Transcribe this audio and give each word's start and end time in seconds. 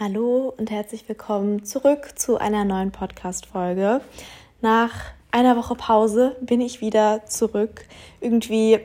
Hallo 0.00 0.54
und 0.56 0.70
herzlich 0.70 1.08
willkommen 1.08 1.64
zurück 1.64 2.10
zu 2.14 2.38
einer 2.38 2.64
neuen 2.64 2.92
Podcast-Folge. 2.92 4.00
Nach 4.60 4.92
einer 5.32 5.56
Woche 5.56 5.74
Pause 5.74 6.36
bin 6.40 6.60
ich 6.60 6.80
wieder 6.80 7.26
zurück. 7.26 7.84
Irgendwie, 8.20 8.78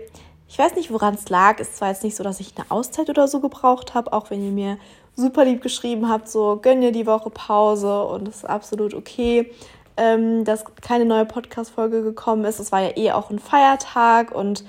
ich 0.49 0.57
weiß 0.57 0.73
nicht, 0.73 0.89
woran 0.91 1.13
es 1.13 1.29
lag. 1.29 1.59
Es 1.59 1.79
war 1.81 1.89
jetzt 1.89 2.03
nicht 2.03 2.15
so, 2.15 2.23
dass 2.23 2.39
ich 2.39 2.57
eine 2.57 2.71
Auszeit 2.71 3.11
oder 3.11 3.27
so 3.27 3.41
gebraucht 3.41 3.93
habe, 3.93 4.11
auch 4.11 4.31
wenn 4.31 4.43
ihr 4.43 4.51
mir 4.51 4.79
super 5.15 5.45
lieb 5.45 5.61
geschrieben 5.61 6.09
habt, 6.09 6.29
so 6.29 6.57
gönn 6.59 6.81
dir 6.81 6.91
die 6.91 7.05
Woche 7.05 7.29
Pause 7.29 8.05
und 8.05 8.27
es 8.27 8.37
ist 8.37 8.45
absolut 8.45 8.95
okay, 8.95 9.51
ähm, 9.97 10.43
dass 10.45 10.65
keine 10.81 11.05
neue 11.05 11.25
Podcast-Folge 11.25 12.01
gekommen 12.01 12.43
ist. 12.43 12.57
Es 12.57 12.71
war 12.71 12.81
ja 12.81 12.97
eh 12.97 13.11
auch 13.11 13.29
ein 13.29 13.37
Feiertag 13.37 14.33
und 14.33 14.65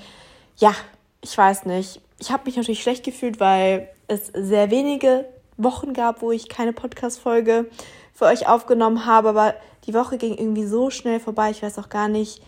ja, 0.59 0.75
ich 1.23 1.39
weiß 1.39 1.65
nicht. 1.65 2.03
Ich 2.19 2.31
habe 2.31 2.45
mich 2.45 2.57
natürlich 2.57 2.83
schlecht 2.83 3.03
gefühlt, 3.03 3.41
weil 3.41 3.89
es 4.09 4.27
sehr 4.27 4.71
wenige 4.71 5.25
Wochen 5.57 5.93
gab, 5.93 6.23
wo 6.23 6.33
ich 6.33 6.49
keine 6.49 6.73
Podcast-Folge 6.73 7.71
für 8.13 8.27
euch 8.27 8.49
aufgenommen 8.49 9.07
habe, 9.07 9.31
aber 9.31 9.55
die 9.87 9.95
Woche 9.95 10.19
ging 10.19 10.37
irgendwie 10.37 10.67
so 10.67 10.91
schnell 10.91 11.21
vorbei. 11.21 11.51
Ich 11.51 11.63
weiß 11.63 11.79
auch 11.79 11.89
gar 11.89 12.09
nicht, 12.09 12.43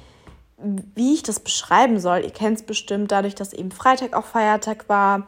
wie 0.59 1.14
ich 1.14 1.23
das 1.23 1.41
beschreiben 1.41 2.00
soll. 2.00 2.20
Ihr 2.20 2.30
kennt 2.30 2.59
es 2.59 2.64
bestimmt 2.64 3.12
dadurch, 3.12 3.34
dass 3.34 3.52
eben 3.52 3.70
Freitag 3.70 4.14
auch 4.14 4.24
Feiertag 4.24 4.88
war. 4.88 5.27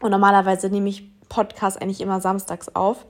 Und 0.00 0.10
normalerweise 0.10 0.70
nehme 0.70 0.88
ich 0.88 1.08
Podcast 1.28 1.80
eigentlich 1.80 2.00
immer 2.00 2.20
samstags 2.20 2.74
auf. 2.74 3.06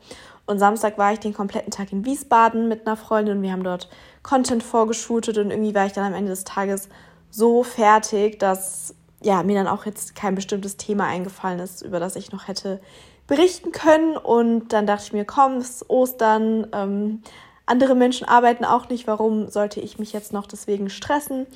Und 0.47 0.59
Samstag 0.59 0.99
war 0.99 1.13
ich 1.13 1.21
den 1.21 1.33
kompletten 1.33 1.71
Tag 1.71 1.93
in 1.93 2.05
Wiesbaden 2.05 2.69
mit 2.69 2.87
einer 2.87 2.97
Freundin 2.97 3.39
und 3.39 3.43
wir 3.43 3.53
haben 3.53 3.63
dort 3.63 3.89
Content 4.23 4.63
vorgeschootet 4.63 5.39
und 5.39 5.51
irgendwie 5.51 5.75
war 5.75 5.87
ich 5.87 5.93
dann 5.93 6.05
am 6.05 6.15
Ende 6.15 6.31
des 6.31 6.45
Tages 6.45 6.89
so 7.31 7.63
fertig, 7.63 8.39
dass 8.41 8.95
ja, 9.23 9.43
mir 9.43 9.55
dann 9.55 9.69
auch 9.69 9.87
jetzt 9.87 10.15
kein 10.15 10.35
bestimmtes 10.35 10.77
Thema 10.77 11.07
eingefallen 11.07 11.61
ist, 11.61 11.83
über 11.83 12.01
das 12.01 12.17
ich 12.17 12.33
noch 12.33 12.49
hätte 12.49 12.81
berichten 13.31 13.73
können. 13.73 14.17
Und 14.19 14.75
dann 14.75 14.87
dachte 14.87 15.05
ich 15.07 15.13
mir, 15.15 15.25
komm, 15.25 15.57
es 15.57 15.71
ist 15.71 15.89
Ostern, 15.91 16.67
ähm, 16.73 17.23
andere 17.65 17.95
Menschen 17.95 18.29
arbeiten 18.29 18.65
auch 18.65 18.89
nicht, 18.89 19.07
warum 19.07 19.49
sollte 19.49 19.81
ich 19.81 19.99
mich 19.99 20.13
jetzt 20.13 20.33
noch 20.33 20.47
deswegen 20.47 20.91
stressen? 20.91 21.47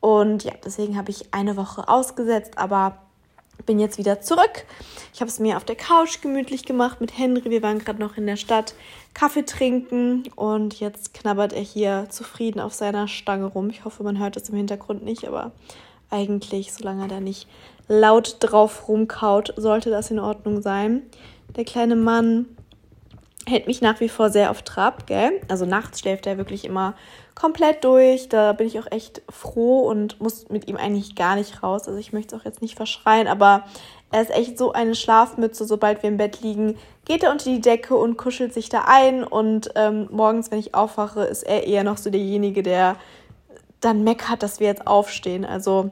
Und 0.00 0.42
ja, 0.42 0.52
deswegen 0.64 0.98
habe 0.98 1.10
ich 1.10 1.32
eine 1.32 1.56
Woche 1.56 1.88
ausgesetzt, 1.88 2.58
aber 2.58 2.98
bin 3.66 3.78
jetzt 3.78 3.98
wieder 3.98 4.20
zurück. 4.20 4.64
Ich 5.14 5.20
habe 5.20 5.30
es 5.30 5.38
mir 5.38 5.56
auf 5.56 5.64
der 5.64 5.76
Couch 5.76 6.20
gemütlich 6.22 6.64
gemacht 6.64 7.00
mit 7.00 7.16
Henry. 7.16 7.50
Wir 7.50 7.62
waren 7.62 7.78
gerade 7.78 8.00
noch 8.00 8.16
in 8.16 8.26
der 8.26 8.36
Stadt 8.36 8.74
Kaffee 9.14 9.44
trinken 9.44 10.24
und 10.34 10.80
jetzt 10.80 11.14
knabbert 11.14 11.52
er 11.52 11.62
hier 11.62 12.06
zufrieden 12.08 12.58
auf 12.58 12.74
seiner 12.74 13.06
Stange 13.06 13.44
rum. 13.44 13.70
Ich 13.70 13.84
hoffe, 13.84 14.02
man 14.02 14.18
hört 14.18 14.36
es 14.36 14.48
im 14.48 14.56
Hintergrund 14.56 15.04
nicht, 15.04 15.28
aber 15.28 15.52
eigentlich, 16.10 16.72
solange 16.72 17.02
er 17.02 17.08
da 17.08 17.20
nicht 17.20 17.46
laut 17.90 18.36
drauf 18.38 18.88
rumkaut, 18.88 19.52
sollte 19.56 19.90
das 19.90 20.12
in 20.12 20.20
Ordnung 20.20 20.62
sein. 20.62 21.02
Der 21.56 21.64
kleine 21.64 21.96
Mann 21.96 22.46
hält 23.48 23.66
mich 23.66 23.82
nach 23.82 23.98
wie 23.98 24.08
vor 24.08 24.30
sehr 24.30 24.52
auf 24.52 24.62
Trab, 24.62 25.08
gell? 25.08 25.40
Also 25.48 25.66
nachts 25.66 25.98
schläft 25.98 26.28
er 26.28 26.38
wirklich 26.38 26.64
immer 26.64 26.94
komplett 27.34 27.82
durch. 27.82 28.28
Da 28.28 28.52
bin 28.52 28.68
ich 28.68 28.78
auch 28.78 28.86
echt 28.92 29.22
froh 29.28 29.80
und 29.80 30.20
muss 30.20 30.48
mit 30.50 30.68
ihm 30.68 30.76
eigentlich 30.76 31.16
gar 31.16 31.34
nicht 31.34 31.64
raus. 31.64 31.88
Also 31.88 31.98
ich 31.98 32.12
möchte 32.12 32.36
es 32.36 32.40
auch 32.40 32.44
jetzt 32.44 32.62
nicht 32.62 32.76
verschreien, 32.76 33.26
aber 33.26 33.64
er 34.12 34.22
ist 34.22 34.30
echt 34.30 34.56
so 34.56 34.70
eine 34.70 34.94
Schlafmütze. 34.94 35.64
Sobald 35.64 36.04
wir 36.04 36.10
im 36.10 36.16
Bett 36.16 36.42
liegen, 36.42 36.76
geht 37.06 37.24
er 37.24 37.32
unter 37.32 37.46
die 37.46 37.60
Decke 37.60 37.96
und 37.96 38.16
kuschelt 38.16 38.54
sich 38.54 38.68
da 38.68 38.84
ein. 38.86 39.24
Und 39.24 39.72
ähm, 39.74 40.06
morgens, 40.12 40.52
wenn 40.52 40.60
ich 40.60 40.76
aufwache, 40.76 41.24
ist 41.24 41.42
er 41.42 41.66
eher 41.66 41.82
noch 41.82 41.96
so 41.96 42.10
derjenige, 42.10 42.62
der 42.62 42.94
dann 43.80 44.04
meckert, 44.04 44.44
dass 44.44 44.60
wir 44.60 44.68
jetzt 44.68 44.86
aufstehen. 44.86 45.44
Also 45.44 45.90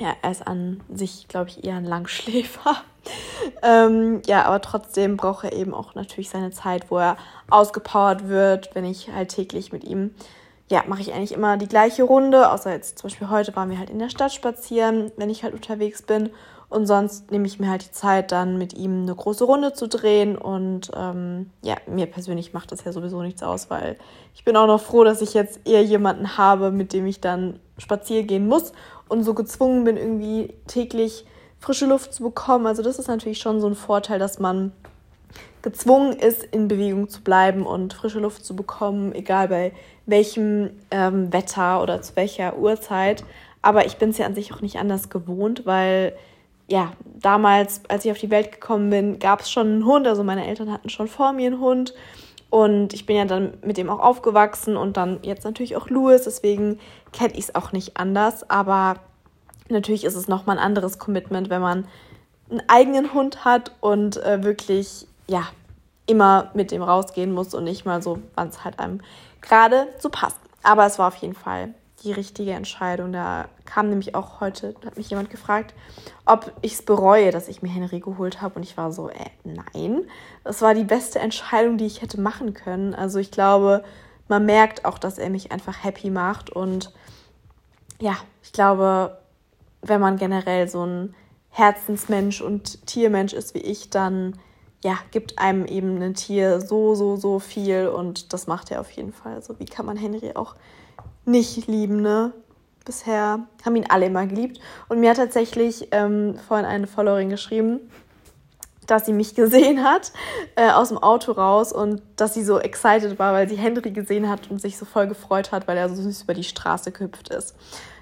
ja, 0.00 0.14
er 0.22 0.30
ist 0.30 0.46
an 0.46 0.80
sich, 0.92 1.26
glaube 1.28 1.50
ich, 1.50 1.64
eher 1.64 1.76
ein 1.76 1.84
Langschläfer. 1.84 2.76
ähm, 3.62 4.22
ja, 4.26 4.44
aber 4.44 4.60
trotzdem 4.60 5.16
braucht 5.16 5.44
er 5.44 5.52
eben 5.52 5.74
auch 5.74 5.94
natürlich 5.94 6.30
seine 6.30 6.50
Zeit, 6.50 6.90
wo 6.90 6.98
er 6.98 7.16
ausgepowert 7.50 8.28
wird, 8.28 8.74
wenn 8.74 8.84
ich 8.84 9.10
halt 9.12 9.30
täglich 9.30 9.72
mit 9.72 9.84
ihm, 9.84 10.14
ja, 10.70 10.84
mache 10.86 11.00
ich 11.00 11.14
eigentlich 11.14 11.32
immer 11.32 11.56
die 11.56 11.68
gleiche 11.68 12.02
Runde, 12.02 12.50
außer 12.50 12.70
jetzt 12.70 12.98
zum 12.98 13.08
Beispiel 13.08 13.30
heute 13.30 13.56
waren 13.56 13.70
wir 13.70 13.78
halt 13.78 13.90
in 13.90 13.98
der 13.98 14.10
Stadt 14.10 14.32
spazieren, 14.32 15.10
wenn 15.16 15.30
ich 15.30 15.42
halt 15.42 15.54
unterwegs 15.54 16.02
bin. 16.02 16.30
Und 16.70 16.86
sonst 16.86 17.30
nehme 17.30 17.46
ich 17.46 17.58
mir 17.58 17.70
halt 17.70 17.86
die 17.86 17.92
Zeit, 17.92 18.30
dann 18.30 18.58
mit 18.58 18.74
ihm 18.74 19.02
eine 19.02 19.14
große 19.14 19.42
Runde 19.44 19.72
zu 19.72 19.88
drehen. 19.88 20.36
Und 20.36 20.90
ähm, 20.94 21.48
ja, 21.62 21.76
mir 21.86 22.04
persönlich 22.04 22.52
macht 22.52 22.72
das 22.72 22.84
ja 22.84 22.92
sowieso 22.92 23.22
nichts 23.22 23.42
aus, 23.42 23.70
weil 23.70 23.96
ich 24.34 24.44
bin 24.44 24.54
auch 24.54 24.66
noch 24.66 24.80
froh, 24.80 25.02
dass 25.02 25.22
ich 25.22 25.32
jetzt 25.32 25.66
eher 25.66 25.82
jemanden 25.82 26.36
habe, 26.36 26.70
mit 26.70 26.92
dem 26.92 27.06
ich 27.06 27.22
dann 27.22 27.58
spazieren 27.78 28.26
gehen 28.26 28.46
muss 28.46 28.72
und 29.08 29.24
so 29.24 29.34
gezwungen 29.34 29.84
bin, 29.84 29.96
irgendwie 29.96 30.54
täglich 30.66 31.24
frische 31.60 31.86
Luft 31.86 32.14
zu 32.14 32.22
bekommen. 32.22 32.66
Also 32.66 32.82
das 32.82 32.98
ist 32.98 33.08
natürlich 33.08 33.38
schon 33.38 33.60
so 33.60 33.66
ein 33.66 33.74
Vorteil, 33.74 34.18
dass 34.18 34.38
man 34.38 34.72
gezwungen 35.62 36.12
ist, 36.12 36.44
in 36.44 36.68
Bewegung 36.68 37.08
zu 37.08 37.22
bleiben 37.22 37.66
und 37.66 37.92
frische 37.92 38.20
Luft 38.20 38.44
zu 38.44 38.54
bekommen, 38.54 39.14
egal 39.14 39.48
bei 39.48 39.72
welchem 40.06 40.70
ähm, 40.90 41.32
Wetter 41.32 41.82
oder 41.82 42.00
zu 42.00 42.16
welcher 42.16 42.56
Uhrzeit. 42.56 43.24
Aber 43.60 43.86
ich 43.86 43.96
bin 43.96 44.10
es 44.10 44.18
ja 44.18 44.26
an 44.26 44.34
sich 44.34 44.52
auch 44.52 44.60
nicht 44.60 44.78
anders 44.78 45.10
gewohnt, 45.10 45.66
weil 45.66 46.14
ja, 46.68 46.92
damals, 47.04 47.80
als 47.88 48.04
ich 48.04 48.10
auf 48.10 48.18
die 48.18 48.30
Welt 48.30 48.52
gekommen 48.52 48.90
bin, 48.90 49.18
gab 49.18 49.40
es 49.40 49.50
schon 49.50 49.66
einen 49.66 49.86
Hund. 49.86 50.06
Also 50.06 50.22
meine 50.22 50.46
Eltern 50.46 50.70
hatten 50.70 50.90
schon 50.90 51.08
vor 51.08 51.32
mir 51.32 51.46
einen 51.46 51.60
Hund. 51.60 51.94
Und 52.50 52.94
ich 52.94 53.04
bin 53.04 53.16
ja 53.16 53.24
dann 53.24 53.54
mit 53.62 53.76
dem 53.76 53.90
auch 53.90 54.00
aufgewachsen 54.00 54.76
und 54.76 54.96
dann 54.96 55.18
jetzt 55.22 55.44
natürlich 55.44 55.76
auch 55.76 55.90
Louis. 55.90 56.22
Deswegen 56.22 56.78
kenne 57.12 57.34
ich 57.34 57.44
es 57.44 57.54
auch 57.54 57.72
nicht 57.72 57.96
anders. 57.96 58.48
Aber 58.48 58.96
natürlich 59.68 60.04
ist 60.04 60.14
es 60.14 60.28
nochmal 60.28 60.58
ein 60.58 60.64
anderes 60.64 60.98
Commitment, 60.98 61.50
wenn 61.50 61.62
man 61.62 61.86
einen 62.50 62.62
eigenen 62.68 63.12
Hund 63.12 63.44
hat 63.44 63.72
und 63.80 64.16
äh, 64.18 64.42
wirklich, 64.42 65.06
ja, 65.26 65.46
immer 66.06 66.50
mit 66.54 66.70
dem 66.70 66.82
rausgehen 66.82 67.32
muss 67.32 67.54
und 67.54 67.64
nicht 67.64 67.84
mal 67.84 68.02
so, 68.02 68.18
wann 68.34 68.48
es 68.48 68.64
halt 68.64 68.78
einem 68.78 69.00
gerade 69.42 69.88
so 69.98 70.08
passt. 70.08 70.38
Aber 70.62 70.86
es 70.86 70.98
war 70.98 71.08
auf 71.08 71.16
jeden 71.16 71.34
Fall 71.34 71.74
die 72.02 72.12
richtige 72.12 72.52
Entscheidung. 72.52 73.12
Da 73.12 73.46
kam 73.64 73.88
nämlich 73.88 74.14
auch 74.14 74.40
heute, 74.40 74.74
hat 74.84 74.96
mich 74.96 75.10
jemand 75.10 75.30
gefragt, 75.30 75.74
ob 76.24 76.52
ich 76.62 76.74
es 76.74 76.82
bereue, 76.82 77.30
dass 77.30 77.48
ich 77.48 77.62
mir 77.62 77.68
Henry 77.68 78.00
geholt 78.00 78.40
habe. 78.40 78.56
Und 78.56 78.62
ich 78.62 78.76
war 78.76 78.92
so, 78.92 79.10
äh, 79.10 79.30
nein. 79.44 80.02
Das 80.44 80.62
war 80.62 80.74
die 80.74 80.84
beste 80.84 81.18
Entscheidung, 81.18 81.76
die 81.76 81.86
ich 81.86 82.02
hätte 82.02 82.20
machen 82.20 82.54
können. 82.54 82.94
Also 82.94 83.18
ich 83.18 83.30
glaube, 83.30 83.84
man 84.28 84.46
merkt 84.46 84.84
auch, 84.84 84.98
dass 84.98 85.18
er 85.18 85.30
mich 85.30 85.52
einfach 85.52 85.82
happy 85.82 86.10
macht. 86.10 86.50
Und 86.50 86.92
ja, 87.98 88.16
ich 88.42 88.52
glaube, 88.52 89.18
wenn 89.82 90.00
man 90.00 90.16
generell 90.16 90.68
so 90.68 90.84
ein 90.84 91.14
Herzensmensch 91.50 92.40
und 92.40 92.86
Tiermensch 92.86 93.32
ist 93.32 93.54
wie 93.54 93.60
ich, 93.60 93.90
dann 93.90 94.38
ja, 94.84 94.96
gibt 95.10 95.38
einem 95.38 95.66
eben 95.66 96.00
ein 96.00 96.14
Tier 96.14 96.60
so, 96.60 96.94
so, 96.94 97.16
so 97.16 97.40
viel 97.40 97.88
und 97.88 98.32
das 98.32 98.46
macht 98.46 98.70
er 98.70 98.80
auf 98.80 98.90
jeden 98.92 99.12
Fall. 99.12 99.34
Also 99.34 99.58
wie 99.58 99.64
kann 99.64 99.86
man 99.86 99.96
Henry 99.96 100.32
auch 100.34 100.54
nicht 101.24 101.66
lieben, 101.66 102.00
ne? 102.00 102.32
Bisher 102.84 103.40
haben 103.64 103.76
ihn 103.76 103.86
alle 103.88 104.06
immer 104.06 104.26
geliebt. 104.26 104.60
Und 104.88 105.00
mir 105.00 105.10
hat 105.10 105.18
tatsächlich 105.18 105.88
ähm, 105.90 106.38
vorhin 106.46 106.64
eine 106.64 106.86
Followerin 106.86 107.28
geschrieben, 107.28 107.80
dass 108.88 109.06
sie 109.06 109.12
mich 109.12 109.36
gesehen 109.36 109.84
hat 109.84 110.12
äh, 110.56 110.70
aus 110.70 110.88
dem 110.88 110.98
Auto 110.98 111.32
raus 111.32 111.72
und 111.72 112.02
dass 112.16 112.34
sie 112.34 112.42
so 112.42 112.58
excited 112.58 113.18
war, 113.20 113.32
weil 113.32 113.48
sie 113.48 113.56
Henry 113.56 113.92
gesehen 113.92 114.28
hat 114.28 114.50
und 114.50 114.60
sich 114.60 114.76
so 114.76 114.84
voll 114.84 115.06
gefreut 115.06 115.52
hat, 115.52 115.68
weil 115.68 115.76
er 115.76 115.88
so 115.88 116.02
süß 116.02 116.22
über 116.22 116.34
die 116.34 116.42
Straße 116.42 116.90
gehüpft 116.90 117.28
ist. 117.28 117.54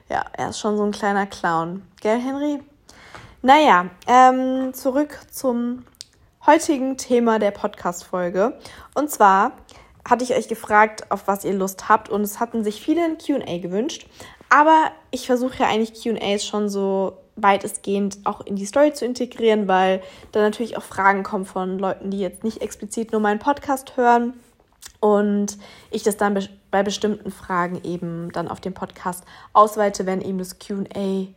Ja, 0.09 0.25
er 0.33 0.51
ist 0.51 0.61
schon 0.61 0.77
so 0.77 0.85
ein 0.85 0.93
kleiner 0.93 1.27
Clown. 1.27 1.83
Gell, 2.01 2.19
Henry? 2.19 2.61
Naja, 3.43 3.91
ähm, 4.07 4.73
zurück 4.73 5.19
zum 5.31 5.85
heutigen 6.47 6.97
Thema 6.97 7.39
der 7.39 7.51
Podcast-Folge. 7.51 8.57
Und 8.95 9.11
zwar 9.11 9.53
hatte 10.09 10.23
ich 10.23 10.35
euch 10.35 10.47
gefragt, 10.47 11.11
auf 11.11 11.27
was 11.27 11.45
ihr 11.45 11.55
Lust 11.55 11.89
habt. 11.89 12.09
Und 12.09 12.23
es 12.23 12.39
hatten 12.39 12.63
sich 12.63 12.81
viele 12.81 13.05
ein 13.05 13.19
QA 13.19 13.59
gewünscht. 13.59 14.09
Aber 14.49 14.93
ich 15.11 15.27
versuche 15.27 15.59
ja 15.59 15.67
eigentlich 15.67 16.01
QAs 16.01 16.45
schon 16.45 16.69
so 16.69 17.19
weitestgehend 17.37 18.19
auch 18.25 18.41
in 18.41 18.57
die 18.57 18.67
Story 18.67 18.93
zu 18.93 19.05
integrieren, 19.05 19.69
weil 19.69 20.03
da 20.33 20.41
natürlich 20.41 20.77
auch 20.77 20.83
Fragen 20.83 21.23
kommen 21.23 21.45
von 21.45 21.79
Leuten, 21.79 22.11
die 22.11 22.19
jetzt 22.19 22.45
nicht 22.45 22.63
explizit 22.63 23.13
nur 23.13 23.21
meinen 23.21 23.39
Podcast 23.39 23.97
hören. 23.97 24.35
Und 25.01 25.59
ich 25.91 26.03
das 26.03 26.17
dann 26.17 26.39
bei 26.71 26.83
bestimmten 26.83 27.31
Fragen 27.31 27.81
eben 27.85 28.33
dann 28.33 28.49
auf 28.49 28.61
dem 28.61 28.75
Podcast 28.75 29.25
ausweite, 29.53 30.07
wenn 30.07 30.23
eben 30.23 30.39
das 30.39 30.59
QA 30.59 31.29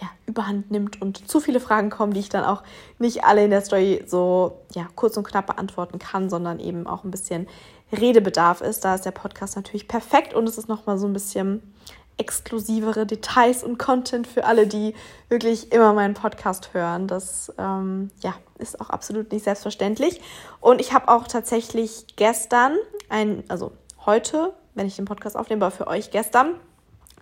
ja, 0.00 0.08
überhand 0.26 0.70
nimmt 0.70 1.02
und 1.02 1.28
zu 1.28 1.40
viele 1.40 1.58
Fragen 1.58 1.90
kommen, 1.90 2.12
die 2.12 2.20
ich 2.20 2.28
dann 2.28 2.44
auch 2.44 2.62
nicht 3.00 3.24
alle 3.24 3.44
in 3.44 3.50
der 3.50 3.62
Story 3.62 4.04
so 4.06 4.60
ja, 4.72 4.86
kurz 4.94 5.16
und 5.16 5.26
knapp 5.26 5.46
beantworten 5.46 5.98
kann, 5.98 6.30
sondern 6.30 6.60
eben 6.60 6.86
auch 6.86 7.02
ein 7.02 7.10
bisschen 7.10 7.48
Redebedarf 7.92 8.60
ist. 8.60 8.84
Da 8.84 8.94
ist 8.94 9.04
der 9.04 9.10
Podcast 9.10 9.56
natürlich 9.56 9.88
perfekt 9.88 10.34
und 10.34 10.48
es 10.48 10.56
ist 10.56 10.68
nochmal 10.68 10.98
so 10.98 11.06
ein 11.06 11.12
bisschen 11.12 11.62
exklusivere 12.18 13.06
Details 13.06 13.62
und 13.62 13.78
Content 13.78 14.26
für 14.26 14.44
alle, 14.44 14.66
die 14.66 14.94
wirklich 15.28 15.72
immer 15.72 15.92
meinen 15.92 16.14
Podcast 16.14 16.74
hören. 16.74 17.06
Das 17.06 17.52
ähm, 17.58 18.10
ja, 18.20 18.34
ist 18.58 18.80
auch 18.80 18.90
absolut 18.90 19.32
nicht 19.32 19.44
selbstverständlich. 19.44 20.20
Und 20.60 20.80
ich 20.80 20.92
habe 20.92 21.08
auch 21.08 21.28
tatsächlich 21.28 22.06
gestern 22.16 22.76
ein, 23.08 23.44
also 23.48 23.72
heute, 24.04 24.52
wenn 24.74 24.86
ich 24.86 24.96
den 24.96 25.04
Podcast 25.04 25.36
aufnehme, 25.36 25.64
aber 25.64 25.74
für 25.74 25.86
euch 25.86 26.10
gestern, 26.10 26.54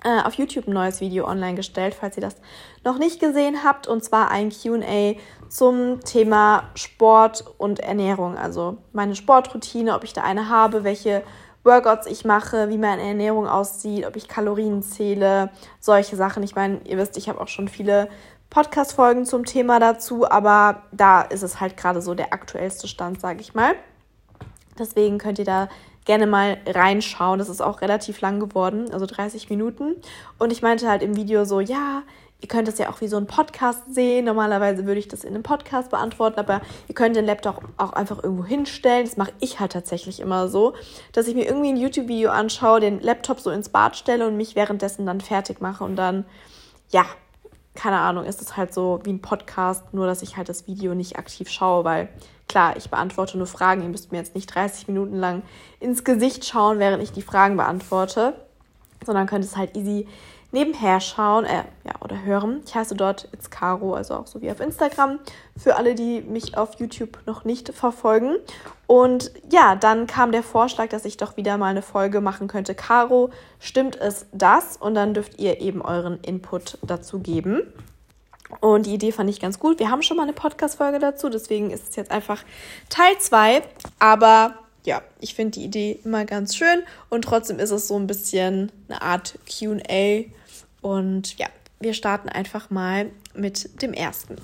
äh, 0.05 0.23
auf 0.23 0.35
YouTube 0.35 0.69
ein 0.69 0.75
neues 0.75 1.01
Video 1.01 1.27
online 1.27 1.55
gestellt, 1.55 1.95
falls 1.99 2.17
ihr 2.17 2.21
das 2.21 2.37
noch 2.85 2.99
nicht 2.99 3.21
gesehen 3.21 3.65
habt. 3.65 3.87
Und 3.87 4.05
zwar 4.05 4.31
ein 4.31 4.51
QA 4.51 5.15
zum 5.49 6.01
Thema 6.05 6.71
Sport 6.75 7.45
und 7.59 7.81
Ernährung. 7.81 8.37
Also 8.37 8.79
meine 8.93 9.17
Sportroutine, 9.17 9.95
ob 9.95 10.05
ich 10.05 10.13
da 10.13 10.23
eine 10.23 10.49
habe, 10.49 10.85
welche 10.85 11.23
Workouts 11.67 12.07
ich 12.07 12.25
mache, 12.25 12.71
wie 12.71 12.79
meine 12.79 13.03
Ernährung 13.03 13.47
aussieht, 13.47 14.07
ob 14.07 14.17
ich 14.17 14.29
Kalorien 14.29 14.83
zähle, 14.83 15.51
solche 15.81 16.17
Sachen. 16.17 16.43
Ich 16.43 16.55
meine, 16.55 16.81
ihr 16.85 16.97
wisst, 16.97 17.17
ich 17.17 17.29
habe 17.29 17.41
auch 17.41 17.49
schon 17.49 17.69
viele 17.69 18.09
Podcast-Folgen 18.49 19.27
zum 19.27 19.45
Thema 19.45 19.81
dazu, 19.81 20.31
aber 20.31 20.85
da 20.93 21.23
ist 21.23 21.43
es 21.43 21.61
halt 21.61 21.77
gerade 21.77 22.01
so 22.01 22.15
der 22.15 22.33
aktuellste 22.33 22.89
Stand, 22.89 23.21
sage 23.21 23.41
ich 23.41 23.55
mal. 23.55 23.75
Deswegen 24.79 25.19
könnt 25.19 25.39
ihr 25.39 25.45
da 25.45 25.69
gerne 26.05 26.27
mal 26.27 26.59
reinschauen. 26.67 27.39
Das 27.39 27.49
ist 27.49 27.61
auch 27.61 27.83
relativ 27.83 28.21
lang 28.21 28.41
geworden, 28.41 28.91
also 28.93 29.05
30 29.05 29.51
Minuten. 29.51 29.97
Und 30.39 30.53
ich 30.53 30.62
meinte 30.62 30.89
halt 30.89 31.03
im 31.03 31.17
Video 31.17 31.45
so, 31.45 31.61
ja, 31.61 32.03
ihr 32.41 32.49
könnt 32.49 32.69
es 32.69 32.79
ja 32.79 32.91
auch 32.91 33.00
wie 33.00 33.09
so 33.09 33.17
ein 33.17 33.27
Podcast 33.27 33.83
sehen. 33.93 34.27
Normalerweise 34.27 34.85
würde 34.87 35.00
ich 35.00 35.09
das 35.09 35.25
in 35.25 35.35
einem 35.35 35.43
Podcast 35.43 35.91
beantworten, 35.91 36.38
aber 36.38 36.61
ihr 36.88 36.94
könnt 36.94 37.17
den 37.17 37.25
Laptop 37.25 37.62
auch 37.77 37.93
einfach 37.93 38.23
irgendwo 38.23 38.44
hinstellen. 38.44 39.05
Das 39.06 39.17
mache 39.17 39.33
ich 39.41 39.59
halt 39.59 39.73
tatsächlich 39.73 40.21
immer 40.21 40.49
so, 40.49 40.75
dass 41.12 41.29
ich 41.29 41.35
mir 41.35 41.47
irgendwie 41.47 41.71
ein 41.71 41.77
YouTube-Video 41.77 42.31
anschaue, 42.31 42.81
den 42.81 43.00
Laptop 43.00 43.41
so 43.41 43.50
ins 43.50 43.71
Bad 43.71 43.97
stelle 43.97 44.27
und 44.27 44.37
mich 44.37 44.55
währenddessen 44.55 45.06
dann 45.06 45.21
fertig 45.21 45.61
mache 45.61 45.85
und 45.85 45.97
dann, 45.97 46.25
ja, 46.91 47.06
keine 47.75 47.99
Ahnung, 47.99 48.25
ist 48.25 48.41
es 48.41 48.56
halt 48.56 48.73
so 48.73 49.00
wie 49.05 49.12
ein 49.12 49.21
Podcast, 49.21 49.93
nur 49.93 50.06
dass 50.06 50.23
ich 50.23 50.37
halt 50.37 50.49
das 50.49 50.67
Video 50.67 50.94
nicht 50.94 51.19
aktiv 51.19 51.49
schaue, 51.49 51.85
weil 51.85 52.09
klar, 52.49 52.77
ich 52.77 52.91
beantworte 52.91 53.38
nur 53.38 53.47
Fragen. 53.47 53.83
Ihr 53.83 53.88
müsst 53.88 54.12
mir 54.12 54.19
jetzt 54.19 54.35
nicht 54.35 54.47
30 54.55 54.88
Minuten 54.88 55.17
lang 55.17 55.43
ins 55.79 56.05
Gesicht 56.05 56.44
schauen, 56.44 56.79
während 56.79 57.03
ich 57.03 57.12
die 57.12 57.23
Fragen 57.23 57.56
beantworte, 57.56 58.35
sondern 59.05 59.27
könnt 59.27 59.44
es 59.44 59.56
halt 59.56 59.77
easy 59.77 60.06
nebenher 60.53 61.01
schauen 61.01 61.45
äh, 61.45 61.65
ja, 61.85 61.93
oder 62.01 62.23
hören. 62.23 62.63
Ich 62.65 62.75
heiße 62.75 62.95
dort 62.95 63.29
It's 63.33 63.51
Caro, 63.51 63.95
also 63.95 64.15
auch 64.15 64.27
so 64.27 64.41
wie 64.43 64.51
auf 64.51 64.61
Instagram, 64.61 65.19
für 65.57 65.77
alle, 65.77 65.95
die 65.95 66.21
mich 66.23 66.57
auf 66.57 66.79
YouTube 66.79 67.19
noch 67.27 67.45
nicht 67.45 67.73
verfolgen. 67.73 68.37
Und 68.87 69.33
ja, 69.51 69.75
dann 69.75 70.07
kam 70.07 70.33
der 70.33 70.43
Vorschlag, 70.43 70.89
dass 70.89 71.05
ich 71.05 71.17
doch 71.17 71.37
wieder 71.37 71.59
mal 71.59 71.71
eine 71.71 71.83
Folge 71.83 72.21
machen 72.21 72.49
könnte. 72.49 72.75
Caro, 72.75 73.31
stimmt 73.59 73.97
es 73.97 74.27
das? 74.33 74.77
Und 74.77 74.95
dann 74.95 75.15
dürft 75.15 75.39
ihr 75.39 75.61
eben 75.61 75.83
euren 75.83 76.21
Input 76.21 76.79
dazu 76.83 77.19
geben. 77.19 77.63
Und 78.61 78.87
die 78.87 78.95
Idee 78.95 79.13
fand 79.13 79.29
ich 79.29 79.41
ganz 79.41 79.59
gut. 79.59 79.81
Wir 79.81 79.91
haben 79.91 80.03
schon 80.03 80.17
mal 80.17 80.23
eine 80.23 80.33
Podcast-Folge 80.33 81.01
dazu, 81.01 81.29
deswegen 81.29 81.71
ist 81.71 81.91
es 81.91 81.97
jetzt 81.97 82.11
einfach 82.11 82.45
Teil 82.89 83.19
2. 83.19 83.63
Aber 83.99 84.55
ja, 84.87 85.03
ich 85.21 85.35
finde 85.35 85.59
die 85.59 85.65
Idee 85.65 86.00
immer 86.05 86.25
ganz 86.25 86.56
schön 86.56 86.83
und 87.11 87.23
trotzdem 87.23 87.59
ist 87.59 87.71
es 87.71 87.88
so 87.88 87.99
ein 87.99 88.06
bisschen 88.06 88.73
eine 88.88 89.03
Art 89.03 89.38
QA. 89.47 90.25
Und 90.81 91.37
ja, 91.38 91.49
wir 91.81 91.93
starten 91.93 92.29
einfach 92.29 92.71
mal 92.71 93.11
mit 93.35 93.83
dem 93.83 93.93
ersten. 93.93 94.37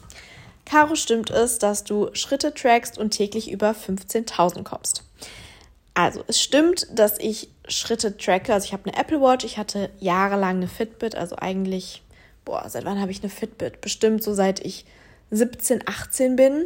Caro, 0.65 0.95
stimmt 0.97 1.31
es, 1.31 1.59
dass 1.59 1.85
du 1.85 2.11
Schritte 2.13 2.53
trackst 2.53 2.99
und 2.99 3.11
täglich 3.11 3.51
über 3.51 3.71
15.000 3.71 4.65
kommst? 4.65 5.05
Also, 5.95 6.25
es 6.27 6.41
stimmt, 6.41 6.87
dass 6.93 7.19
ich 7.19 7.49
Schritte 7.69 8.17
tracke. 8.17 8.53
Also, 8.53 8.67
ich 8.67 8.73
habe 8.73 8.91
eine 8.91 8.97
Apple 8.99 9.21
Watch, 9.21 9.45
ich 9.45 9.59
hatte 9.59 9.91
jahrelang 9.99 10.57
eine 10.57 10.69
Fitbit, 10.69 11.15
also 11.15 11.37
eigentlich, 11.37 12.03
boah, 12.45 12.69
seit 12.69 12.85
wann 12.85 13.01
habe 13.01 13.11
ich 13.11 13.21
eine 13.23 13.31
Fitbit? 13.31 13.81
Bestimmt 13.81 14.23
so 14.23 14.35
seit 14.35 14.61
ich 14.61 14.87
17, 15.31 15.83
18 15.87 16.37
bin. 16.37 16.65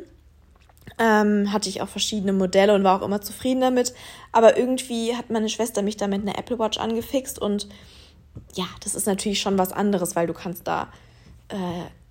Ähm, 0.98 1.52
hatte 1.52 1.68
ich 1.68 1.82
auch 1.82 1.88
verschiedene 1.88 2.32
Modelle 2.32 2.74
und 2.74 2.84
war 2.84 3.00
auch 3.00 3.04
immer 3.04 3.20
zufrieden 3.20 3.60
damit. 3.60 3.92
Aber 4.32 4.56
irgendwie 4.56 5.14
hat 5.14 5.30
meine 5.30 5.48
Schwester 5.48 5.82
mich 5.82 5.96
damit 5.96 6.22
eine 6.22 6.38
Apple 6.38 6.58
Watch 6.58 6.78
angefixt 6.78 7.38
und 7.38 7.68
ja, 8.54 8.66
das 8.82 8.94
ist 8.94 9.06
natürlich 9.06 9.40
schon 9.40 9.58
was 9.58 9.72
anderes, 9.72 10.16
weil 10.16 10.26
du 10.26 10.32
kannst 10.32 10.66
da 10.66 10.88
äh, 11.48 11.56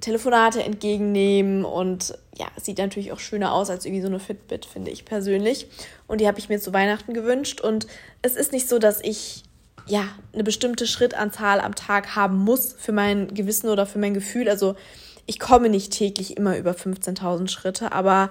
Telefonate 0.02 0.64
entgegennehmen 0.64 1.66
und 1.66 2.18
ja, 2.38 2.48
sieht 2.62 2.78
natürlich 2.78 3.12
auch 3.12 3.20
schöner 3.20 3.54
aus 3.54 3.70
als 3.70 3.86
irgendwie 3.86 4.02
so 4.02 4.08
eine 4.08 4.20
Fitbit, 4.20 4.66
finde 4.66 4.92
ich 4.92 5.06
persönlich. 5.06 5.68
Und 6.08 6.22
die 6.22 6.28
habe 6.28 6.40
ich 6.40 6.50
mir 6.50 6.60
zu 6.60 6.74
Weihnachten 6.74 7.14
gewünscht 7.14 7.62
und 7.62 7.88
es 8.22 8.36
ist 8.36 8.52
nicht 8.52 8.68
so, 8.68 8.78
dass 8.78 9.02
ich 9.02 9.44
ja 9.88 10.04
eine 10.34 10.44
bestimmte 10.44 10.88
Schrittanzahl 10.88 11.60
am 11.60 11.76
Tag 11.76 12.16
haben 12.16 12.38
muss 12.38 12.74
für 12.74 12.92
mein 12.92 13.34
Gewissen 13.34 13.70
oder 13.70 13.86
für 13.86 14.00
mein 14.00 14.14
Gefühl. 14.14 14.50
Also 14.50 14.76
ich 15.26 15.40
komme 15.40 15.70
nicht 15.70 15.92
täglich 15.92 16.38
immer 16.38 16.58
über 16.58 16.72
15.000 16.72 17.48
Schritte, 17.48 17.92
aber 17.92 18.30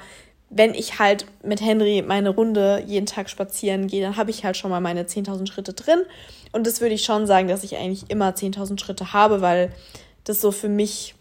wenn 0.57 0.73
ich 0.73 1.01
halt 1.01 1.27
mit 1.43 1.61
Henry 1.61 2.03
meine 2.07 2.31
Runde 2.31 2.85
jeden 2.87 3.07
Tag 3.07 3.29
spazieren 3.29 3.89
gehe, 3.89 4.01
dann 4.01 4.17
habe 4.17 4.31
ich 4.31 4.45
halt 4.45 4.57
schon 4.57 4.71
mal 4.71 4.81
meine 4.81 5.03
10.000 5.03 5.49
Schritte 5.51 5.73
drin. 5.73 6.03
Und 6.53 6.67
das 6.67 6.81
würde 6.81 6.95
ich 6.95 7.05
schon 7.05 7.27
sagen, 7.27 7.49
dass 7.49 7.65
ich 7.65 7.77
eigentlich 7.77 8.09
immer 8.09 8.31
10.000 8.31 8.79
Schritte 8.79 9.13
habe, 9.13 9.41
weil 9.41 9.73
das 10.23 10.41
so 10.41 10.53
für 10.53 10.69
mich 10.69 11.17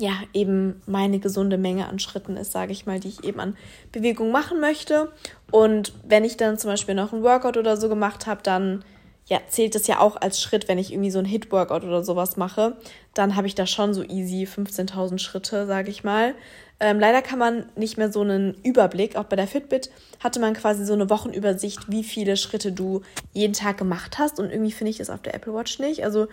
ja 0.00 0.12
eben 0.34 0.82
meine 0.86 1.20
gesunde 1.20 1.58
Menge 1.58 1.88
an 1.88 2.00
Schritten 2.00 2.36
ist, 2.36 2.50
sage 2.50 2.72
ich 2.72 2.86
mal, 2.86 2.98
die 2.98 3.08
ich 3.08 3.24
eben 3.24 3.38
an 3.38 3.56
Bewegung 3.92 4.32
machen 4.32 4.60
möchte. 4.60 5.12
Und 5.52 5.92
wenn 6.04 6.24
ich 6.24 6.36
dann 6.36 6.58
zum 6.58 6.70
Beispiel 6.70 6.96
noch 6.96 7.12
ein 7.12 7.22
Workout 7.22 7.56
oder 7.56 7.76
so 7.76 7.88
gemacht 7.88 8.26
habe, 8.26 8.42
dann 8.42 8.84
ja, 9.26 9.38
zählt 9.48 9.76
das 9.76 9.86
ja 9.86 10.00
auch 10.00 10.16
als 10.20 10.40
Schritt, 10.40 10.66
wenn 10.66 10.78
ich 10.78 10.92
irgendwie 10.92 11.12
so 11.12 11.20
ein 11.20 11.24
Hit-Workout 11.24 11.84
oder 11.84 12.02
sowas 12.02 12.36
mache, 12.36 12.76
dann 13.14 13.36
habe 13.36 13.46
ich 13.46 13.54
da 13.54 13.64
schon 13.64 13.94
so 13.94 14.02
easy 14.02 14.44
15.000 14.44 15.18
Schritte, 15.18 15.66
sage 15.66 15.90
ich 15.90 16.02
mal. 16.02 16.34
Ähm, 16.80 16.98
leider 16.98 17.20
kann 17.20 17.38
man 17.38 17.66
nicht 17.76 17.98
mehr 17.98 18.10
so 18.10 18.22
einen 18.22 18.54
Überblick. 18.62 19.16
Auch 19.16 19.24
bei 19.24 19.36
der 19.36 19.46
Fitbit 19.46 19.90
hatte 20.18 20.40
man 20.40 20.54
quasi 20.54 20.86
so 20.86 20.94
eine 20.94 21.10
Wochenübersicht, 21.10 21.90
wie 21.90 22.02
viele 22.02 22.38
Schritte 22.38 22.72
du 22.72 23.02
jeden 23.32 23.52
Tag 23.52 23.76
gemacht 23.76 24.18
hast. 24.18 24.40
Und 24.40 24.50
irgendwie 24.50 24.72
finde 24.72 24.90
ich 24.90 24.98
das 24.98 25.10
auf 25.10 25.20
der 25.20 25.34
Apple 25.34 25.54
Watch 25.54 25.78
nicht. 25.78 26.04
Also 26.04 26.28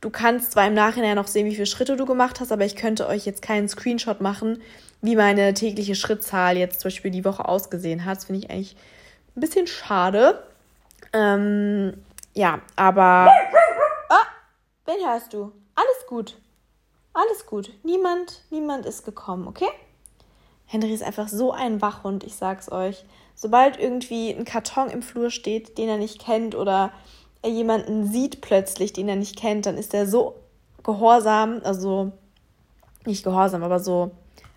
du 0.00 0.08
kannst 0.08 0.52
zwar 0.52 0.66
im 0.66 0.74
Nachhinein 0.74 1.16
noch 1.16 1.26
sehen, 1.26 1.46
wie 1.46 1.54
viele 1.54 1.66
Schritte 1.66 1.96
du 1.96 2.06
gemacht 2.06 2.40
hast, 2.40 2.50
aber 2.50 2.64
ich 2.64 2.76
könnte 2.76 3.06
euch 3.06 3.26
jetzt 3.26 3.42
keinen 3.42 3.68
Screenshot 3.68 4.22
machen, 4.22 4.62
wie 5.02 5.16
meine 5.16 5.52
tägliche 5.52 5.94
Schrittzahl 5.94 6.56
jetzt 6.56 6.80
zum 6.80 6.88
Beispiel 6.88 7.10
die 7.10 7.24
Woche 7.26 7.46
ausgesehen 7.46 8.06
hat. 8.06 8.16
Das 8.16 8.24
finde 8.24 8.40
ich 8.40 8.50
eigentlich 8.50 8.76
ein 9.36 9.40
bisschen 9.40 9.66
schade. 9.66 10.42
Ähm, 11.12 11.92
ja, 12.34 12.60
aber. 12.76 13.30
Ah, 14.08 14.26
wen 14.86 15.06
hörst 15.06 15.34
du? 15.34 15.52
Alles 15.74 16.06
gut. 16.08 16.36
Alles 17.12 17.44
gut. 17.44 17.70
Niemand, 17.82 18.42
niemand 18.50 18.86
ist 18.86 19.04
gekommen, 19.04 19.46
okay? 19.46 19.68
Henry 20.70 20.94
ist 20.94 21.02
einfach 21.02 21.26
so 21.26 21.50
ein 21.50 21.82
Wachhund, 21.82 22.22
ich 22.22 22.36
sag's 22.36 22.70
euch. 22.70 23.04
Sobald 23.34 23.76
irgendwie 23.76 24.30
ein 24.30 24.44
Karton 24.44 24.88
im 24.88 25.02
Flur 25.02 25.30
steht, 25.30 25.78
den 25.78 25.88
er 25.88 25.98
nicht 25.98 26.20
kennt, 26.20 26.54
oder 26.54 26.92
er 27.42 27.50
jemanden 27.50 28.06
sieht 28.06 28.40
plötzlich, 28.40 28.92
den 28.92 29.08
er 29.08 29.16
nicht 29.16 29.36
kennt, 29.36 29.66
dann 29.66 29.76
ist 29.76 29.92
er 29.94 30.06
so 30.06 30.36
gehorsam, 30.84 31.60
also 31.64 32.12
nicht 33.04 33.24
gehorsam, 33.24 33.64
aber 33.64 33.80
so 33.80 34.12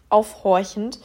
aufhorchend, 0.10 1.00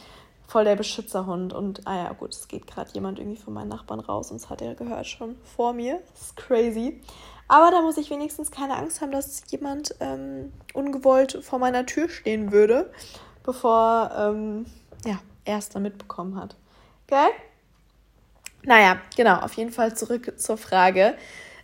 voll 0.47 0.63
der 0.63 0.75
Beschützerhund. 0.75 1.53
Und, 1.53 1.87
ah 1.87 2.03
ja, 2.03 2.13
gut, 2.13 2.35
es 2.35 2.47
geht 2.47 2.67
gerade 2.67 2.91
jemand 2.93 3.17
irgendwie 3.17 3.41
von 3.41 3.55
meinen 3.55 3.69
Nachbarn 3.69 4.01
raus 4.01 4.29
und 4.29 4.39
das 4.39 4.51
hat 4.51 4.61
er 4.61 4.75
gehört 4.75 5.07
schon 5.07 5.37
vor 5.43 5.73
mir. 5.73 6.01
Das 6.11 6.21
ist 6.21 6.35
crazy. 6.35 7.01
Aber 7.47 7.71
da 7.71 7.81
muss 7.81 7.97
ich 7.97 8.11
wenigstens 8.11 8.51
keine 8.51 8.75
Angst 8.75 9.01
haben, 9.01 9.11
dass 9.11 9.41
jemand 9.49 9.95
ähm, 10.01 10.53
ungewollt 10.75 11.39
vor 11.41 11.57
meiner 11.57 11.87
Tür 11.87 12.09
stehen 12.09 12.51
würde, 12.51 12.91
bevor 13.41 14.11
ähm, 14.15 14.67
er 15.49 15.61
dann 15.73 15.83
mitbekommen 15.83 16.35
hat. 16.35 16.55
Geil? 17.07 17.29
Naja, 18.63 18.99
genau, 19.15 19.39
auf 19.39 19.53
jeden 19.53 19.71
Fall 19.71 19.95
zurück 19.95 20.33
zur 20.37 20.57
Frage. 20.57 21.15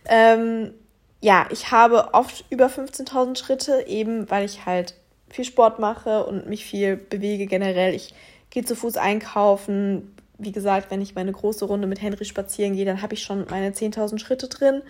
Ähm, 0.06 0.72
ja, 1.20 1.46
ich 1.50 1.70
habe 1.70 2.14
oft 2.14 2.44
über 2.50 2.66
15.000 2.66 3.36
Schritte, 3.36 3.84
eben 3.86 4.30
weil 4.30 4.44
ich 4.44 4.66
halt 4.66 4.94
viel 5.28 5.44
Sport 5.44 5.78
mache 5.78 6.24
und 6.24 6.48
mich 6.48 6.64
viel 6.64 6.96
bewege 6.96 7.46
generell. 7.46 7.94
Ich 7.94 8.14
gehe 8.50 8.64
zu 8.64 8.76
Fuß 8.76 8.96
einkaufen. 8.96 10.14
Wie 10.38 10.52
gesagt, 10.52 10.90
wenn 10.90 11.00
ich 11.00 11.14
meine 11.14 11.32
große 11.32 11.64
Runde 11.64 11.86
mit 11.86 12.02
Henry 12.02 12.24
spazieren 12.24 12.74
gehe, 12.74 12.84
dann 12.84 13.02
habe 13.02 13.14
ich 13.14 13.22
schon 13.22 13.46
meine 13.50 13.70
10.000 13.70 14.18
Schritte 14.18 14.48
drin. 14.48 14.82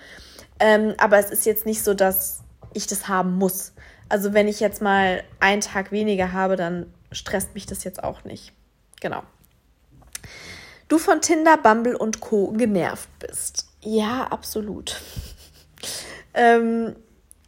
Ähm, 0.58 0.94
aber 0.98 1.18
es 1.18 1.30
ist 1.30 1.46
jetzt 1.46 1.66
nicht 1.66 1.82
so, 1.82 1.94
dass 1.94 2.42
ich 2.74 2.86
das 2.86 3.08
haben 3.08 3.36
muss. 3.36 3.72
Also 4.08 4.34
wenn 4.34 4.48
ich 4.48 4.60
jetzt 4.60 4.82
mal 4.82 5.22
einen 5.40 5.60
Tag 5.60 5.92
weniger 5.92 6.32
habe, 6.32 6.56
dann 6.56 6.92
stresst 7.12 7.54
mich 7.54 7.66
das 7.66 7.84
jetzt 7.84 8.02
auch 8.02 8.24
nicht. 8.24 8.52
Genau. 9.00 9.22
Du 10.88 10.98
von 10.98 11.20
Tinder, 11.20 11.56
Bumble 11.56 11.96
und 11.96 12.20
Co. 12.20 12.52
genervt 12.52 13.08
bist. 13.18 13.66
Ja, 13.80 14.24
absolut. 14.28 15.00
ähm, 16.34 16.94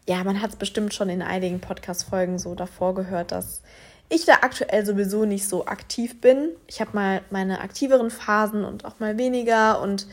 ja, 0.08 0.24
man 0.24 0.40
hat 0.40 0.50
es 0.50 0.56
bestimmt 0.56 0.94
schon 0.94 1.08
in 1.08 1.22
einigen 1.22 1.60
Podcast-Folgen 1.60 2.38
so 2.38 2.54
davor 2.54 2.94
gehört, 2.94 3.30
dass 3.30 3.62
ich 4.08 4.24
da 4.24 4.38
aktuell 4.40 4.84
sowieso 4.86 5.24
nicht 5.24 5.46
so 5.46 5.66
aktiv 5.66 6.20
bin. 6.20 6.50
Ich 6.66 6.80
habe 6.80 6.90
mal 6.94 7.22
meine 7.30 7.60
aktiveren 7.60 8.10
Phasen 8.10 8.64
und 8.64 8.84
auch 8.84 8.98
mal 9.00 9.18
weniger 9.18 9.80
und 9.80 10.06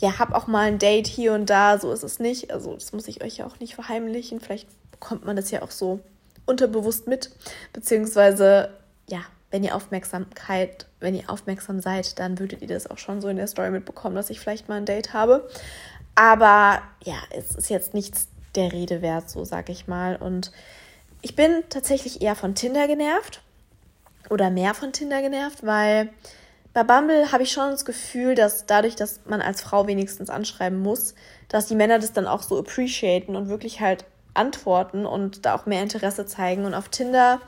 ja, 0.00 0.18
habe 0.18 0.34
auch 0.34 0.46
mal 0.46 0.66
ein 0.66 0.78
Date 0.78 1.06
hier 1.06 1.32
und 1.32 1.50
da, 1.50 1.78
so 1.78 1.92
ist 1.92 2.04
es 2.04 2.20
nicht. 2.20 2.52
Also 2.52 2.74
das 2.74 2.92
muss 2.92 3.08
ich 3.08 3.22
euch 3.22 3.38
ja 3.38 3.46
auch 3.46 3.58
nicht 3.58 3.74
verheimlichen. 3.74 4.40
Vielleicht 4.40 4.68
bekommt 4.92 5.24
man 5.24 5.36
das 5.36 5.50
ja 5.50 5.62
auch 5.62 5.70
so 5.70 6.00
unterbewusst 6.44 7.06
mit. 7.06 7.30
Beziehungsweise, 7.72 8.70
ja, 9.08 9.20
wenn 9.50 9.64
ihr 9.64 9.74
Aufmerksamkeit, 9.74 10.86
wenn 11.00 11.14
ihr 11.14 11.30
aufmerksam 11.30 11.80
seid, 11.80 12.18
dann 12.18 12.38
würdet 12.38 12.62
ihr 12.62 12.68
das 12.68 12.90
auch 12.90 12.98
schon 12.98 13.20
so 13.20 13.28
in 13.28 13.36
der 13.36 13.46
Story 13.46 13.70
mitbekommen, 13.70 14.16
dass 14.16 14.30
ich 14.30 14.40
vielleicht 14.40 14.68
mal 14.68 14.76
ein 14.76 14.84
Date 14.86 15.12
habe. 15.12 15.48
Aber 16.14 16.82
ja, 17.04 17.16
es 17.30 17.54
ist 17.54 17.70
jetzt 17.70 17.94
nichts 17.94 18.28
der 18.54 18.72
Rede 18.72 19.02
wert, 19.02 19.30
so 19.30 19.44
sag 19.44 19.68
ich 19.68 19.86
mal. 19.86 20.16
Und 20.16 20.50
ich 21.22 21.36
bin 21.36 21.62
tatsächlich 21.68 22.22
eher 22.22 22.34
von 22.34 22.54
Tinder 22.54 22.86
genervt 22.86 23.42
oder 24.30 24.50
mehr 24.50 24.74
von 24.74 24.92
Tinder 24.92 25.22
genervt, 25.22 25.64
weil 25.64 26.10
bei 26.72 26.84
Bumble 26.84 27.32
habe 27.32 27.42
ich 27.42 27.52
schon 27.52 27.70
das 27.70 27.84
Gefühl, 27.84 28.34
dass 28.34 28.66
dadurch, 28.66 28.96
dass 28.96 29.20
man 29.24 29.40
als 29.40 29.62
Frau 29.62 29.86
wenigstens 29.86 30.28
anschreiben 30.28 30.78
muss, 30.78 31.14
dass 31.48 31.66
die 31.66 31.74
Männer 31.74 31.98
das 31.98 32.12
dann 32.12 32.26
auch 32.26 32.42
so 32.42 32.58
appreciaten 32.58 33.36
und 33.36 33.48
wirklich 33.48 33.80
halt 33.80 34.04
antworten 34.34 35.06
und 35.06 35.46
da 35.46 35.54
auch 35.54 35.66
mehr 35.66 35.82
Interesse 35.82 36.26
zeigen. 36.26 36.64
Und 36.64 36.74
auf 36.74 36.88
Tinder 36.88 37.40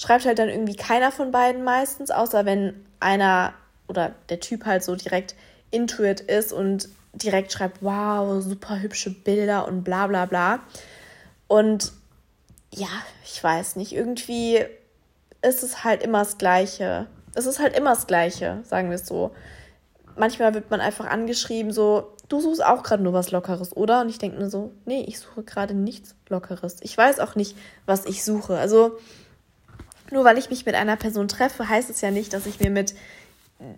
schreibt 0.00 0.24
halt 0.24 0.38
dann 0.38 0.48
irgendwie 0.48 0.76
keiner 0.76 1.12
von 1.12 1.30
beiden 1.30 1.62
meistens, 1.62 2.10
außer 2.10 2.46
wenn 2.46 2.86
einer 3.00 3.52
oder 3.86 4.14
der 4.30 4.40
Typ 4.40 4.64
halt 4.64 4.82
so 4.82 4.96
direkt 4.96 5.34
intuit 5.70 6.20
ist 6.20 6.52
und 6.52 6.88
direkt 7.12 7.52
schreibt, 7.52 7.82
wow, 7.82 8.42
super 8.42 8.80
hübsche 8.80 9.10
Bilder 9.10 9.68
und 9.68 9.84
bla 9.84 10.06
bla 10.06 10.24
bla. 10.24 10.60
Und 11.48 11.92
ja, 12.72 12.88
ich 13.24 13.44
weiß 13.44 13.76
nicht, 13.76 13.92
irgendwie 13.92 14.64
ist 15.42 15.62
es 15.62 15.84
halt 15.84 16.02
immer 16.02 16.20
das 16.20 16.38
Gleiche. 16.38 17.06
Es 17.34 17.44
ist 17.44 17.58
halt 17.58 17.76
immer 17.76 17.90
das 17.90 18.06
Gleiche, 18.06 18.60
sagen 18.64 18.88
wir 18.88 18.94
es 18.94 19.06
so. 19.06 19.32
Manchmal 20.16 20.54
wird 20.54 20.70
man 20.70 20.80
einfach 20.80 21.06
angeschrieben, 21.06 21.72
so, 21.72 22.16
du 22.28 22.40
suchst 22.40 22.64
auch 22.64 22.82
gerade 22.84 23.02
nur 23.02 23.12
was 23.12 23.32
Lockeres, 23.32 23.76
oder? 23.76 24.00
Und 24.00 24.08
ich 24.08 24.18
denke 24.18 24.38
mir 24.38 24.48
so, 24.48 24.72
nee, 24.86 25.04
ich 25.06 25.18
suche 25.18 25.42
gerade 25.42 25.74
nichts 25.74 26.14
Lockeres. 26.28 26.78
Ich 26.80 26.96
weiß 26.96 27.20
auch 27.20 27.34
nicht, 27.34 27.54
was 27.84 28.06
ich 28.06 28.24
suche. 28.24 28.56
Also, 28.56 28.98
nur 30.10 30.24
weil 30.24 30.38
ich 30.38 30.50
mich 30.50 30.66
mit 30.66 30.74
einer 30.74 30.96
Person 30.96 31.28
treffe, 31.28 31.68
heißt 31.68 31.90
es 31.90 32.00
ja 32.00 32.10
nicht, 32.10 32.32
dass 32.32 32.46
ich 32.46 32.60
mir 32.60 32.70
mit 32.70 32.94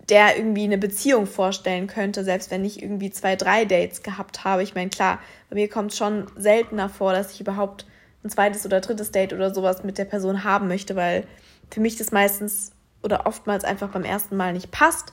der 0.09 0.37
irgendwie 0.37 0.63
eine 0.63 0.77
Beziehung 0.77 1.27
vorstellen 1.27 1.87
könnte, 1.87 2.23
selbst 2.23 2.51
wenn 2.51 2.63
ich 2.63 2.81
irgendwie 2.81 3.11
zwei, 3.11 3.35
drei 3.35 3.65
Dates 3.65 4.01
gehabt 4.01 4.45
habe. 4.45 4.63
Ich 4.63 4.75
meine, 4.75 4.89
klar, 4.89 5.19
bei 5.49 5.55
mir 5.55 5.69
kommt 5.69 5.91
es 5.91 5.97
schon 5.97 6.27
seltener 6.37 6.87
vor, 6.87 7.11
dass 7.11 7.33
ich 7.33 7.41
überhaupt 7.41 7.85
ein 8.23 8.29
zweites 8.29 8.65
oder 8.65 8.79
drittes 8.79 9.11
Date 9.11 9.33
oder 9.33 9.53
sowas 9.53 9.83
mit 9.83 9.97
der 9.97 10.05
Person 10.05 10.45
haben 10.45 10.69
möchte, 10.69 10.95
weil 10.95 11.25
für 11.69 11.81
mich 11.81 11.97
das 11.97 12.11
meistens 12.11 12.71
oder 13.01 13.25
oftmals 13.25 13.65
einfach 13.65 13.89
beim 13.89 14.05
ersten 14.05 14.37
Mal 14.37 14.53
nicht 14.53 14.71
passt 14.71 15.11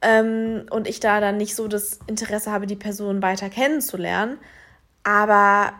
ähm, 0.00 0.66
und 0.70 0.86
ich 0.86 1.00
da 1.00 1.20
dann 1.20 1.36
nicht 1.36 1.56
so 1.56 1.66
das 1.66 1.98
Interesse 2.06 2.52
habe, 2.52 2.66
die 2.66 2.76
Person 2.76 3.22
weiter 3.22 3.50
kennenzulernen. 3.50 4.38
Aber 5.02 5.72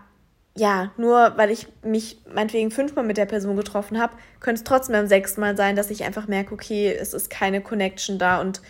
ja, 0.59 0.91
nur 0.97 1.35
weil 1.37 1.51
ich 1.51 1.69
mich 1.85 2.19
meinetwegen 2.33 2.73
fünfmal 2.73 3.05
mit 3.05 3.17
der 3.17 3.27
Person 3.27 3.57
getroffen 3.57 4.01
habe, 4.01 4.15
könnte 4.41 4.59
es 4.59 4.65
trotzdem 4.65 4.95
beim 4.95 5.07
sechsten 5.07 5.41
Mal 5.41 5.57
sein, 5.57 5.77
dass 5.77 5.91
ich 5.91 6.03
einfach 6.03 6.27
merke, 6.27 6.53
okay, 6.53 6.93
es 6.93 7.15
ist 7.15 7.31
keine 7.31 7.61
Connection 7.61 8.19
da 8.19 8.41
und 8.41 8.61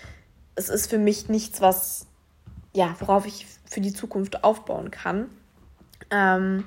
es 0.54 0.68
ist 0.68 0.90
für 0.90 0.98
mich 0.98 1.30
nichts, 1.30 1.62
was, 1.62 2.06
ja, 2.74 2.94
worauf 2.98 3.24
ich 3.24 3.46
für 3.64 3.80
die 3.80 3.94
Zukunft 3.94 4.44
aufbauen 4.44 4.90
kann. 4.90 5.30
Ähm, 6.10 6.66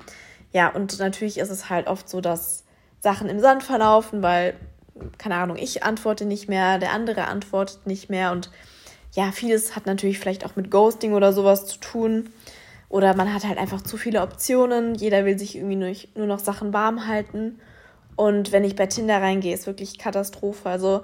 ja, 0.52 0.68
und 0.68 0.98
natürlich 0.98 1.38
ist 1.38 1.50
es 1.50 1.70
halt 1.70 1.86
oft 1.86 2.08
so, 2.08 2.20
dass 2.20 2.64
Sachen 2.98 3.28
im 3.28 3.38
Sand 3.38 3.62
verlaufen, 3.62 4.22
weil, 4.22 4.54
keine 5.18 5.36
Ahnung, 5.36 5.56
ich 5.56 5.84
antworte 5.84 6.24
nicht 6.24 6.48
mehr, 6.48 6.78
der 6.78 6.90
andere 6.90 7.28
antwortet 7.28 7.86
nicht 7.86 8.10
mehr 8.10 8.32
und 8.32 8.50
ja, 9.12 9.30
vieles 9.30 9.76
hat 9.76 9.86
natürlich 9.86 10.18
vielleicht 10.18 10.44
auch 10.44 10.56
mit 10.56 10.70
Ghosting 10.70 11.12
oder 11.12 11.32
sowas 11.32 11.66
zu 11.66 11.78
tun. 11.78 12.30
Oder 12.92 13.16
man 13.16 13.32
hat 13.32 13.44
halt 13.44 13.56
einfach 13.56 13.80
zu 13.80 13.96
viele 13.96 14.20
Optionen. 14.20 14.94
Jeder 14.94 15.24
will 15.24 15.38
sich 15.38 15.56
irgendwie 15.56 15.76
nur, 15.76 15.92
nur 16.14 16.26
noch 16.26 16.38
Sachen 16.38 16.74
warm 16.74 17.06
halten. 17.06 17.58
Und 18.16 18.52
wenn 18.52 18.64
ich 18.64 18.76
bei 18.76 18.84
Tinder 18.84 19.16
reingehe, 19.16 19.54
ist 19.54 19.66
wirklich 19.66 19.98
Katastrophe. 19.98 20.68
Also 20.68 21.02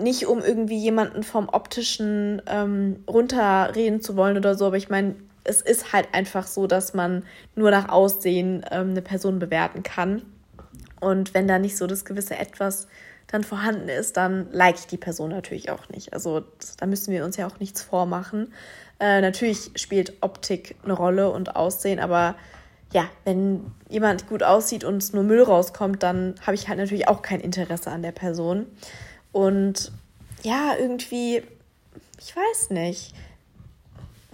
nicht 0.00 0.26
um 0.26 0.40
irgendwie 0.40 0.78
jemanden 0.78 1.22
vom 1.22 1.50
optischen 1.50 2.40
ähm, 2.46 3.04
runterreden 3.06 4.00
zu 4.00 4.16
wollen 4.16 4.38
oder 4.38 4.54
so, 4.54 4.66
aber 4.66 4.78
ich 4.78 4.88
meine, 4.88 5.14
es 5.44 5.60
ist 5.60 5.92
halt 5.92 6.08
einfach 6.12 6.46
so, 6.46 6.66
dass 6.66 6.94
man 6.94 7.22
nur 7.54 7.70
nach 7.70 7.90
Aussehen 7.90 8.64
ähm, 8.70 8.90
eine 8.90 9.02
Person 9.02 9.38
bewerten 9.38 9.82
kann. 9.82 10.22
Und 11.00 11.34
wenn 11.34 11.46
da 11.46 11.58
nicht 11.58 11.76
so 11.76 11.86
das 11.86 12.06
gewisse 12.06 12.36
Etwas 12.38 12.88
dann 13.26 13.44
vorhanden 13.44 13.90
ist, 13.90 14.16
dann 14.16 14.48
like 14.52 14.76
ich 14.76 14.86
die 14.86 14.96
Person 14.96 15.30
natürlich 15.30 15.70
auch 15.70 15.88
nicht. 15.90 16.14
Also 16.14 16.44
da 16.78 16.86
müssen 16.86 17.12
wir 17.12 17.26
uns 17.26 17.36
ja 17.36 17.46
auch 17.46 17.60
nichts 17.60 17.82
vormachen. 17.82 18.52
Äh, 19.00 19.20
natürlich 19.20 19.70
spielt 19.76 20.14
Optik 20.22 20.76
eine 20.82 20.92
Rolle 20.92 21.30
und 21.30 21.54
Aussehen, 21.56 22.00
aber 22.00 22.34
ja, 22.92 23.08
wenn 23.24 23.70
jemand 23.88 24.28
gut 24.28 24.42
aussieht 24.42 24.82
und 24.82 25.12
nur 25.12 25.22
Müll 25.22 25.42
rauskommt, 25.42 26.02
dann 26.02 26.34
habe 26.42 26.54
ich 26.54 26.68
halt 26.68 26.78
natürlich 26.78 27.06
auch 27.06 27.22
kein 27.22 27.40
Interesse 27.40 27.90
an 27.90 28.02
der 28.02 28.12
Person. 28.12 28.66
Und 29.30 29.92
ja, 30.42 30.74
irgendwie, 30.78 31.42
ich 32.18 32.34
weiß 32.34 32.70
nicht, 32.70 33.14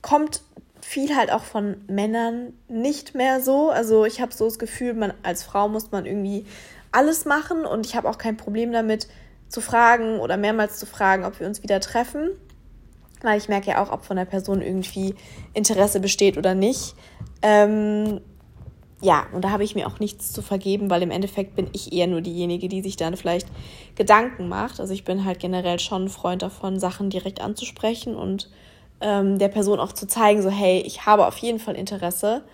kommt 0.03 0.43
viel 0.81 1.17
halt 1.17 1.33
auch 1.33 1.43
von 1.43 1.77
Männern 1.89 2.53
nicht 2.69 3.15
mehr 3.15 3.41
so. 3.41 3.71
Also 3.71 4.05
ich 4.05 4.21
habe 4.21 4.33
so 4.33 4.45
das 4.45 4.59
Gefühl, 4.59 4.95
man 4.95 5.13
als 5.23 5.43
Frau 5.43 5.69
muss 5.69 5.91
man 5.91 6.07
irgendwie 6.07 6.47
alles 6.93 7.25
machen 7.25 7.65
und 7.65 7.87
ich 7.87 7.97
habe 7.97 8.09
auch 8.09 8.19
kein 8.19 8.37
Problem 8.37 8.71
damit 8.71 9.09
zu 9.49 9.61
fragen 9.61 10.21
oder 10.21 10.37
mehrmals 10.37 10.79
zu 10.79 10.87
fragen, 10.87 11.25
ob 11.25 11.41
wir 11.41 11.47
uns 11.47 11.63
wieder 11.63 11.81
treffen 11.81 12.31
weil 13.25 13.39
ich 13.39 13.49
merke 13.49 13.71
ja 13.71 13.83
auch, 13.83 13.91
ob 13.91 14.05
von 14.05 14.17
der 14.17 14.25
Person 14.25 14.63
irgendwie 14.63 15.15
Interesse 15.53 16.01
besteht 16.01 16.39
oder 16.39 16.55
nicht. 16.55 16.95
Ähm, 17.43 18.21
ja, 19.01 19.27
und 19.33 19.45
da 19.45 19.51
habe 19.51 19.65
ich 19.65 19.75
mir 19.75 19.87
auch 19.87 19.99
nichts 19.99 20.33
zu 20.33 20.41
vergeben, 20.41 20.89
weil 20.89 21.03
im 21.03 21.11
Endeffekt 21.11 21.57
bin 21.57 21.69
ich 21.73 21.93
eher 21.93 22.07
nur 22.07 22.23
diejenige, 22.23 22.69
die 22.69 22.81
sich 22.81 22.97
dann 22.97 23.17
vielleicht 23.17 23.49
Gedanken 23.97 24.49
macht. 24.49 24.81
Also 24.81 24.95
ich 24.95 25.05
bin 25.05 25.25
halt 25.25 25.41
generell 25.41 25.79
schon 25.79 26.05
ein 26.05 26.09
Freund 26.09 26.43
davon, 26.43 26.79
Sachen 26.79 27.11
direkt 27.11 27.41
anzusprechen 27.41 28.17
und 28.17 28.51
ähm, 29.01 29.39
der 29.39 29.49
Person 29.49 29.81
auch 29.81 29.93
zu 29.93 30.07
zeigen, 30.07 30.41
so 30.41 30.49
hey, 30.49 30.81
ich 30.81 31.05
habe 31.05 31.27
auf 31.27 31.37
jeden 31.39 31.59
Fall 31.59 31.75
Interesse. 31.75 32.45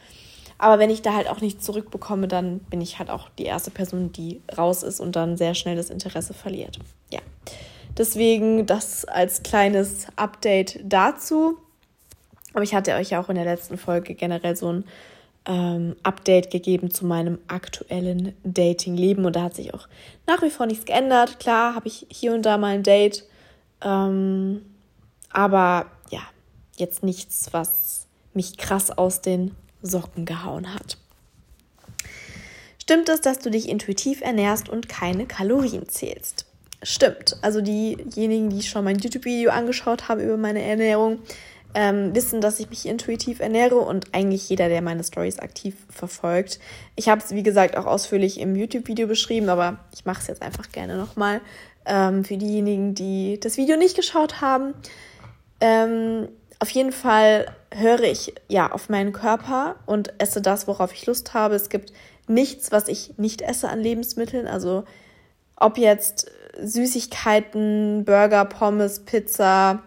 Aber 0.59 0.79
wenn 0.79 0.91
ich 0.91 1.03
da 1.03 1.15
halt 1.15 1.29
auch 1.29 1.41
nichts 1.41 1.65
zurückbekomme, 1.65 2.29
dann 2.29 2.59
bin 2.59 2.81
ich 2.81 2.99
halt 2.99 3.11
auch 3.11 3.29
die 3.39 3.45
erste 3.45 3.71
Person, 3.71 4.13
die 4.13 4.43
raus 4.59 4.83
ist 4.83 5.01
und 5.01 5.17
dann 5.17 5.37
sehr 5.37 5.55
schnell 5.55 5.77
das 5.77 5.89
Interesse 5.89 6.35
verliert. 6.35 6.79
Ja. 7.13 7.21
Deswegen 8.01 8.65
das 8.65 9.05
als 9.05 9.43
kleines 9.43 10.07
Update 10.17 10.81
dazu. 10.83 11.59
Aber 12.55 12.63
ich 12.63 12.75
hatte 12.75 12.95
euch 12.95 13.11
ja 13.11 13.21
auch 13.21 13.29
in 13.29 13.35
der 13.35 13.45
letzten 13.45 13.77
Folge 13.77 14.15
generell 14.15 14.57
so 14.57 14.73
ein 14.73 14.85
ähm, 15.45 15.97
Update 16.03 16.51
gegeben 16.51 16.91
zu 16.91 17.05
meinem 17.05 17.39
aktuellen 17.47 18.35
Dating-Leben 18.43 19.27
und 19.27 19.37
da 19.37 19.43
hat 19.43 19.55
sich 19.55 19.75
auch 19.75 19.87
nach 20.27 20.41
wie 20.41 20.49
vor 20.49 20.65
nichts 20.65 20.87
geändert. 20.87 21.41
Klar 21.41 21.75
habe 21.75 21.89
ich 21.89 22.07
hier 22.09 22.33
und 22.33 22.47
da 22.47 22.57
mal 22.57 22.69
ein 22.69 22.83
Date, 22.83 23.27
ähm, 23.83 24.63
aber 25.29 25.85
ja, 26.09 26.23
jetzt 26.77 27.03
nichts, 27.03 27.53
was 27.53 28.07
mich 28.33 28.57
krass 28.57 28.91
aus 28.91 29.21
den 29.21 29.55
Socken 29.83 30.25
gehauen 30.25 30.73
hat. 30.73 30.97
Stimmt 32.81 33.11
es, 33.11 33.21
dass 33.21 33.41
du 33.41 33.51
dich 33.51 33.69
intuitiv 33.69 34.23
ernährst 34.23 34.71
und 34.71 34.89
keine 34.89 35.27
Kalorien 35.27 35.87
zählst? 35.87 36.47
Stimmt. 36.83 37.37
Also 37.43 37.61
diejenigen, 37.61 38.51
die 38.51 38.63
schon 38.63 38.85
mein 38.85 38.99
YouTube-Video 38.99 39.51
angeschaut 39.51 40.09
haben 40.09 40.21
über 40.21 40.37
meine 40.37 40.63
Ernährung, 40.63 41.21
ähm, 41.75 42.15
wissen, 42.15 42.41
dass 42.41 42.59
ich 42.59 42.69
mich 42.69 42.87
intuitiv 42.87 43.41
ernähre 43.41 43.77
und 43.77 44.13
eigentlich 44.13 44.49
jeder, 44.49 44.69
der 44.69 44.83
meine 44.83 45.05
Stories 45.05 45.39
aktiv 45.39 45.77
verfolgt. 45.89 46.59
Ich 46.97 47.09
habe 47.09 47.23
es, 47.23 47.33
wie 47.33 47.43
gesagt, 47.43 47.77
auch 47.77 47.87
ausführlich 47.87 48.41
im 48.41 48.57
YouTube-Video 48.57 49.07
beschrieben, 49.07 49.49
aber 49.49 49.79
ich 49.95 50.05
mache 50.05 50.21
es 50.21 50.27
jetzt 50.27 50.43
einfach 50.43 50.73
gerne 50.73 50.97
nochmal 50.97 51.41
ähm, 51.87 52.25
für 52.25 52.37
diejenigen, 52.37 52.95
die 52.95 53.39
das 53.39 53.57
Video 53.57 53.77
nicht 53.77 53.97
geschaut 53.97 54.41
haben. 54.41 54.75
Ähm, 55.61 56.29
auf 56.59 56.71
jeden 56.71 56.93
Fall 56.93 57.47
höre 57.73 58.03
ich 58.03 58.35
ja 58.49 58.73
auf 58.73 58.89
meinen 58.89 59.13
Körper 59.13 59.77
und 59.87 60.13
esse 60.21 60.43
das, 60.43 60.67
worauf 60.67 60.93
ich 60.93 61.07
Lust 61.07 61.35
habe. 61.35 61.55
Es 61.55 61.69
gibt 61.69 61.93
nichts, 62.27 62.73
was 62.73 62.89
ich 62.89 63.17
nicht 63.17 63.43
esse 63.43 63.69
an 63.69 63.81
Lebensmitteln. 63.81 64.47
Also 64.47 64.85
ob 65.57 65.79
jetzt 65.79 66.31
Süßigkeiten, 66.63 68.05
Burger, 68.05 68.45
Pommes, 68.45 69.01
Pizza, 69.01 69.83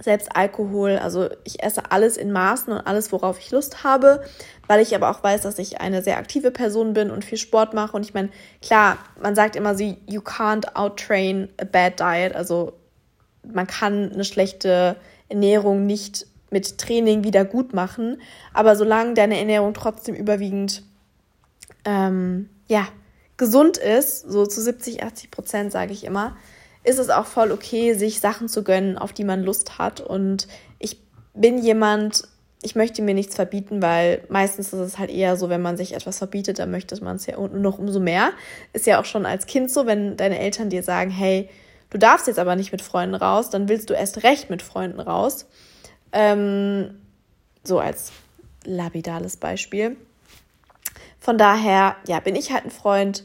selbst 0.00 0.34
Alkohol. 0.34 0.98
Also 0.98 1.28
ich 1.44 1.62
esse 1.62 1.90
alles 1.90 2.16
in 2.16 2.32
Maßen 2.32 2.72
und 2.72 2.80
alles, 2.80 3.12
worauf 3.12 3.38
ich 3.38 3.50
Lust 3.50 3.84
habe, 3.84 4.22
weil 4.66 4.80
ich 4.80 4.94
aber 4.94 5.10
auch 5.10 5.22
weiß, 5.22 5.42
dass 5.42 5.58
ich 5.58 5.80
eine 5.80 6.02
sehr 6.02 6.18
aktive 6.18 6.50
Person 6.50 6.92
bin 6.92 7.10
und 7.10 7.24
viel 7.24 7.38
Sport 7.38 7.74
mache. 7.74 7.96
Und 7.96 8.04
ich 8.04 8.14
meine, 8.14 8.30
klar, 8.62 8.98
man 9.20 9.34
sagt 9.34 9.56
immer 9.56 9.74
so, 9.74 9.84
you 10.06 10.20
can't 10.20 10.74
outtrain 10.74 11.48
a 11.60 11.64
bad 11.64 12.00
diet. 12.00 12.34
Also 12.34 12.72
man 13.52 13.66
kann 13.66 14.12
eine 14.12 14.24
schlechte 14.24 14.96
Ernährung 15.28 15.86
nicht 15.86 16.26
mit 16.50 16.78
Training 16.78 17.24
wieder 17.24 17.44
gut 17.44 17.74
machen. 17.74 18.20
Aber 18.52 18.76
solange 18.76 19.14
deine 19.14 19.38
Ernährung 19.38 19.74
trotzdem 19.74 20.14
überwiegend 20.14 20.82
ähm, 21.84 22.48
ja, 22.68 22.86
gesund 23.40 23.78
ist, 23.78 24.30
so 24.30 24.44
zu 24.44 24.60
70, 24.60 25.02
80 25.02 25.30
Prozent 25.30 25.72
sage 25.72 25.92
ich 25.92 26.04
immer, 26.04 26.36
ist 26.84 26.98
es 26.98 27.08
auch 27.08 27.24
voll 27.24 27.52
okay, 27.52 27.94
sich 27.94 28.20
Sachen 28.20 28.48
zu 28.48 28.62
gönnen, 28.62 28.98
auf 28.98 29.14
die 29.14 29.24
man 29.24 29.42
Lust 29.42 29.78
hat. 29.78 30.02
Und 30.02 30.46
ich 30.78 31.00
bin 31.32 31.56
jemand, 31.56 32.28
ich 32.60 32.76
möchte 32.76 33.00
mir 33.00 33.14
nichts 33.14 33.36
verbieten, 33.36 33.80
weil 33.80 34.24
meistens 34.28 34.74
ist 34.74 34.80
es 34.80 34.98
halt 34.98 35.10
eher 35.10 35.38
so, 35.38 35.48
wenn 35.48 35.62
man 35.62 35.78
sich 35.78 35.94
etwas 35.94 36.18
verbietet, 36.18 36.58
dann 36.58 36.70
möchte 36.70 37.02
man 37.02 37.16
es 37.16 37.24
ja 37.24 37.38
noch 37.38 37.78
umso 37.78 37.98
mehr. 37.98 38.32
Ist 38.74 38.86
ja 38.86 39.00
auch 39.00 39.06
schon 39.06 39.24
als 39.24 39.46
Kind 39.46 39.70
so, 39.70 39.86
wenn 39.86 40.18
deine 40.18 40.38
Eltern 40.38 40.68
dir 40.68 40.82
sagen, 40.82 41.10
hey, 41.10 41.48
du 41.88 41.96
darfst 41.96 42.26
jetzt 42.26 42.38
aber 42.38 42.56
nicht 42.56 42.72
mit 42.72 42.82
Freunden 42.82 43.14
raus, 43.14 43.48
dann 43.48 43.70
willst 43.70 43.88
du 43.88 43.94
erst 43.94 44.22
recht 44.22 44.50
mit 44.50 44.60
Freunden 44.60 45.00
raus. 45.00 45.46
Ähm, 46.12 46.94
so 47.64 47.78
als 47.78 48.12
lapidales 48.64 49.38
Beispiel. 49.38 49.96
Von 51.18 51.38
daher, 51.38 51.96
ja, 52.06 52.20
bin 52.20 52.34
ich 52.34 52.52
halt 52.52 52.64
ein 52.64 52.70
Freund, 52.70 53.24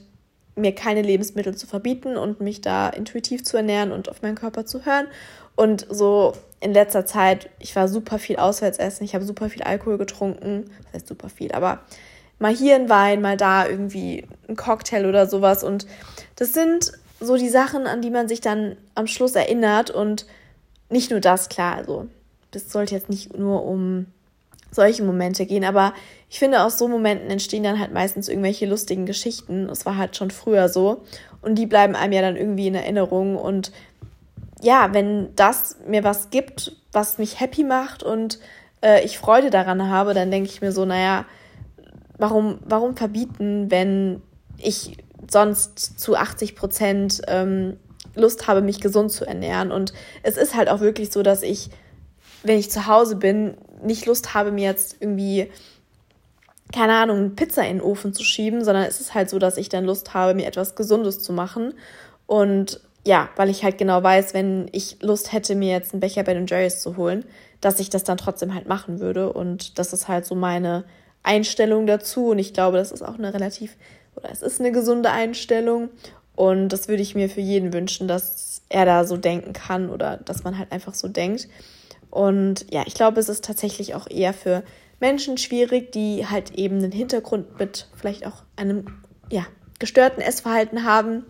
mir 0.55 0.73
keine 0.73 1.01
Lebensmittel 1.01 1.55
zu 1.55 1.67
verbieten 1.67 2.17
und 2.17 2.39
mich 2.39 2.61
da 2.61 2.89
intuitiv 2.89 3.43
zu 3.43 3.57
ernähren 3.57 3.91
und 3.91 4.09
auf 4.09 4.21
meinen 4.21 4.35
Körper 4.35 4.65
zu 4.65 4.85
hören. 4.85 5.07
Und 5.55 5.85
so 5.89 6.33
in 6.59 6.73
letzter 6.73 7.05
Zeit, 7.05 7.49
ich 7.59 7.75
war 7.75 7.87
super 7.87 8.19
viel 8.19 8.37
auswärts 8.37 8.77
essen, 8.77 9.03
ich 9.03 9.15
habe 9.15 9.25
super 9.25 9.49
viel 9.49 9.63
Alkohol 9.63 9.97
getrunken, 9.97 10.65
das 10.83 10.93
heißt 10.93 11.07
super 11.07 11.29
viel, 11.29 11.51
aber 11.51 11.79
mal 12.39 12.53
hier 12.53 12.75
ein 12.75 12.89
Wein, 12.89 13.21
mal 13.21 13.37
da 13.37 13.67
irgendwie 13.67 14.25
ein 14.47 14.55
Cocktail 14.55 15.05
oder 15.05 15.27
sowas. 15.27 15.63
Und 15.63 15.87
das 16.35 16.53
sind 16.53 16.91
so 17.19 17.37
die 17.37 17.49
Sachen, 17.49 17.87
an 17.87 18.01
die 18.01 18.09
man 18.09 18.27
sich 18.27 18.41
dann 18.41 18.75
am 18.93 19.07
Schluss 19.07 19.35
erinnert. 19.35 19.89
Und 19.91 20.25
nicht 20.89 21.11
nur 21.11 21.19
das, 21.19 21.49
klar, 21.49 21.75
also 21.75 22.07
das 22.51 22.71
sollte 22.71 22.95
jetzt 22.95 23.09
nicht 23.09 23.37
nur 23.37 23.63
um 23.65 24.07
solche 24.75 25.03
Momente 25.03 25.45
gehen, 25.45 25.63
aber 25.63 25.93
ich 26.29 26.39
finde, 26.39 26.63
aus 26.63 26.77
so 26.77 26.87
Momenten 26.87 27.29
entstehen 27.29 27.63
dann 27.63 27.79
halt 27.79 27.93
meistens 27.93 28.27
irgendwelche 28.27 28.65
lustigen 28.65 29.05
Geschichten. 29.05 29.69
Es 29.69 29.85
war 29.85 29.97
halt 29.97 30.15
schon 30.17 30.31
früher 30.31 30.69
so. 30.69 31.03
Und 31.41 31.55
die 31.55 31.65
bleiben 31.65 31.95
einem 31.95 32.13
ja 32.13 32.21
dann 32.21 32.35
irgendwie 32.35 32.67
in 32.67 32.75
Erinnerung. 32.75 33.37
Und 33.37 33.71
ja, 34.61 34.93
wenn 34.93 35.33
das 35.35 35.77
mir 35.87 36.03
was 36.03 36.29
gibt, 36.29 36.75
was 36.91 37.17
mich 37.17 37.39
happy 37.39 37.63
macht 37.63 38.03
und 38.03 38.39
äh, 38.81 39.03
ich 39.05 39.17
Freude 39.17 39.49
daran 39.49 39.89
habe, 39.89 40.13
dann 40.13 40.31
denke 40.31 40.49
ich 40.49 40.61
mir 40.61 40.71
so, 40.71 40.85
naja, 40.85 41.25
warum, 42.17 42.59
warum 42.65 42.97
verbieten, 42.97 43.69
wenn 43.69 44.21
ich 44.57 44.97
sonst 45.29 45.99
zu 45.99 46.15
80 46.15 46.55
Prozent 46.55 47.21
ähm, 47.27 47.77
Lust 48.15 48.47
habe, 48.47 48.61
mich 48.61 48.79
gesund 48.79 49.11
zu 49.11 49.25
ernähren. 49.25 49.71
Und 49.71 49.93
es 50.23 50.37
ist 50.37 50.55
halt 50.55 50.69
auch 50.69 50.79
wirklich 50.79 51.11
so, 51.11 51.23
dass 51.23 51.43
ich, 51.43 51.69
wenn 52.47 52.59
ich 52.59 52.71
zu 52.71 52.87
Hause 52.87 53.15
bin, 53.15 53.55
nicht 53.83 54.05
Lust 54.05 54.33
habe, 54.33 54.51
mir 54.51 54.65
jetzt 54.65 54.97
irgendwie, 54.99 55.51
keine 56.73 56.93
Ahnung, 56.93 57.35
Pizza 57.35 57.63
in 57.63 57.77
den 57.77 57.81
Ofen 57.81 58.13
zu 58.13 58.23
schieben, 58.23 58.63
sondern 58.63 58.85
es 58.85 59.01
ist 59.01 59.13
halt 59.13 59.29
so, 59.29 59.39
dass 59.39 59.57
ich 59.57 59.69
dann 59.69 59.85
Lust 59.85 60.13
habe, 60.13 60.33
mir 60.33 60.47
etwas 60.47 60.75
Gesundes 60.75 61.21
zu 61.21 61.33
machen. 61.33 61.73
Und 62.27 62.81
ja, 63.05 63.29
weil 63.35 63.49
ich 63.49 63.63
halt 63.63 63.77
genau 63.77 64.01
weiß, 64.01 64.33
wenn 64.33 64.67
ich 64.71 64.97
Lust 65.01 65.31
hätte, 65.31 65.55
mir 65.55 65.71
jetzt 65.71 65.93
einen 65.93 65.99
Becher 65.99 66.23
Ben 66.23 66.47
Jerry's 66.47 66.81
zu 66.81 66.97
holen, 66.97 67.23
dass 67.61 67.79
ich 67.79 67.89
das 67.89 68.03
dann 68.03 68.17
trotzdem 68.17 68.53
halt 68.53 68.67
machen 68.67 68.99
würde. 68.99 69.31
Und 69.31 69.77
das 69.77 69.93
ist 69.93 70.07
halt 70.07 70.25
so 70.25 70.35
meine 70.35 70.83
Einstellung 71.21 71.85
dazu. 71.85 72.29
Und 72.29 72.39
ich 72.39 72.53
glaube, 72.53 72.77
das 72.77 72.91
ist 72.91 73.03
auch 73.03 73.17
eine 73.17 73.33
relativ, 73.33 73.75
oder 74.15 74.31
es 74.31 74.41
ist 74.41 74.59
eine 74.59 74.71
gesunde 74.71 75.11
Einstellung. 75.11 75.89
Und 76.35 76.69
das 76.69 76.87
würde 76.87 77.03
ich 77.03 77.15
mir 77.15 77.29
für 77.29 77.41
jeden 77.41 77.73
wünschen, 77.73 78.07
dass 78.07 78.61
er 78.69 78.85
da 78.85 79.05
so 79.05 79.17
denken 79.17 79.53
kann 79.53 79.89
oder 79.89 80.17
dass 80.17 80.43
man 80.43 80.57
halt 80.57 80.71
einfach 80.71 80.93
so 80.93 81.07
denkt. 81.07 81.47
Und 82.15 82.65
ja, 82.71 82.83
ich 82.85 82.93
glaube, 82.93 83.19
es 83.19 83.27
ist 83.27 83.43
tatsächlich 83.43 83.93
auch 83.93 84.09
eher 84.09 84.33
für 84.33 84.63
Menschen 85.01 85.37
schwierig, 85.37 85.91
die 85.91 86.25
halt 86.25 86.51
eben 86.51 86.77
einen 86.77 86.93
Hintergrund 86.93 87.59
mit 87.59 87.89
vielleicht 87.93 88.25
auch 88.25 88.43
einem 88.55 88.85
ja, 89.29 89.45
gestörten 89.79 90.21
Essverhalten 90.21 90.85
haben, 90.85 91.25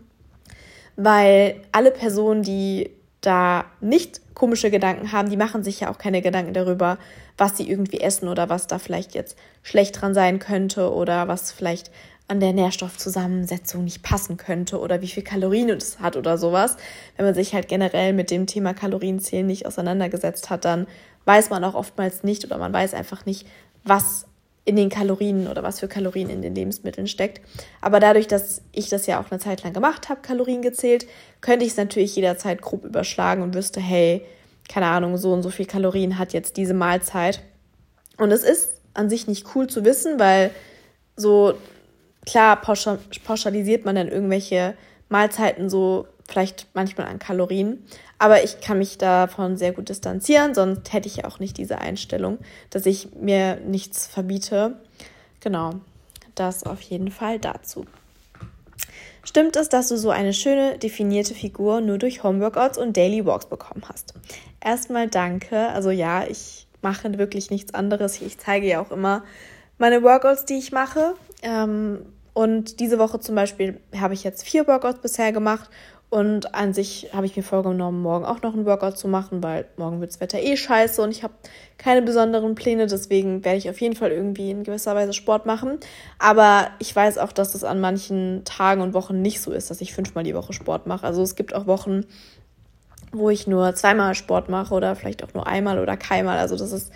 weil 0.96 1.60
alle 1.72 1.90
Personen, 1.90 2.44
die 2.44 2.92
da 3.22 3.66
nicht 3.82 4.22
komische 4.36 4.70
Gedanken 4.70 5.12
haben, 5.12 5.32
die 5.32 5.38
machen 5.38 5.64
sich 5.64 5.80
ja 5.80 5.90
auch 5.90 5.98
keine 5.98 6.22
Gedanken 6.22 6.54
darüber, 6.54 7.00
was 7.36 7.58
sie 7.58 7.68
irgendwie 7.68 8.02
essen 8.02 8.28
oder 8.28 8.50
was 8.50 8.68
da 8.68 8.78
vielleicht 8.78 9.16
jetzt 9.16 9.40
schlecht 9.64 10.00
dran 10.00 10.14
sein 10.14 10.38
könnte 10.38 10.94
oder 10.94 11.28
was 11.28 11.52
vielleicht 11.52 11.90
an 12.28 12.40
der 12.40 12.54
Nährstoffzusammensetzung 12.54 13.84
nicht 13.84 14.02
passen 14.02 14.38
könnte 14.38 14.80
oder 14.80 15.02
wie 15.02 15.08
viel 15.08 15.24
Kalorien 15.24 15.70
es 15.70 16.00
hat 16.00 16.18
oder 16.18 16.38
sowas. 16.38 16.76
Wenn 17.18 17.26
man 17.26 17.36
sich 17.36 17.54
halt 17.54 17.68
generell 17.68 18.14
mit 18.14 18.32
dem 18.32 18.48
Thema 18.48 18.74
Kalorienzählen 18.74 19.46
nicht 19.46 19.68
auseinandergesetzt 19.68 20.50
hat, 20.50 20.66
dann 20.66 20.88
weiß 21.26 21.50
man 21.52 21.64
auch 21.64 21.76
oftmals 21.76 22.24
nicht 22.24 22.46
oder 22.46 22.58
man 22.58 22.74
weiß 22.74 22.94
einfach 22.94 23.26
nicht, 23.26 23.48
was 23.84 24.26
in 24.66 24.76
den 24.76 24.90
Kalorien 24.90 25.48
oder 25.48 25.62
was 25.62 25.80
für 25.80 25.88
Kalorien 25.88 26.32
in 26.32 26.42
den 26.42 26.56
Lebensmitteln 26.56 27.08
steckt. 27.08 27.40
Aber 27.82 28.00
dadurch, 28.00 28.28
dass 28.28 28.64
ich 28.72 28.90
das 28.90 29.06
ja 29.06 29.22
auch 29.22 29.30
eine 29.30 29.40
Zeit 29.40 29.64
lang 29.64 29.74
gemacht 29.74 30.10
habe, 30.10 30.22
Kalorien 30.22 30.64
gezählt, 30.64 31.06
könnte 31.42 31.66
ich 31.66 31.72
es 31.72 31.78
natürlich 31.78 32.16
jederzeit 32.16 32.64
grob 32.64 32.84
überschlagen 32.84 33.44
und 33.44 33.54
wüsste, 33.54 33.80
hey, 33.80 34.26
keine 34.68 34.88
Ahnung, 34.88 35.18
so 35.18 35.32
und 35.32 35.44
so 35.44 35.52
viel 35.52 35.68
Kalorien 35.68 36.18
hat 36.18 36.34
jetzt 36.34 36.58
diese 36.58 36.74
Mahlzeit. 36.74 37.44
Und 38.18 38.32
es 38.32 38.44
ist 38.44 38.82
an 38.96 39.10
sich 39.10 39.28
nicht 39.28 39.46
cool 39.54 39.68
zu 39.68 39.86
wissen, 39.86 40.20
weil 40.20 40.50
so 41.16 41.54
klar 42.26 42.62
pauschalisiert 42.62 43.86
man 43.86 43.96
dann 43.96 44.08
irgendwelche 44.08 44.76
Mahlzeiten 45.10 45.70
so 45.70 46.08
vielleicht 46.28 46.68
manchmal 46.74 47.08
an 47.08 47.20
Kalorien, 47.20 47.86
aber 48.18 48.44
ich 48.44 48.60
kann 48.62 48.80
mich 48.80 48.98
davon 48.98 49.58
sehr 49.58 49.72
gut 49.72 49.90
distanzieren, 49.90 50.56
sonst 50.56 50.92
hätte 50.94 51.08
ich 51.08 51.18
ja 51.18 51.26
auch 51.26 51.40
nicht 51.40 51.58
diese 51.58 51.80
Einstellung, 51.80 52.40
dass 52.70 52.86
ich 52.86 53.14
mir 53.14 53.58
nichts 53.58 54.08
verbiete. 54.08 54.78
Genau, 55.40 55.76
das 56.34 56.64
auf 56.64 56.82
jeden 56.82 57.12
Fall 57.12 57.40
dazu. 57.40 57.86
Stimmt 59.24 59.56
es, 59.56 59.70
dass 59.70 59.90
du 59.90 59.98
so 59.98 60.12
eine 60.12 60.34
schöne, 60.34 60.78
definierte 60.78 61.34
Figur 61.34 61.82
nur 61.82 61.98
durch 61.98 62.24
Homeworkouts 62.24 62.78
und 62.78 62.96
Daily 62.96 63.26
Walks 63.26 63.48
bekommen 63.48 63.84
hast? 63.90 64.14
Erstmal 64.62 65.08
danke. 65.08 65.70
Also 65.70 65.90
ja, 65.90 66.26
ich 66.28 66.68
mache 66.82 67.18
wirklich 67.18 67.50
nichts 67.50 67.74
anderes. 67.74 68.22
Ich 68.22 68.38
zeige 68.38 68.68
ja 68.68 68.82
auch 68.82 68.92
immer 68.92 69.24
meine 69.80 70.04
Workouts, 70.04 70.46
die 70.46 70.60
ich 70.60 70.72
mache. 70.72 71.16
Ähm, 71.42 72.06
und 72.36 72.82
diese 72.82 73.00
Woche 73.00 73.22
zum 73.22 73.34
Beispiel 73.34 73.80
habe 73.98 74.14
ich 74.14 74.26
jetzt 74.26 74.44
vier 74.44 74.68
Workouts 74.68 75.00
bisher 75.00 75.32
gemacht 75.32 75.70
und 76.10 76.54
an 76.54 76.74
sich 76.74 77.10
habe 77.14 77.26
ich 77.26 77.38
mir 77.38 77.44
vorgenommen, 77.44 78.02
morgen 78.02 78.26
auch 78.26 78.42
noch 78.42 78.54
einen 78.54 78.66
Workout 78.66 78.98
zu 78.98 79.08
machen, 79.08 79.42
weil 79.42 79.66
morgen 79.78 80.02
wird 80.02 80.12
das 80.12 80.20
Wetter 80.20 80.40
eh 80.40 80.58
scheiße 80.58 81.02
und 81.02 81.12
ich 81.12 81.24
habe 81.24 81.34
keine 81.78 82.02
besonderen 82.02 82.54
Pläne. 82.54 82.88
Deswegen 82.88 83.46
werde 83.46 83.58
ich 83.58 83.70
auf 83.70 83.80
jeden 83.80 83.96
Fall 83.96 84.12
irgendwie 84.12 84.52
in 84.52 84.66
gewisser 84.66 84.96
Weise 84.96 85.14
Sport 85.14 85.46
machen. 85.46 85.80
Aber 86.20 86.68
ich 86.80 86.94
weiß 86.94 87.20
auch, 87.20 87.32
dass 87.32 87.56
es 87.56 87.64
an 87.64 87.80
manchen 87.80 88.44
Tagen 88.44 88.82
und 88.82 88.94
Wochen 88.94 89.22
nicht 89.22 89.40
so 89.40 89.54
ist, 89.54 89.72
dass 89.72 89.80
ich 89.80 89.94
fünfmal 89.94 90.26
die 90.26 90.36
Woche 90.36 90.52
Sport 90.52 90.88
mache. 90.88 91.08
Also 91.08 91.22
es 91.22 91.36
gibt 91.36 91.56
auch 91.56 91.68
Wochen, 91.68 92.06
wo 93.12 93.30
ich 93.30 93.48
nur 93.48 93.74
zweimal 93.76 94.14
Sport 94.14 94.50
mache 94.50 94.74
oder 94.74 94.96
vielleicht 94.98 95.24
auch 95.24 95.34
nur 95.34 95.48
einmal 95.48 95.80
oder 95.80 95.96
keinmal. 95.96 96.38
Also 96.38 96.58
das 96.58 96.74
ist 96.74 96.92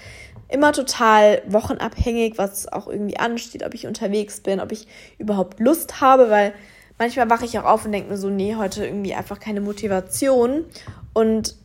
immer 0.49 0.73
total 0.73 1.41
wochenabhängig, 1.47 2.38
was 2.38 2.71
auch 2.71 2.88
irgendwie 2.88 3.17
ansteht, 3.17 3.65
ob 3.65 3.73
ich 3.73 3.88
unterwegs 3.88 4.41
bin, 4.41 4.59
ob 4.59 4.71
ich 4.71 4.88
überhaupt 5.17 5.59
Lust 5.59 6.01
habe, 6.01 6.29
weil 6.29 6.53
manchmal 6.97 7.29
wache 7.29 7.45
ich 7.45 7.57
auch 7.59 7.65
auf 7.65 7.85
und 7.85 7.91
denke 7.91 8.09
mir 8.09 8.17
so, 8.17 8.29
nee, 8.29 8.55
heute 8.55 8.85
irgendwie 8.85 9.13
einfach 9.13 9.39
keine 9.39 9.62
Motivation. 9.62 10.65
Und 11.13 11.55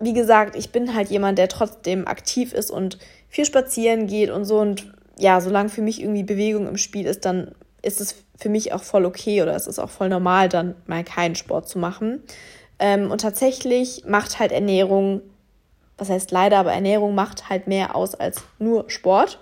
wie 0.00 0.14
gesagt, 0.14 0.56
ich 0.56 0.72
bin 0.72 0.94
halt 0.94 1.10
jemand, 1.10 1.38
der 1.38 1.48
trotzdem 1.48 2.06
aktiv 2.06 2.52
ist 2.52 2.70
und 2.70 2.98
viel 3.28 3.44
spazieren 3.44 4.06
geht 4.06 4.30
und 4.30 4.46
so. 4.46 4.58
Und 4.58 4.92
ja, 5.18 5.40
solange 5.40 5.68
für 5.68 5.82
mich 5.82 6.00
irgendwie 6.00 6.24
Bewegung 6.24 6.66
im 6.66 6.78
Spiel 6.78 7.06
ist, 7.06 7.26
dann 7.26 7.54
ist 7.82 8.00
es 8.00 8.24
für 8.36 8.48
mich 8.48 8.72
auch 8.72 8.82
voll 8.82 9.04
okay 9.04 9.42
oder 9.42 9.54
es 9.54 9.66
ist 9.66 9.78
auch 9.78 9.90
voll 9.90 10.08
normal, 10.08 10.48
dann 10.48 10.74
mal 10.86 11.04
keinen 11.04 11.34
Sport 11.34 11.68
zu 11.68 11.78
machen. 11.78 12.22
Ähm, 12.78 13.10
und 13.10 13.20
tatsächlich 13.20 14.04
macht 14.06 14.38
halt 14.38 14.52
Ernährung, 14.52 15.20
was 16.00 16.08
heißt 16.08 16.30
leider, 16.30 16.58
aber 16.58 16.72
Ernährung 16.72 17.14
macht 17.14 17.48
halt 17.48 17.66
mehr 17.66 17.94
aus 17.94 18.14
als 18.14 18.42
nur 18.58 18.88
Sport. 18.90 19.38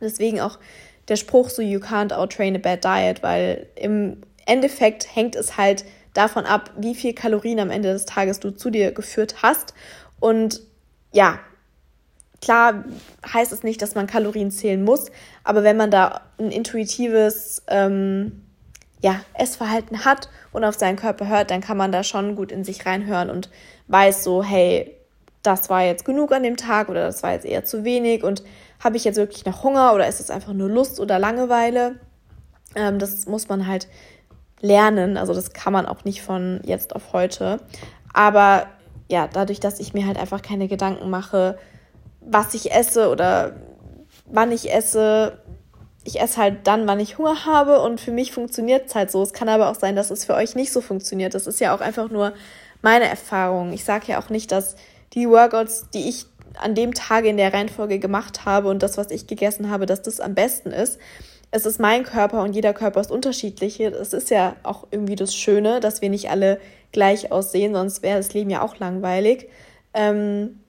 Deswegen 0.00 0.40
auch 0.40 0.58
der 1.08 1.16
Spruch 1.16 1.50
so, 1.50 1.62
you 1.62 1.78
can't 1.78 2.12
outtrain 2.12 2.56
a 2.56 2.58
bad 2.58 2.84
diet, 2.84 3.22
weil 3.22 3.66
im 3.76 4.22
Endeffekt 4.46 5.14
hängt 5.14 5.36
es 5.36 5.56
halt 5.56 5.84
davon 6.14 6.44
ab, 6.44 6.70
wie 6.76 6.94
viel 6.94 7.14
Kalorien 7.14 7.60
am 7.60 7.70
Ende 7.70 7.92
des 7.92 8.04
Tages 8.04 8.40
du 8.40 8.50
zu 8.50 8.70
dir 8.70 8.92
geführt 8.92 9.42
hast. 9.42 9.74
Und 10.20 10.60
ja, 11.12 11.38
klar 12.40 12.84
heißt 13.32 13.52
es 13.52 13.62
nicht, 13.62 13.80
dass 13.82 13.94
man 13.94 14.06
Kalorien 14.06 14.50
zählen 14.50 14.82
muss, 14.82 15.06
aber 15.44 15.62
wenn 15.62 15.76
man 15.76 15.90
da 15.90 16.22
ein 16.38 16.50
intuitives 16.50 17.62
ähm, 17.68 18.42
ja, 19.00 19.20
Essverhalten 19.34 20.04
hat 20.04 20.28
und 20.52 20.64
auf 20.64 20.76
seinen 20.76 20.96
Körper 20.96 21.28
hört, 21.28 21.50
dann 21.50 21.60
kann 21.60 21.76
man 21.76 21.92
da 21.92 22.04
schon 22.04 22.36
gut 22.36 22.52
in 22.52 22.64
sich 22.64 22.86
reinhören 22.86 23.30
und 23.30 23.50
weiß 23.88 24.22
so, 24.22 24.42
hey, 24.42 24.96
das 25.42 25.70
war 25.70 25.82
jetzt 25.82 26.04
genug 26.04 26.32
an 26.32 26.42
dem 26.42 26.56
Tag 26.56 26.88
oder 26.88 27.06
das 27.06 27.22
war 27.22 27.32
jetzt 27.32 27.44
eher 27.44 27.64
zu 27.64 27.84
wenig 27.84 28.22
und 28.22 28.42
habe 28.82 28.96
ich 28.96 29.04
jetzt 29.04 29.16
wirklich 29.16 29.44
noch 29.44 29.62
Hunger 29.62 29.92
oder 29.94 30.06
ist 30.08 30.20
es 30.20 30.30
einfach 30.30 30.52
nur 30.52 30.68
Lust 30.68 31.00
oder 31.00 31.18
Langeweile? 31.18 31.96
Ähm, 32.74 32.98
das 32.98 33.26
muss 33.26 33.48
man 33.48 33.66
halt 33.66 33.88
lernen. 34.60 35.16
Also 35.16 35.34
das 35.34 35.52
kann 35.52 35.72
man 35.72 35.86
auch 35.86 36.04
nicht 36.04 36.22
von 36.22 36.60
jetzt 36.64 36.94
auf 36.94 37.12
heute. 37.12 37.58
Aber 38.12 38.66
ja, 39.08 39.28
dadurch, 39.30 39.60
dass 39.60 39.80
ich 39.80 39.94
mir 39.94 40.06
halt 40.06 40.18
einfach 40.18 40.42
keine 40.42 40.68
Gedanken 40.68 41.10
mache, 41.10 41.58
was 42.20 42.54
ich 42.54 42.72
esse 42.72 43.10
oder 43.10 43.56
wann 44.26 44.52
ich 44.52 44.72
esse, 44.72 45.38
ich 46.04 46.20
esse 46.20 46.40
halt 46.40 46.66
dann, 46.66 46.86
wann 46.86 47.00
ich 47.00 47.18
Hunger 47.18 47.44
habe 47.44 47.80
und 47.80 48.00
für 48.00 48.12
mich 48.12 48.32
funktioniert 48.32 48.86
es 48.86 48.94
halt 48.94 49.10
so. 49.10 49.22
Es 49.22 49.32
kann 49.32 49.48
aber 49.48 49.70
auch 49.70 49.74
sein, 49.74 49.96
dass 49.96 50.10
es 50.10 50.24
für 50.24 50.34
euch 50.34 50.54
nicht 50.54 50.72
so 50.72 50.80
funktioniert. 50.80 51.34
Das 51.34 51.46
ist 51.46 51.60
ja 51.60 51.74
auch 51.74 51.80
einfach 51.80 52.10
nur 52.10 52.32
meine 52.80 53.08
Erfahrung. 53.08 53.72
Ich 53.72 53.84
sage 53.84 54.06
ja 54.08 54.20
auch 54.20 54.28
nicht, 54.28 54.50
dass 54.52 54.76
die 55.14 55.28
Workouts, 55.28 55.88
die 55.94 56.08
ich 56.08 56.26
an 56.58 56.74
dem 56.74 56.94
Tage 56.94 57.28
in 57.28 57.36
der 57.36 57.52
Reihenfolge 57.52 57.98
gemacht 57.98 58.44
habe 58.44 58.68
und 58.68 58.82
das, 58.82 58.98
was 58.98 59.10
ich 59.10 59.26
gegessen 59.26 59.70
habe, 59.70 59.86
dass 59.86 60.02
das 60.02 60.20
am 60.20 60.34
besten 60.34 60.70
ist 60.70 60.98
es 61.54 61.66
ist 61.66 61.78
mein 61.78 62.02
Körper 62.02 62.42
und 62.42 62.54
jeder 62.54 62.72
Körper 62.72 63.00
ist 63.00 63.10
unterschiedlich. 63.12 63.78
Es 63.78 64.14
ist 64.14 64.30
ja 64.30 64.56
auch 64.62 64.86
irgendwie 64.90 65.16
das 65.16 65.34
Schöne, 65.34 65.80
dass 65.80 66.00
wir 66.00 66.08
nicht 66.08 66.30
alle 66.30 66.58
gleich 66.92 67.30
aussehen, 67.30 67.74
sonst 67.74 68.02
wäre 68.02 68.16
das 68.16 68.32
Leben 68.32 68.48
ja 68.48 68.62
auch 68.62 68.78
langweilig. 68.78 69.48
Ähm, 69.92 70.60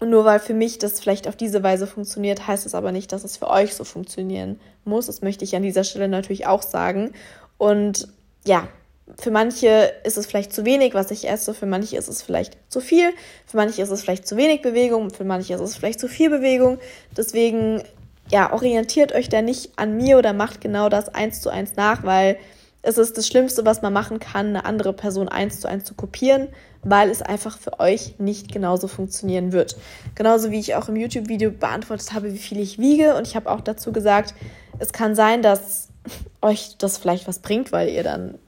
Und 0.00 0.10
nur 0.10 0.24
weil 0.24 0.40
für 0.40 0.54
mich 0.54 0.78
das 0.78 1.00
vielleicht 1.00 1.28
auf 1.28 1.36
diese 1.36 1.62
Weise 1.62 1.86
funktioniert, 1.86 2.46
heißt 2.48 2.66
es 2.66 2.74
aber 2.74 2.90
nicht, 2.90 3.12
dass 3.12 3.24
es 3.24 3.36
für 3.36 3.48
euch 3.48 3.74
so 3.74 3.84
funktionieren 3.84 4.58
muss. 4.84 5.06
Das 5.06 5.22
möchte 5.22 5.44
ich 5.44 5.54
an 5.54 5.62
dieser 5.62 5.84
Stelle 5.84 6.08
natürlich 6.08 6.48
auch 6.48 6.62
sagen. 6.62 7.12
Und 7.56 8.08
ja, 8.44 8.68
für 9.16 9.30
manche 9.30 9.92
ist 10.04 10.18
es 10.18 10.26
vielleicht 10.26 10.52
zu 10.52 10.64
wenig, 10.64 10.94
was 10.94 11.10
ich 11.10 11.28
esse, 11.28 11.54
für 11.54 11.66
manche 11.66 11.96
ist 11.96 12.08
es 12.08 12.22
vielleicht 12.22 12.58
zu 12.68 12.80
viel, 12.80 13.10
für 13.46 13.56
manche 13.56 13.82
ist 13.82 13.90
es 13.90 14.02
vielleicht 14.02 14.26
zu 14.26 14.36
wenig 14.36 14.62
Bewegung, 14.62 15.10
für 15.10 15.24
manche 15.24 15.54
ist 15.54 15.60
es 15.60 15.76
vielleicht 15.76 16.00
zu 16.00 16.08
viel 16.08 16.30
Bewegung. 16.30 16.78
Deswegen, 17.16 17.82
ja, 18.30 18.52
orientiert 18.52 19.12
euch 19.12 19.28
da 19.28 19.40
nicht 19.40 19.72
an 19.76 19.96
mir 19.96 20.18
oder 20.18 20.32
macht 20.32 20.60
genau 20.60 20.88
das 20.88 21.08
eins 21.14 21.40
zu 21.40 21.50
eins 21.50 21.76
nach, 21.76 22.04
weil 22.04 22.38
es 22.82 22.96
ist 22.96 23.18
das 23.18 23.26
Schlimmste, 23.26 23.64
was 23.66 23.82
man 23.82 23.92
machen 23.92 24.20
kann, 24.20 24.48
eine 24.48 24.64
andere 24.64 24.92
Person 24.92 25.28
eins 25.28 25.60
zu 25.60 25.68
eins 25.68 25.84
zu 25.84 25.94
kopieren, 25.94 26.48
weil 26.82 27.10
es 27.10 27.22
einfach 27.22 27.58
für 27.58 27.80
euch 27.80 28.14
nicht 28.18 28.52
genauso 28.52 28.88
funktionieren 28.88 29.52
wird. 29.52 29.76
Genauso 30.14 30.50
wie 30.50 30.60
ich 30.60 30.74
auch 30.74 30.88
im 30.88 30.96
YouTube-Video 30.96 31.50
beantwortet 31.50 32.12
habe, 32.12 32.32
wie 32.32 32.38
viel 32.38 32.60
ich 32.60 32.78
wiege. 32.78 33.16
Und 33.16 33.26
ich 33.26 33.34
habe 33.34 33.50
auch 33.50 33.60
dazu 33.60 33.92
gesagt, 33.92 34.34
es 34.78 34.92
kann 34.92 35.16
sein, 35.16 35.42
dass 35.42 35.88
euch 36.40 36.76
das 36.78 36.98
vielleicht 36.98 37.26
was 37.26 37.40
bringt, 37.40 37.72
weil 37.72 37.88
ihr 37.88 38.04
dann 38.04 38.38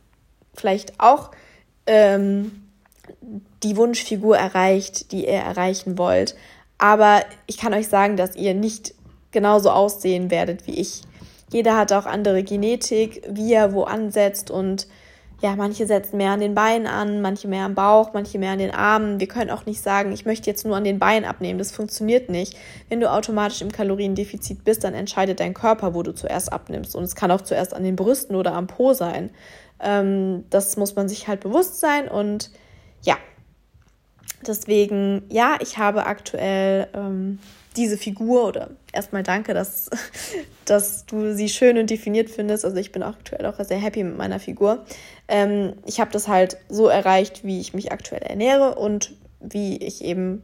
vielleicht 0.54 0.98
auch 0.98 1.30
ähm, 1.86 2.62
die 3.62 3.76
Wunschfigur 3.76 4.36
erreicht, 4.36 5.12
die 5.12 5.26
ihr 5.26 5.34
erreichen 5.34 5.98
wollt. 5.98 6.34
Aber 6.78 7.22
ich 7.46 7.58
kann 7.58 7.74
euch 7.74 7.88
sagen, 7.88 8.16
dass 8.16 8.36
ihr 8.36 8.54
nicht 8.54 8.94
genauso 9.32 9.70
aussehen 9.70 10.30
werdet 10.30 10.66
wie 10.66 10.74
ich. 10.74 11.02
Jeder 11.52 11.76
hat 11.76 11.92
auch 11.92 12.06
andere 12.06 12.42
Genetik, 12.42 13.22
wie 13.28 13.52
er 13.52 13.72
wo 13.74 13.82
ansetzt 13.82 14.50
und 14.50 14.86
ja, 15.42 15.56
manche 15.56 15.86
setzen 15.86 16.18
mehr 16.18 16.32
an 16.32 16.40
den 16.40 16.54
Beinen 16.54 16.86
an, 16.86 17.22
manche 17.22 17.48
mehr 17.48 17.64
am 17.64 17.74
Bauch, 17.74 18.12
manche 18.12 18.38
mehr 18.38 18.52
an 18.52 18.58
den 18.58 18.72
Armen. 18.72 19.20
Wir 19.20 19.26
können 19.26 19.50
auch 19.50 19.64
nicht 19.64 19.80
sagen, 19.80 20.12
ich 20.12 20.26
möchte 20.26 20.50
jetzt 20.50 20.66
nur 20.66 20.76
an 20.76 20.84
den 20.84 20.98
Beinen 20.98 21.24
abnehmen. 21.24 21.58
Das 21.58 21.72
funktioniert 21.72 22.28
nicht. 22.28 22.56
Wenn 22.90 23.00
du 23.00 23.10
automatisch 23.10 23.62
im 23.62 23.72
Kaloriendefizit 23.72 24.64
bist, 24.64 24.84
dann 24.84 24.92
entscheidet 24.92 25.40
dein 25.40 25.54
Körper, 25.54 25.94
wo 25.94 26.02
du 26.02 26.12
zuerst 26.12 26.52
abnimmst. 26.52 26.94
Und 26.94 27.04
es 27.04 27.14
kann 27.14 27.30
auch 27.30 27.40
zuerst 27.40 27.72
an 27.72 27.84
den 27.84 27.96
Brüsten 27.96 28.36
oder 28.36 28.52
am 28.52 28.66
Po 28.66 28.92
sein. 28.92 29.30
Ähm, 29.82 30.44
das 30.50 30.76
muss 30.76 30.96
man 30.96 31.08
sich 31.08 31.28
halt 31.28 31.40
bewusst 31.40 31.80
sein. 31.80 32.08
Und 32.08 32.50
ja, 33.02 33.16
deswegen, 34.46 35.22
ja, 35.28 35.58
ich 35.60 35.78
habe 35.78 36.06
aktuell 36.06 36.88
ähm, 36.94 37.38
diese 37.76 37.96
Figur 37.96 38.46
oder 38.46 38.70
erstmal 38.92 39.22
danke, 39.22 39.54
dass, 39.54 39.90
dass 40.64 41.06
du 41.06 41.34
sie 41.34 41.48
schön 41.48 41.78
und 41.78 41.90
definiert 41.90 42.30
findest. 42.30 42.64
Also 42.64 42.76
ich 42.76 42.92
bin 42.92 43.02
aktuell 43.02 43.46
auch 43.46 43.62
sehr 43.64 43.78
happy 43.78 44.02
mit 44.02 44.16
meiner 44.16 44.40
Figur. 44.40 44.84
Ähm, 45.28 45.74
ich 45.86 46.00
habe 46.00 46.10
das 46.10 46.28
halt 46.28 46.56
so 46.68 46.88
erreicht, 46.88 47.44
wie 47.44 47.60
ich 47.60 47.74
mich 47.74 47.92
aktuell 47.92 48.22
ernähre 48.22 48.74
und 48.74 49.14
wie 49.40 49.76
ich 49.78 50.04
eben 50.04 50.42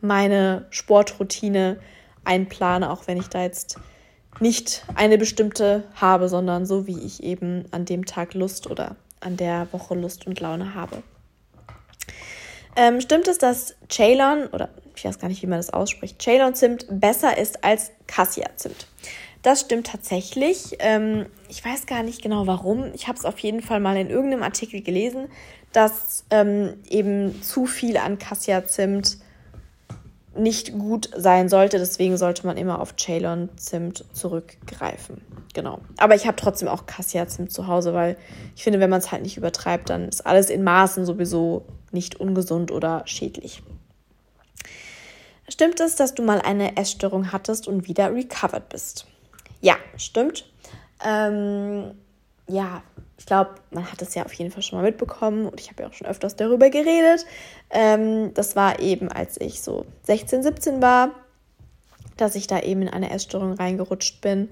meine 0.00 0.66
Sportroutine 0.70 1.78
einplane, 2.24 2.90
auch 2.90 3.06
wenn 3.06 3.18
ich 3.18 3.28
da 3.28 3.42
jetzt 3.42 3.78
nicht 4.40 4.84
eine 4.94 5.18
bestimmte 5.18 5.84
habe, 5.94 6.28
sondern 6.28 6.66
so 6.66 6.86
wie 6.86 6.98
ich 6.98 7.22
eben 7.22 7.64
an 7.70 7.84
dem 7.84 8.04
Tag 8.04 8.34
Lust 8.34 8.70
oder 8.70 8.96
an 9.20 9.36
der 9.36 9.68
Woche 9.72 9.94
Lust 9.94 10.26
und 10.26 10.40
Laune 10.40 10.74
habe. 10.74 11.02
Ähm, 12.76 13.00
stimmt 13.00 13.28
es, 13.28 13.38
dass 13.38 13.76
Ceylon, 13.88 14.46
oder 14.48 14.68
ich 14.96 15.04
weiß 15.04 15.18
gar 15.18 15.28
nicht, 15.28 15.42
wie 15.42 15.46
man 15.46 15.58
das 15.58 15.70
ausspricht, 15.70 16.20
Ceylon-Zimt 16.20 16.86
besser 16.90 17.38
ist 17.38 17.62
als 17.62 17.92
Cassia-Zimt? 18.06 18.88
Das 19.42 19.60
stimmt 19.60 19.86
tatsächlich. 19.88 20.76
Ähm, 20.78 21.26
ich 21.48 21.64
weiß 21.64 21.86
gar 21.86 22.02
nicht 22.02 22.22
genau 22.22 22.46
warum. 22.46 22.92
Ich 22.94 23.06
habe 23.06 23.18
es 23.18 23.24
auf 23.24 23.38
jeden 23.40 23.60
Fall 23.60 23.78
mal 23.78 23.96
in 23.96 24.10
irgendeinem 24.10 24.42
Artikel 24.42 24.80
gelesen, 24.80 25.28
dass 25.72 26.24
ähm, 26.30 26.74
eben 26.88 27.42
zu 27.42 27.66
viel 27.66 27.96
an 27.96 28.18
Cassia-Zimt 28.18 29.18
nicht 30.36 30.72
gut 30.72 31.10
sein 31.16 31.48
sollte. 31.48 31.78
Deswegen 31.78 32.16
sollte 32.16 32.46
man 32.46 32.56
immer 32.56 32.80
auf 32.80 32.94
Ceylon-Zimt 32.96 34.04
zurückgreifen. 34.12 35.20
Genau. 35.54 35.80
Aber 35.98 36.14
ich 36.14 36.26
habe 36.26 36.36
trotzdem 36.36 36.68
auch 36.68 36.86
Cassia-Zimt 36.86 37.52
zu 37.52 37.66
Hause, 37.66 37.94
weil 37.94 38.16
ich 38.56 38.64
finde, 38.64 38.80
wenn 38.80 38.90
man 38.90 38.98
es 38.98 39.12
halt 39.12 39.22
nicht 39.22 39.36
übertreibt, 39.36 39.90
dann 39.90 40.08
ist 40.08 40.26
alles 40.26 40.50
in 40.50 40.64
Maßen 40.64 41.04
sowieso 41.06 41.64
nicht 41.92 42.18
ungesund 42.20 42.72
oder 42.72 43.02
schädlich. 43.06 43.62
Stimmt 45.48 45.78
es, 45.80 45.96
dass 45.96 46.14
du 46.14 46.22
mal 46.22 46.40
eine 46.40 46.76
Essstörung 46.76 47.30
hattest 47.30 47.68
und 47.68 47.86
wieder 47.86 48.12
recovered 48.14 48.68
bist? 48.68 49.06
Ja, 49.60 49.76
stimmt. 49.96 50.50
Ähm, 51.04 51.92
ja, 52.46 52.82
ich 53.16 53.26
glaube, 53.26 53.50
man 53.70 53.90
hat 53.90 54.02
es 54.02 54.14
ja 54.14 54.24
auf 54.24 54.32
jeden 54.34 54.50
Fall 54.50 54.62
schon 54.62 54.78
mal 54.78 54.84
mitbekommen 54.84 55.46
und 55.46 55.60
ich 55.60 55.70
habe 55.70 55.82
ja 55.82 55.88
auch 55.88 55.92
schon 55.92 56.06
öfters 56.06 56.36
darüber 56.36 56.68
geredet. 56.68 57.24
Ähm, 57.70 58.34
das 58.34 58.56
war 58.56 58.80
eben, 58.80 59.10
als 59.10 59.40
ich 59.40 59.62
so 59.62 59.86
16, 60.02 60.42
17 60.42 60.82
war, 60.82 61.10
dass 62.16 62.34
ich 62.34 62.46
da 62.46 62.60
eben 62.60 62.82
in 62.82 62.88
eine 62.88 63.10
Essstörung 63.10 63.54
reingerutscht 63.54 64.20
bin. 64.20 64.48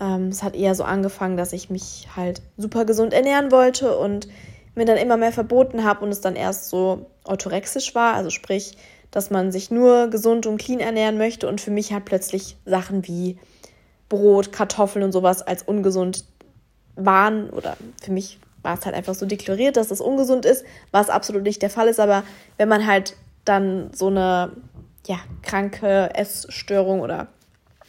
Ähm, 0.00 0.28
es 0.28 0.42
hat 0.42 0.54
eher 0.54 0.74
so 0.74 0.84
angefangen, 0.84 1.36
dass 1.36 1.52
ich 1.52 1.70
mich 1.70 2.08
halt 2.14 2.42
super 2.56 2.84
gesund 2.84 3.12
ernähren 3.12 3.50
wollte 3.50 3.96
und 3.96 4.28
mir 4.74 4.84
dann 4.84 4.96
immer 4.96 5.16
mehr 5.16 5.32
verboten 5.32 5.84
habe 5.84 6.04
und 6.04 6.10
es 6.10 6.20
dann 6.20 6.36
erst 6.36 6.68
so 6.68 7.06
orthorexisch 7.24 7.94
war, 7.94 8.14
also 8.14 8.30
sprich, 8.30 8.76
dass 9.10 9.30
man 9.30 9.52
sich 9.52 9.70
nur 9.70 10.08
gesund 10.08 10.46
und 10.46 10.58
clean 10.58 10.80
ernähren 10.80 11.16
möchte 11.16 11.48
und 11.48 11.60
für 11.60 11.70
mich 11.70 11.92
halt 11.92 12.04
plötzlich 12.04 12.56
Sachen 12.64 13.06
wie 13.06 13.38
Brot, 14.08 14.52
Kartoffeln 14.52 15.04
und 15.04 15.12
sowas 15.12 15.42
als 15.42 15.62
ungesund 15.62 16.24
waren 16.96 17.50
oder 17.50 17.76
für 18.02 18.12
mich 18.12 18.38
war 18.62 18.78
es 18.78 18.84
halt 18.86 18.94
einfach 18.94 19.14
so 19.14 19.26
deklariert, 19.26 19.76
dass 19.76 19.90
es 19.90 20.00
ungesund 20.00 20.46
ist, 20.46 20.64
was 20.90 21.10
absolut 21.10 21.42
nicht 21.42 21.62
der 21.62 21.70
Fall 21.70 21.88
ist, 21.88 22.00
aber 22.00 22.22
wenn 22.56 22.68
man 22.68 22.86
halt 22.86 23.16
dann 23.44 23.90
so 23.92 24.06
eine 24.06 24.52
ja, 25.06 25.18
kranke 25.42 26.14
Essstörung 26.14 27.00
oder 27.00 27.28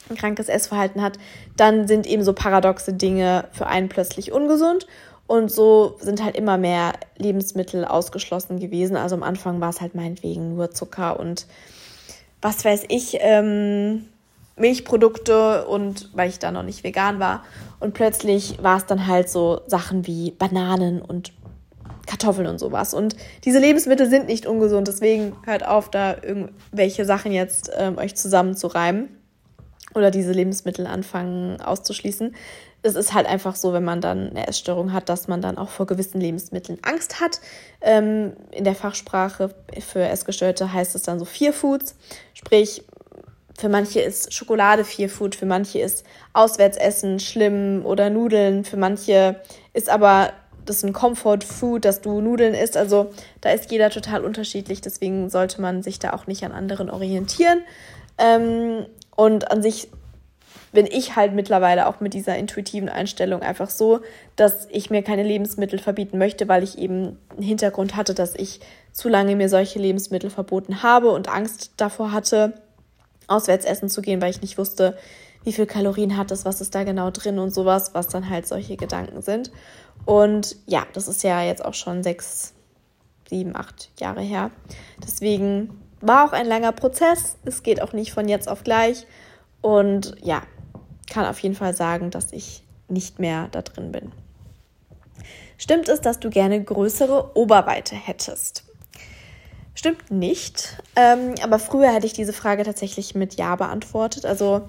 ein 0.10 0.18
krankes 0.18 0.50
Essverhalten 0.50 1.02
hat, 1.02 1.18
dann 1.56 1.88
sind 1.88 2.06
eben 2.06 2.24
so 2.24 2.34
paradoxe 2.34 2.94
Dinge 2.94 3.46
für 3.52 3.68
einen 3.68 3.90
plötzlich 3.90 4.32
ungesund 4.32 4.86
und 5.28 5.52
so 5.52 5.98
sind 6.00 6.24
halt 6.24 6.36
immer 6.36 6.58
mehr 6.58 6.94
Lebensmittel 7.18 7.86
ausgeschlossen 7.86 8.60
gewesen. 8.60 8.96
Also 8.96 9.16
am 9.16 9.24
Anfang 9.24 9.60
war 9.62 9.70
es 9.70 9.82
halt 9.82 9.96
meinetwegen 9.96 10.56
nur 10.56 10.72
Zucker 10.72 11.20
und 11.20 11.48
was 12.42 12.64
weiß 12.64 12.84
ich, 12.90 13.18
ähm, 13.22 14.06
Milchprodukte 14.58 15.66
und 15.66 16.10
weil 16.14 16.30
ich 16.30 16.40
da 16.40 16.52
noch 16.52 16.64
nicht 16.64 16.84
vegan 16.84 17.20
war. 17.20 17.44
Und 17.80 17.94
plötzlich 17.94 18.62
war 18.64 18.78
es 18.78 18.86
dann 18.86 19.08
halt 19.08 19.30
so 19.30 19.62
Sachen 19.68 20.08
wie 20.08 20.32
Bananen 20.32 21.02
und 21.02 21.34
Kartoffeln 22.06 22.48
und 22.48 22.60
sowas. 22.60 22.94
Und 22.94 23.16
diese 23.44 23.60
Lebensmittel 23.60 24.10
sind 24.10 24.28
nicht 24.28 24.46
ungesund, 24.46 24.88
deswegen 24.88 25.36
hört 25.46 25.66
auf, 25.66 25.90
da 25.90 26.16
irgendwelche 26.22 27.06
Sachen 27.06 27.32
jetzt 27.32 27.72
ähm, 27.78 27.98
euch 27.98 28.16
zusammenzureimen 28.16 29.10
oder 29.94 30.12
diese 30.12 30.32
Lebensmittel 30.32 30.88
anfangen 30.88 31.62
auszuschließen. 31.62 32.36
Es 32.84 32.96
ist 32.96 33.16
halt 33.16 33.26
einfach 33.26 33.56
so, 33.56 33.74
wenn 33.74 33.84
man 33.84 34.00
dann 34.00 34.30
eine 34.30 34.48
Essstörung 34.48 34.94
hat, 34.94 35.10
dass 35.10 35.28
man 35.28 35.42
dann 35.42 35.58
auch 35.58 35.70
vor 35.70 35.88
gewissen 35.88 36.22
Lebensmitteln 36.22 36.78
Angst 36.84 37.20
hat. 37.20 37.42
Ähm, 37.82 38.34
in 38.52 38.64
der 38.64 38.76
Fachsprache 38.76 39.56
für 39.80 40.08
Essgestörte 40.08 40.72
heißt 40.72 40.94
es 40.94 41.02
dann 41.02 41.18
so 41.18 41.26
Fear 41.26 41.54
Foods, 41.54 41.96
sprich 42.36 42.84
für 43.66 43.70
manche 43.70 44.00
ist 44.00 44.32
Schokolade 44.32 44.86
Fear 44.86 45.10
Food, 45.10 45.34
für 45.34 45.48
manche 45.48 45.80
ist 45.80 46.06
Auswärtsessen 46.34 47.20
schlimm 47.20 47.82
oder 47.84 48.12
Nudeln, 48.12 48.64
für 48.64 48.78
manche 48.78 49.42
ist 49.74 49.90
aber 49.90 50.34
das 50.66 50.84
ein 50.84 50.94
Comfort 50.94 51.40
Food, 51.44 51.84
dass 51.84 52.00
du 52.00 52.22
Nudeln 52.22 52.54
isst. 52.54 52.78
Also 52.78 53.10
da 53.42 53.50
ist 53.50 53.72
jeder 53.72 53.90
total 53.90 54.24
unterschiedlich, 54.24 54.82
deswegen 54.82 55.32
sollte 55.32 55.62
man 55.62 55.82
sich 55.82 55.98
da 55.98 56.14
auch 56.14 56.28
nicht 56.28 56.46
an 56.46 56.52
anderen 56.52 56.92
orientieren. 56.92 57.64
Ähm, 58.20 58.86
und 59.16 59.50
an 59.50 59.64
sich 59.64 59.88
bin 60.72 60.86
ich 60.86 61.16
halt 61.16 61.34
mittlerweile 61.34 61.88
auch 61.88 62.00
mit 62.02 62.14
dieser 62.14 62.38
intuitiven 62.38 62.88
Einstellung 62.88 63.42
einfach 63.42 63.72
so, 63.72 64.02
dass 64.36 64.68
ich 64.70 64.92
mir 64.92 65.02
keine 65.02 65.24
Lebensmittel 65.24 65.80
verbieten 65.80 66.20
möchte, 66.20 66.48
weil 66.48 66.62
ich 66.62 66.78
eben 66.78 67.18
einen 67.32 67.42
Hintergrund 67.42 67.96
hatte, 67.96 68.14
dass 68.14 68.36
ich 68.36 68.60
zu 68.92 69.10
lange 69.10 69.36
mir 69.36 69.50
solche 69.50 69.80
Lebensmittel 69.80 70.30
verboten 70.30 70.84
habe 70.84 71.10
und 71.10 71.30
Angst 71.30 71.72
davor 71.78 72.12
hatte 72.12 72.54
auswärts 73.28 73.66
essen 73.66 73.90
zu 73.90 74.02
gehen, 74.02 74.22
weil 74.22 74.32
ich 74.32 74.42
nicht 74.42 74.58
wusste, 74.58 74.98
wie 75.44 75.54
viel 75.54 75.66
Kalorien 75.66 76.18
hat 76.18 76.32
es, 76.32 76.44
was 76.44 76.60
ist 76.60 76.74
da 76.74 76.84
genau 76.84 77.12
drin 77.12 77.40
und 77.40 77.54
sowas, 77.54 77.94
was 77.94 78.08
dann 78.08 78.30
halt 78.30 78.48
solche 78.48 78.78
Gedanken 78.78 79.22
sind. 79.22 79.52
Und 80.06 80.56
ja, 80.66 80.86
das 80.94 81.08
ist 81.08 81.24
ja 81.24 81.42
jetzt 81.44 81.64
auch 81.64 81.74
schon 81.74 82.04
sechs, 82.04 82.54
sieben, 83.30 83.56
acht 83.56 83.92
Jahre 84.00 84.22
her. 84.22 84.52
Deswegen 85.04 85.80
war 86.02 86.26
auch 86.26 86.34
ein 86.34 86.48
langer 86.48 86.72
Prozess. 86.72 87.38
Es 87.46 87.64
geht 87.64 87.82
auch 87.82 87.94
nicht 87.94 88.12
von 88.12 88.28
jetzt 88.28 88.50
auf 88.50 88.64
gleich. 88.64 89.06
Und 89.62 90.16
ja, 90.22 90.42
kann 91.10 91.26
auf 91.26 91.40
jeden 91.40 91.56
Fall 91.56 91.76
sagen, 91.76 92.12
dass 92.12 92.32
ich 92.34 92.64
nicht 92.88 93.20
mehr 93.20 93.48
da 93.52 93.62
drin 93.62 93.92
bin. 93.92 94.12
Stimmt 95.58 95.90
es, 95.90 96.02
dass 96.02 96.20
du 96.20 96.30
gerne 96.30 96.62
größere 96.62 97.36
Oberweite 97.36 97.96
hättest? 97.96 98.66
Stimmt 99.76 100.10
nicht. 100.10 100.78
Ähm, 100.96 101.36
aber 101.44 101.60
früher 101.60 101.94
hätte 101.94 102.08
ich 102.08 102.14
diese 102.14 102.34
Frage 102.34 102.64
tatsächlich 102.64 103.14
mit 103.14 103.36
Ja 103.36 103.56
beantwortet. 103.56 104.26
Also 104.26 104.64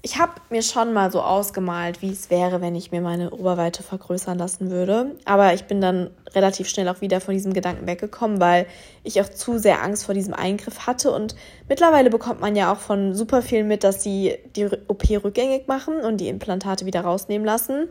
ich 0.00 0.18
habe 0.18 0.32
mir 0.50 0.62
schon 0.62 0.92
mal 0.92 1.10
so 1.10 1.22
ausgemalt, 1.22 2.02
wie 2.02 2.10
es 2.10 2.28
wäre, 2.28 2.60
wenn 2.60 2.74
ich 2.74 2.92
mir 2.92 3.00
meine 3.00 3.30
Oberweite 3.30 3.82
vergrößern 3.82 4.36
lassen 4.36 4.70
würde. 4.70 5.16
Aber 5.24 5.54
ich 5.54 5.64
bin 5.64 5.80
dann 5.80 6.10
relativ 6.34 6.68
schnell 6.68 6.88
auch 6.88 7.00
wieder 7.00 7.22
von 7.22 7.32
diesem 7.32 7.54
Gedanken 7.54 7.86
weggekommen, 7.86 8.38
weil 8.38 8.66
ich 9.02 9.20
auch 9.22 9.28
zu 9.28 9.58
sehr 9.58 9.82
Angst 9.82 10.04
vor 10.04 10.14
diesem 10.14 10.34
Eingriff 10.34 10.86
hatte. 10.86 11.10
Und 11.10 11.34
mittlerweile 11.70 12.10
bekommt 12.10 12.40
man 12.40 12.54
ja 12.54 12.70
auch 12.70 12.80
von 12.80 13.14
super 13.14 13.40
vielen 13.40 13.66
mit, 13.66 13.82
dass 13.82 14.02
sie 14.02 14.36
die 14.54 14.66
OP 14.88 15.08
rückgängig 15.08 15.68
machen 15.68 15.96
und 15.96 16.18
die 16.18 16.28
Implantate 16.28 16.84
wieder 16.84 17.00
rausnehmen 17.00 17.46
lassen. 17.46 17.88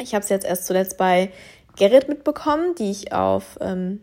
Ich 0.00 0.14
habe 0.14 0.22
es 0.22 0.30
jetzt 0.30 0.46
erst 0.46 0.66
zuletzt 0.66 0.98
bei 0.98 1.32
Gerrit 1.76 2.08
mitbekommen, 2.08 2.76
die 2.76 2.92
ich 2.92 3.12
auf, 3.12 3.58
ähm, 3.60 4.00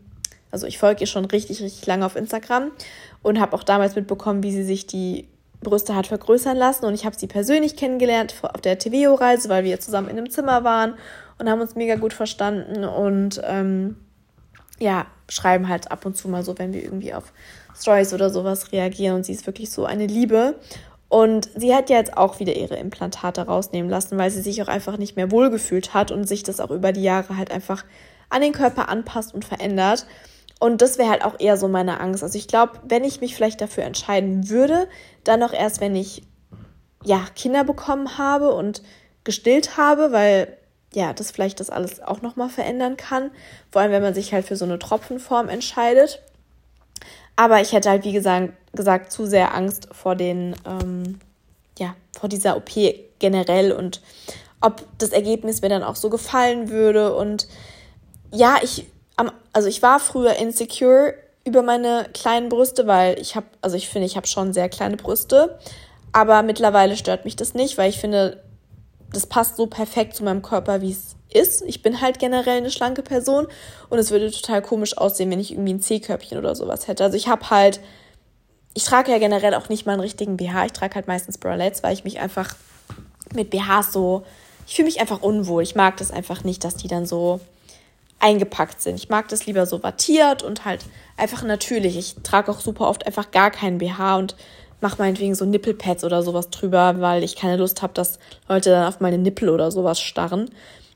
also 0.52 0.68
ich 0.68 0.78
folge 0.78 1.02
ihr 1.02 1.08
schon 1.08 1.26
richtig, 1.26 1.62
richtig 1.62 1.86
lange 1.86 2.06
auf 2.06 2.16
Instagram 2.16 2.72
und 3.22 3.40
habe 3.40 3.56
auch 3.56 3.64
damals 3.64 3.96
mitbekommen, 3.96 4.44
wie 4.44 4.52
sie 4.52 4.64
sich 4.64 4.88
die 4.88 5.28
Brüste 5.62 5.96
hat 5.96 6.08
vergrößern 6.08 6.56
lassen 6.56 6.86
und 6.86 6.94
ich 6.94 7.06
habe 7.06 7.18
sie 7.18 7.28
persönlich 7.28 7.76
kennengelernt 7.76 8.36
auf 8.42 8.62
der 8.62 8.78
TVO-Reise, 8.78 9.50
weil 9.50 9.64
wir 9.64 9.80
zusammen 9.80 10.10
in 10.10 10.18
einem 10.18 10.30
Zimmer 10.30 10.64
waren 10.64 10.94
und 11.40 11.50
haben 11.50 11.62
uns 11.62 11.76
mega 11.76 11.96
gut 11.96 12.14
verstanden 12.14 12.84
und 12.84 13.42
ähm, 13.44 13.98
ja, 14.80 15.08
schreiben 15.30 15.68
halt 15.68 15.92
ab 15.92 16.06
und 16.06 16.16
zu 16.16 16.28
mal 16.28 16.44
so, 16.44 16.58
wenn 16.58 16.74
wir 16.74 16.84
irgendwie 16.84 17.14
auf 17.14 17.34
Stories 17.78 18.14
oder 18.14 18.30
sowas 18.30 18.72
reagieren 18.72 19.16
und 19.16 19.26
sie 19.26 19.34
ist 19.34 19.46
wirklich 19.46 19.72
so 19.72 19.86
eine 19.86 20.08
Liebe. 20.08 20.56
Und 21.08 21.50
sie 21.56 21.74
hat 21.74 21.90
ja 21.90 21.98
jetzt 21.98 22.18
auch 22.18 22.40
wieder 22.40 22.56
ihre 22.56 22.78
Implantate 22.78 23.42
rausnehmen 23.42 23.90
lassen, 23.90 24.18
weil 24.18 24.32
sie 24.32 24.42
sich 24.42 24.62
auch 24.62 24.68
einfach 24.68 24.98
nicht 24.98 25.16
mehr 25.16 25.32
wohlgefühlt 25.32 25.94
hat 25.94 26.12
und 26.12 26.28
sich 26.28 26.44
das 26.44 26.60
auch 26.60 26.72
über 26.72 26.92
die 26.92 27.04
Jahre 27.04 27.38
halt 27.38 27.52
einfach 27.52 27.86
an 28.30 28.42
den 28.42 28.54
Körper 28.54 28.90
anpasst 28.90 29.34
und 29.34 29.46
verändert. 29.46 30.08
Und 30.60 30.82
das 30.82 30.98
wäre 30.98 31.10
halt 31.10 31.24
auch 31.24 31.40
eher 31.40 31.58
so 31.58 31.68
meine 31.68 32.00
Angst. 32.00 32.24
Also 32.24 32.38
ich 32.38 32.48
glaube, 32.48 32.80
wenn 32.88 33.04
ich 33.04 33.22
mich 33.22 33.36
vielleicht 33.36 33.62
dafür 33.62 33.84
entscheiden 33.84 34.50
würde, 34.50 34.88
dann 35.24 35.44
auch 35.44 35.54
erst, 35.54 35.82
wenn 35.82 35.96
ich 35.96 36.24
ja 37.04 37.26
Kinder 37.36 37.64
bekommen 37.64 38.18
habe 38.18 38.54
und 38.54 38.82
gestillt 39.24 39.78
habe, 39.78 40.12
weil 40.12 40.58
ja, 40.94 41.12
das 41.12 41.32
vielleicht 41.32 41.60
das 41.60 41.70
alles 41.70 42.02
auch 42.02 42.22
nochmal 42.22 42.50
verändern 42.50 42.96
kann. 42.96 43.32
Vor 43.70 43.82
allem, 43.82 43.92
wenn 43.92 44.02
man 44.02 44.14
sich 44.14 44.34
halt 44.34 44.46
für 44.46 44.56
so 44.56 44.66
eine 44.66 44.80
Tropfenform 44.80 45.50
entscheidet. 45.50 46.22
Aber 47.36 47.60
ich 47.60 47.74
hätte 47.74 47.90
halt, 47.90 48.06
wie 48.06 48.14
gesagt, 48.14 48.54
gesagt 48.74 49.12
zu 49.12 49.26
sehr 49.26 49.54
Angst 49.54 49.90
vor 49.92 50.16
den, 50.16 50.56
ähm, 50.66 51.20
ja, 51.78 51.96
vor 52.18 52.30
dieser 52.30 52.56
OP 52.56 52.72
generell 53.20 53.74
und 53.74 54.02
ob 54.62 54.86
das 54.98 55.10
Ergebnis 55.10 55.62
mir 55.62 55.70
dann 55.70 55.84
auch 55.84 55.98
so 55.98 56.10
gefallen 56.10 56.70
würde. 56.70 57.14
Und 57.14 57.48
ja, 58.32 58.58
ich 58.64 58.88
am, 59.16 59.32
also 59.54 59.68
ich 59.68 59.82
war 59.82 60.00
früher 60.00 60.36
insecure 60.36 61.14
über 61.46 61.62
meine 61.62 62.08
kleinen 62.14 62.50
Brüste, 62.50 62.88
weil 62.88 63.20
ich 63.20 63.36
habe, 63.36 63.46
also 63.62 63.78
ich 63.78 63.88
finde, 63.88 64.08
ich 64.08 64.18
habe 64.18 64.28
schon 64.28 64.54
sehr 64.54 64.68
kleine 64.70 64.98
Brüste, 64.98 65.60
aber 66.12 66.42
mittlerweile 66.42 66.98
stört 66.98 67.26
mich 67.26 67.36
das 67.36 67.54
nicht, 67.54 67.78
weil 67.78 67.90
ich 67.90 68.00
finde, 68.00 68.44
das 69.14 69.28
passt 69.28 69.56
so 69.56 69.68
perfekt 69.68 70.16
zu 70.16 70.24
meinem 70.24 70.42
Körper, 70.42 70.82
wie 70.82 70.92
es 70.92 71.16
ist. 71.32 71.62
Ich 71.64 71.82
bin 71.82 72.02
halt 72.02 72.20
generell 72.20 72.58
eine 72.58 72.72
schlanke 72.72 73.04
Person 73.04 73.48
und 73.90 74.00
es 74.00 74.12
würde 74.12 74.32
total 74.32 74.62
komisch 74.62 74.98
aussehen, 74.98 75.30
wenn 75.30 75.40
ich 75.40 75.52
irgendwie 75.52 75.74
ein 75.74 75.82
C-Körbchen 75.82 76.38
oder 76.38 76.56
sowas 76.56 76.88
hätte. 76.88 77.04
Also 77.04 77.18
ich 77.18 77.28
habe 77.28 77.50
halt, 77.50 77.80
ich 78.74 78.84
trage 78.86 79.12
ja 79.12 79.20
generell 79.20 79.54
auch 79.54 79.70
nicht 79.70 79.86
mal 79.86 79.94
einen 79.94 80.02
richtigen 80.02 80.38
BH. 80.38 80.66
Ich 80.66 80.74
trage 80.74 80.96
halt 80.96 81.08
meistens 81.08 81.38
Bralettes, 81.38 81.84
weil 81.84 81.94
ich 81.94 82.04
mich 82.04 82.20
einfach 82.20 82.56
mit 83.34 83.50
BHs 83.50 83.92
so, 83.92 84.24
ich 84.68 84.76
fühle 84.76 84.88
mich 84.88 85.00
einfach 85.00 85.22
unwohl. 85.22 85.64
Ich 85.64 85.76
mag 85.76 85.98
das 85.98 86.12
einfach 86.12 86.44
nicht, 86.44 86.64
dass 86.64 86.76
die 86.76 86.88
dann 86.88 87.06
so 87.06 87.40
eingepackt 88.26 88.82
sind. 88.82 88.96
Ich 88.96 89.10
mag 89.10 89.28
das 89.28 89.46
lieber 89.46 89.68
so 89.68 89.84
wattiert 89.84 90.42
und 90.42 90.66
halt 90.66 90.84
einfach 91.16 91.44
natürlich. 91.44 91.96
Ich 91.96 92.16
trage 92.24 92.50
auch 92.50 92.60
super 92.60 92.88
oft 92.88 93.06
einfach 93.06 93.30
gar 93.30 93.52
keinen 93.52 93.78
BH 93.78 94.18
und 94.18 94.36
mache 94.82 94.98
meinetwegen 94.98 95.36
so 95.36 95.46
Nippelpads 95.46 96.04
oder 96.04 96.24
sowas 96.24 96.50
drüber, 96.50 97.00
weil 97.02 97.24
ich 97.24 97.36
keine 97.36 97.58
Lust 97.58 97.84
habe, 97.84 97.94
dass 97.94 98.18
Leute 98.50 98.72
dann 98.72 98.88
auf 98.88 99.00
meine 99.00 99.20
Nippel 99.20 99.50
oder 99.50 99.70
sowas 99.70 100.02
starren. 100.02 100.50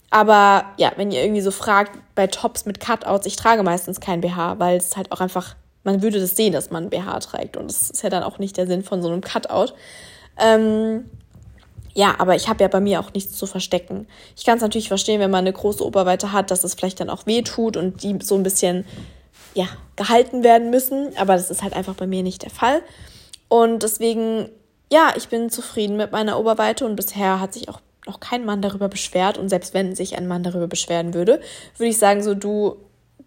Aber 0.09 0.65
ja, 0.77 0.91
wenn 0.95 1.11
ihr 1.11 1.21
irgendwie 1.21 1.41
so 1.41 1.51
fragt, 1.51 1.99
bei 2.15 2.25
Tops 2.25 2.65
mit 2.65 2.79
Cutouts, 2.79 3.27
ich 3.27 3.35
trage 3.35 3.61
meistens 3.61 3.99
kein 3.99 4.21
BH, 4.21 4.57
weil 4.57 4.77
es 4.77 4.97
halt 4.97 5.11
auch 5.11 5.21
einfach, 5.21 5.55
man 5.83 6.01
würde 6.01 6.19
das 6.19 6.35
sehen, 6.35 6.51
dass 6.51 6.71
man 6.71 6.89
BH 6.89 7.19
trägt. 7.19 7.57
Und 7.57 7.69
das 7.69 7.91
ist 7.91 8.01
ja 8.01 8.09
dann 8.09 8.23
auch 8.23 8.39
nicht 8.39 8.57
der 8.57 8.65
Sinn 8.65 8.83
von 8.83 9.03
so 9.03 9.07
einem 9.09 9.21
Cutout. 9.21 9.73
Ähm, 10.39 11.05
ja, 11.93 12.15
aber 12.19 12.36
ich 12.36 12.47
habe 12.47 12.63
ja 12.63 12.67
bei 12.67 12.80
mir 12.80 12.99
auch 12.99 13.13
nichts 13.13 13.36
zu 13.38 13.45
verstecken. 13.45 14.08
Ich 14.36 14.45
kann 14.45 14.58
es 14.58 14.62
natürlich 14.62 14.88
verstehen, 14.88 15.19
wenn 15.19 15.32
man 15.32 15.39
eine 15.39 15.54
große 15.54 15.86
Oberweite 15.86 16.32
hat, 16.32 16.52
dass 16.52 16.63
es 16.63 16.75
vielleicht 16.75 16.99
dann 16.99 17.10
auch 17.10 17.25
weh 17.25 17.41
tut 17.41 17.78
und 17.78 18.04
die 18.04 18.17
so 18.21 18.36
ein 18.36 18.43
bisschen 18.43 18.86
ja, 19.54 19.67
gehalten 19.95 20.43
werden 20.43 20.69
müssen. 20.69 21.15
Aber 21.17 21.34
das 21.34 21.49
ist 21.49 21.63
halt 21.63 21.73
einfach 21.73 21.95
bei 21.95 22.08
mir 22.08 22.23
nicht 22.23 22.43
der 22.43 22.52
Fall. 22.52 22.82
Und 23.47 23.84
deswegen, 23.84 24.49
ja, 24.91 25.13
ich 25.15 25.30
bin 25.30 25.49
zufrieden 25.49 25.97
mit 25.97 26.12
meiner 26.12 26.39
Oberweite 26.39 26.86
und 26.86 26.95
bisher 26.95 27.39
hat 27.39 27.54
sich 27.54 27.69
auch 27.69 27.82
noch 28.06 28.19
kein 28.19 28.45
Mann 28.45 28.62
darüber 28.62 28.88
beschwert. 28.88 29.38
Und 29.38 29.49
selbst 29.49 29.73
wenn 29.73 29.95
sich 29.95 30.17
ein 30.17 30.28
Mann 30.28 30.43
darüber 30.43 30.67
beschweren 30.67 31.13
würde, 31.13 31.41
würde 31.78 31.89
ich 31.89 31.97
sagen, 31.97 32.23
so 32.23 32.36
du 32.36 32.78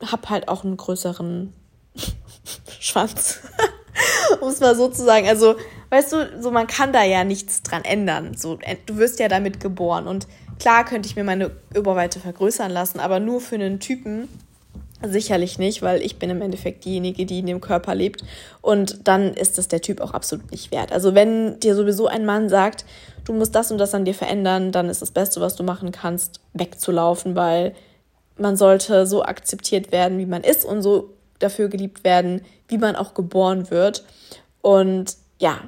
hab 0.01 0.31
halt 0.31 0.48
auch 0.48 0.64
einen 0.64 0.77
größeren 0.77 1.53
Schwanz. 2.81 3.40
um 4.40 4.48
es 4.48 4.61
mal 4.61 4.74
so 4.74 4.88
zu 4.88 5.05
sagen. 5.05 5.28
Also 5.28 5.57
weißt 5.90 6.12
du, 6.12 6.42
so 6.42 6.50
man 6.50 6.66
kann 6.66 6.92
da 6.92 7.05
ja 7.05 7.24
nichts 7.24 7.62
dran 7.62 7.85
ändern. 7.85 8.35
So, 8.37 8.59
äh, 8.62 8.76
du 8.87 8.96
wirst 8.96 9.18
ja 9.18 9.28
damit 9.28 9.61
geboren. 9.61 10.07
Und 10.07 10.26
klar 10.59 10.85
könnte 10.85 11.09
ich 11.09 11.16
mir 11.16 11.24
meine 11.24 11.50
Oberweite 11.76 12.20
vergrößern 12.20 12.70
lassen, 12.70 13.00
aber 13.00 13.20
nur 13.20 13.40
für 13.40 13.57
einen 13.57 13.81
Typen 13.81 14.28
sicherlich 15.05 15.59
nicht, 15.59 15.83
weil 15.83 16.00
ich 16.00 16.18
bin 16.18 16.31
im 16.31 16.42
Endeffekt 16.42 16.85
diejenige, 16.85 17.26
die 17.26 17.40
in 17.40 17.46
dem 17.46 17.61
Körper 17.61 17.94
lebt. 17.94 18.24
Und 18.61 19.09
dann 19.09 19.35
ist 19.35 19.59
es 19.59 19.68
der 19.68 19.81
Typ 19.81 20.00
auch 20.00 20.12
absolut 20.12 20.50
nicht 20.50 20.70
wert. 20.70 20.92
Also 20.92 21.14
wenn 21.14 21.59
dir 21.61 21.74
sowieso 21.74 22.07
ein 22.07 22.24
Mann 22.24 22.48
sagt, 22.48 22.85
du 23.24 23.33
musst 23.33 23.55
das 23.55 23.70
und 23.70 23.78
das 23.78 23.94
an 23.94 24.05
dir 24.05 24.14
verändern, 24.14 24.72
dann 24.72 24.88
ist 24.88 25.02
das 25.02 25.11
Beste, 25.11 25.40
was 25.40 25.57
du 25.57 25.64
machen 25.64 25.92
kannst, 25.92 26.40
wegzulaufen, 26.55 27.35
weil 27.35 27.74
man 28.38 28.57
sollte 28.57 29.07
so 29.07 29.22
akzeptiert 29.24 29.92
werden, 29.92 30.18
wie 30.18 30.26
man 30.26 30.42
ist 30.42 30.64
und 30.64 30.83
so 30.83 31.11
dafür 31.42 31.68
geliebt 31.68 32.05
werden, 32.05 32.42
wie 32.68 32.78
man 32.78 32.96
auch 32.96 33.14
geboren 33.14 33.70
wird. 33.70 34.05
Und 34.61 35.16
ja, 35.38 35.61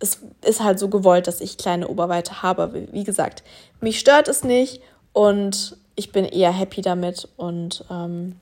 es 0.00 0.20
ist 0.44 0.62
halt 0.62 0.78
so 0.78 0.88
gewollt, 0.88 1.26
dass 1.26 1.40
ich 1.40 1.58
kleine 1.58 1.88
Oberweite 1.88 2.42
habe. 2.42 2.88
Wie 2.92 3.04
gesagt, 3.04 3.42
mich 3.80 3.98
stört 3.98 4.28
es 4.28 4.44
nicht 4.44 4.82
und 5.12 5.76
ich 5.96 6.12
bin 6.12 6.24
eher 6.24 6.52
happy 6.52 6.82
damit. 6.82 7.28
Und 7.36 7.84
ähm, 7.90 8.36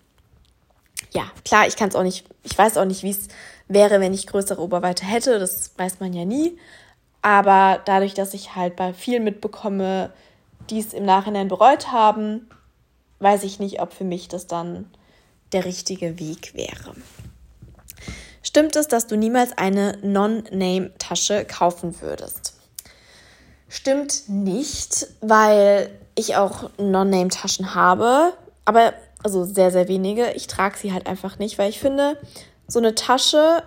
ja, 1.12 1.24
klar, 1.44 1.66
ich 1.66 1.76
kann 1.76 1.88
es 1.88 1.94
auch 1.94 2.02
nicht, 2.02 2.26
ich 2.42 2.56
weiß 2.56 2.76
auch 2.76 2.84
nicht, 2.84 3.02
wie 3.02 3.10
es 3.10 3.28
wäre, 3.68 4.00
wenn 4.00 4.14
ich 4.14 4.26
größere 4.26 4.60
Oberweite 4.60 5.04
hätte. 5.04 5.38
Das 5.38 5.72
weiß 5.76 6.00
man 6.00 6.12
ja 6.12 6.24
nie. 6.24 6.58
Aber 7.22 7.80
dadurch, 7.84 8.14
dass 8.14 8.34
ich 8.34 8.56
halt 8.56 8.74
bei 8.74 8.92
vielen 8.92 9.24
mitbekomme, 9.24 10.12
die 10.70 10.80
es 10.80 10.92
im 10.92 11.04
Nachhinein 11.04 11.48
bereut 11.48 11.92
haben, 11.92 12.48
weiß 13.20 13.44
ich 13.44 13.60
nicht, 13.60 13.80
ob 13.80 13.92
für 13.92 14.04
mich 14.04 14.28
das 14.28 14.46
dann 14.48 14.90
der 15.52 15.64
richtige 15.64 16.18
Weg 16.18 16.54
wäre. 16.54 16.94
Stimmt 18.42 18.76
es, 18.76 18.88
dass 18.88 19.06
du 19.06 19.16
niemals 19.16 19.56
eine 19.56 19.98
Non-Name-Tasche 20.02 21.44
kaufen 21.44 22.00
würdest? 22.00 22.54
Stimmt 23.68 24.28
nicht, 24.28 25.06
weil 25.20 25.90
ich 26.14 26.36
auch 26.36 26.70
Non-Name-Taschen 26.78 27.74
habe, 27.74 28.34
aber 28.64 28.92
also 29.22 29.44
sehr, 29.44 29.70
sehr 29.70 29.88
wenige. 29.88 30.32
Ich 30.32 30.46
trage 30.46 30.76
sie 30.76 30.92
halt 30.92 31.06
einfach 31.06 31.38
nicht, 31.38 31.58
weil 31.58 31.70
ich 31.70 31.78
finde, 31.78 32.18
so 32.66 32.78
eine 32.78 32.94
Tasche 32.94 33.62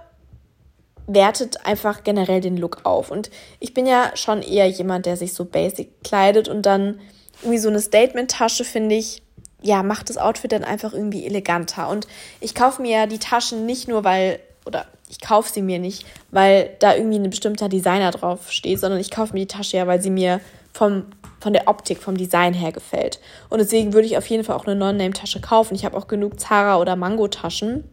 wertet 1.08 1.66
einfach 1.66 2.04
generell 2.04 2.42
den 2.42 2.58
Look 2.58 2.82
auf. 2.84 3.12
Und 3.12 3.30
ich 3.60 3.74
bin 3.74 3.86
ja 3.86 4.12
schon 4.16 4.42
eher 4.42 4.68
jemand, 4.68 5.06
der 5.06 5.18
sich 5.18 5.34
so 5.34 5.46
basic 5.46 6.04
kleidet 6.04 6.48
und 6.48 6.66
dann 6.66 7.00
irgendwie 7.42 7.60
so 7.60 7.70
eine 7.70 7.80
Statement-Tasche, 7.82 8.64
finde 8.64 8.96
ich, 8.96 9.22
ja, 9.66 9.82
macht 9.82 10.10
das 10.10 10.18
Outfit 10.18 10.52
dann 10.52 10.64
einfach 10.64 10.94
irgendwie 10.94 11.26
eleganter. 11.26 11.90
Und 11.90 12.08
ich 12.40 12.54
kaufe 12.54 12.82
mir 12.82 12.92
ja 13.00 13.06
die 13.08 13.18
Taschen 13.18 13.66
nicht 13.66 13.88
nur, 13.88 14.04
weil 14.04 14.40
oder 14.66 14.86
ich 15.10 15.22
kaufe 15.22 15.52
sie 15.52 15.62
mir 15.62 15.80
nicht, 15.80 16.06
weil 16.32 16.76
da 16.80 16.96
irgendwie 16.96 17.18
ein 17.18 17.30
bestimmter 17.30 17.70
Designer 17.70 18.12
drauf 18.12 18.52
steht, 18.52 18.80
sondern 18.80 19.00
ich 19.00 19.12
kaufe 19.12 19.34
mir 19.34 19.42
die 19.42 19.48
Tasche 19.48 19.78
ja, 19.78 19.88
weil 19.88 20.02
sie 20.02 20.10
mir 20.10 20.40
vom, 20.74 21.06
von 21.40 21.54
der 21.54 21.68
Optik, 21.68 22.00
vom 22.00 22.18
Design 22.18 22.54
her 22.54 22.72
gefällt. 22.72 23.20
Und 23.50 23.60
deswegen 23.60 23.94
würde 23.94 24.08
ich 24.08 24.18
auf 24.18 24.28
jeden 24.28 24.44
Fall 24.44 24.56
auch 24.56 24.66
eine 24.66 24.76
Non-Name-Tasche 24.76 25.42
kaufen. 25.42 25.76
Ich 25.76 25.86
habe 25.86 25.98
auch 25.98 26.08
genug 26.08 26.40
Zara- 26.40 26.80
oder 26.80 26.96
Mango-Taschen. 26.96 27.84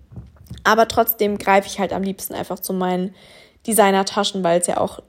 Aber 0.64 0.88
trotzdem 0.88 1.38
greife 1.38 1.68
ich 1.68 1.78
halt 1.78 1.92
am 1.92 2.02
liebsten 2.02 2.34
einfach 2.34 2.58
zu 2.58 2.72
meinen 2.72 3.14
Designer-Taschen, 3.66 4.42
weil 4.42 4.60
es 4.60 4.66
ja 4.66 4.78
auch 4.78 5.00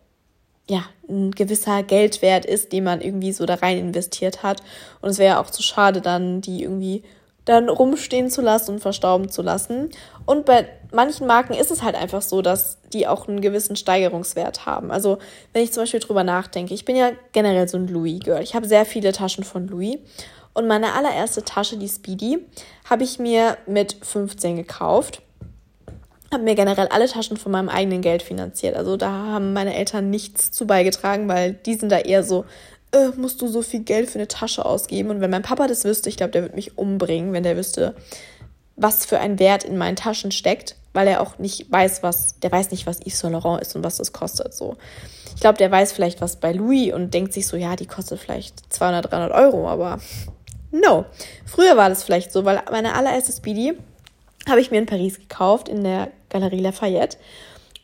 ja, 0.69 0.85
ein 1.09 1.31
gewisser 1.31 1.83
Geldwert 1.83 2.45
ist, 2.45 2.71
den 2.71 2.85
man 2.85 3.01
irgendwie 3.01 3.33
so 3.33 3.45
da 3.45 3.55
rein 3.55 3.77
investiert 3.77 4.43
hat. 4.43 4.61
Und 5.01 5.09
es 5.09 5.17
wäre 5.17 5.35
ja 5.35 5.41
auch 5.41 5.49
zu 5.49 5.61
schade, 5.61 6.01
dann 6.01 6.41
die 6.41 6.63
irgendwie 6.63 7.03
dann 7.45 7.67
rumstehen 7.67 8.29
zu 8.29 8.41
lassen 8.41 8.75
und 8.75 8.79
verstauben 8.79 9.29
zu 9.29 9.41
lassen. 9.41 9.89
Und 10.25 10.45
bei 10.45 10.67
manchen 10.91 11.27
Marken 11.27 11.53
ist 11.53 11.71
es 11.71 11.83
halt 11.83 11.95
einfach 11.95 12.21
so, 12.21 12.41
dass 12.41 12.77
die 12.93 13.05
auch 13.05 13.27
einen 13.27 13.41
gewissen 13.41 13.75
Steigerungswert 13.75 14.65
haben. 14.65 14.91
Also 14.91 15.17
wenn 15.51 15.63
ich 15.63 15.73
zum 15.73 15.83
Beispiel 15.83 15.99
drüber 15.99 16.23
nachdenke, 16.23 16.73
ich 16.73 16.85
bin 16.85 16.95
ja 16.95 17.11
generell 17.33 17.67
so 17.67 17.77
ein 17.77 17.87
Louis-Girl. 17.87 18.41
Ich 18.41 18.55
habe 18.55 18.67
sehr 18.67 18.85
viele 18.85 19.11
Taschen 19.11 19.43
von 19.43 19.67
Louis. 19.67 19.97
Und 20.53 20.67
meine 20.67 20.93
allererste 20.93 21.43
Tasche, 21.43 21.77
die 21.77 21.89
Speedy, 21.89 22.45
habe 22.89 23.03
ich 23.03 23.19
mir 23.19 23.57
mit 23.65 23.97
15 24.01 24.55
gekauft. 24.55 25.22
Habe 26.33 26.43
mir 26.43 26.55
generell 26.55 26.87
alle 26.87 27.07
Taschen 27.07 27.37
von 27.37 27.51
meinem 27.51 27.69
eigenen 27.69 28.01
Geld 28.01 28.23
finanziert. 28.23 28.75
Also 28.75 28.97
da 28.97 29.09
haben 29.09 29.53
meine 29.53 29.75
Eltern 29.75 30.09
nichts 30.09 30.51
zu 30.51 30.67
beigetragen, 30.67 31.27
weil 31.27 31.53
die 31.53 31.75
sind 31.75 31.91
da 31.91 31.99
eher 31.99 32.23
so, 32.23 32.45
äh, 32.91 33.09
musst 33.15 33.41
du 33.41 33.47
so 33.47 33.61
viel 33.61 33.81
Geld 33.81 34.09
für 34.09 34.19
eine 34.19 34.27
Tasche 34.27 34.65
ausgeben. 34.65 35.09
Und 35.09 35.21
wenn 35.21 35.29
mein 35.29 35.41
Papa 35.41 35.67
das 35.67 35.85
wüsste, 35.85 36.09
ich 36.09 36.17
glaube, 36.17 36.31
der 36.31 36.41
würde 36.41 36.55
mich 36.55 36.77
umbringen, 36.77 37.33
wenn 37.33 37.43
der 37.43 37.57
wüsste, 37.57 37.95
was 38.75 39.05
für 39.05 39.19
ein 39.19 39.39
Wert 39.39 39.63
in 39.63 39.77
meinen 39.77 39.95
Taschen 39.95 40.31
steckt, 40.31 40.75
weil 40.93 41.07
er 41.07 41.21
auch 41.21 41.37
nicht 41.37 41.71
weiß, 41.71 42.03
was, 42.03 42.39
der 42.39 42.51
weiß 42.51 42.71
nicht, 42.71 42.85
was 42.85 42.99
Yves 43.01 43.19
Saint 43.19 43.33
Laurent 43.33 43.61
ist 43.61 43.75
und 43.75 43.83
was 43.83 43.97
das 43.97 44.13
kostet. 44.13 44.53
So. 44.53 44.77
Ich 45.35 45.41
glaube, 45.41 45.57
der 45.57 45.71
weiß 45.71 45.91
vielleicht 45.91 46.21
was 46.21 46.37
bei 46.37 46.51
Louis 46.51 46.93
und 46.93 47.13
denkt 47.13 47.33
sich 47.33 47.47
so, 47.47 47.57
ja, 47.57 47.75
die 47.75 47.87
kostet 47.87 48.19
vielleicht 48.19 48.73
200, 48.73 49.11
300 49.11 49.31
Euro, 49.31 49.67
aber 49.67 49.99
no. 50.71 51.05
Früher 51.45 51.77
war 51.77 51.89
das 51.89 52.03
vielleicht 52.03 52.31
so, 52.31 52.45
weil 52.45 52.61
meine 52.71 52.95
allererste 52.95 53.31
Speedy 53.31 53.77
habe 54.49 54.61
ich 54.61 54.71
mir 54.71 54.79
in 54.79 54.85
Paris 54.85 55.19
gekauft, 55.19 55.69
in 55.69 55.83
der 55.83 56.09
Galerie 56.29 56.59
Lafayette. 56.59 57.17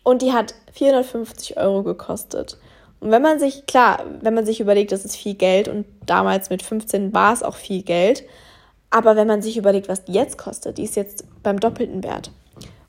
Und 0.03 0.21
die 0.21 0.33
hat 0.33 0.55
450 0.73 1.57
Euro 1.57 1.83
gekostet. 1.83 2.57
Und 2.99 3.11
wenn 3.11 3.21
man 3.21 3.39
sich, 3.39 3.65
klar, 3.65 4.03
wenn 4.21 4.33
man 4.33 4.45
sich 4.45 4.59
überlegt, 4.59 4.91
das 4.91 5.05
ist 5.05 5.15
viel 5.15 5.35
Geld 5.35 5.67
und 5.67 5.85
damals 6.05 6.49
mit 6.49 6.61
15 6.61 7.13
war 7.13 7.33
es 7.33 7.43
auch 7.43 7.55
viel 7.55 7.83
Geld, 7.83 8.23
aber 8.89 9.15
wenn 9.15 9.27
man 9.27 9.41
sich 9.41 9.57
überlegt, 9.57 9.87
was 9.87 10.03
die 10.03 10.13
jetzt 10.13 10.37
kostet, 10.37 10.77
die 10.77 10.83
ist 10.83 10.95
jetzt 10.95 11.23
beim 11.43 11.59
doppelten 11.59 12.03
Wert. 12.03 12.31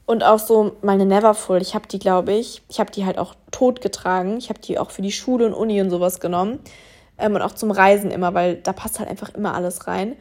Und 0.06 0.24
auch 0.24 0.40
so 0.40 0.72
meine 0.82 1.06
Neverfull, 1.06 1.62
ich 1.62 1.76
habe 1.76 1.86
die, 1.86 2.00
glaube 2.00 2.32
ich, 2.32 2.62
ich 2.68 2.80
habe 2.80 2.90
die 2.90 3.04
halt 3.04 3.16
auch 3.16 3.36
tot 3.52 3.80
getragen. 3.80 4.38
Ich 4.38 4.48
habe 4.48 4.58
die 4.60 4.76
auch 4.76 4.90
für 4.90 5.02
die 5.02 5.12
Schule 5.12 5.46
und 5.46 5.54
Uni 5.54 5.80
und 5.80 5.90
sowas 5.90 6.18
genommen. 6.18 6.58
Ähm, 7.16 7.36
und 7.36 7.42
auch 7.42 7.52
zum 7.52 7.70
Reisen 7.70 8.10
immer, 8.10 8.34
weil 8.34 8.56
da 8.56 8.72
passt 8.72 8.98
halt 8.98 9.08
einfach 9.08 9.32
immer 9.34 9.54
alles 9.54 9.86
rein. 9.86 10.16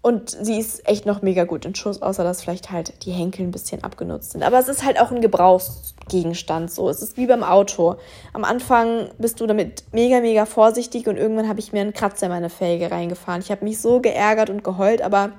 Und 0.00 0.30
sie 0.30 0.58
ist 0.58 0.88
echt 0.88 1.06
noch 1.06 1.22
mega 1.22 1.44
gut 1.44 1.64
in 1.64 1.74
Schuss, 1.74 2.02
außer 2.02 2.22
dass 2.24 2.42
vielleicht 2.42 2.70
halt 2.70 3.04
die 3.04 3.10
Henkel 3.10 3.44
ein 3.44 3.50
bisschen 3.50 3.82
abgenutzt 3.82 4.32
sind. 4.32 4.42
Aber 4.42 4.58
es 4.58 4.68
ist 4.68 4.84
halt 4.84 5.00
auch 5.00 5.10
ein 5.10 5.20
Gebrauchsgegenstand 5.20 6.70
so. 6.70 6.88
Es 6.88 7.02
ist 7.02 7.16
wie 7.16 7.26
beim 7.26 7.42
Auto. 7.42 7.96
Am 8.32 8.44
Anfang 8.44 9.10
bist 9.18 9.40
du 9.40 9.46
damit 9.46 9.84
mega, 9.92 10.20
mega 10.20 10.46
vorsichtig 10.46 11.08
und 11.08 11.16
irgendwann 11.16 11.48
habe 11.48 11.58
ich 11.58 11.72
mir 11.72 11.80
einen 11.80 11.92
Kratzer 11.92 12.26
in 12.26 12.32
meine 12.32 12.50
Felge 12.50 12.90
reingefahren. 12.90 13.42
Ich 13.42 13.50
habe 13.50 13.64
mich 13.64 13.80
so 13.80 14.00
geärgert 14.00 14.50
und 14.50 14.62
geheult, 14.62 15.02
aber 15.02 15.32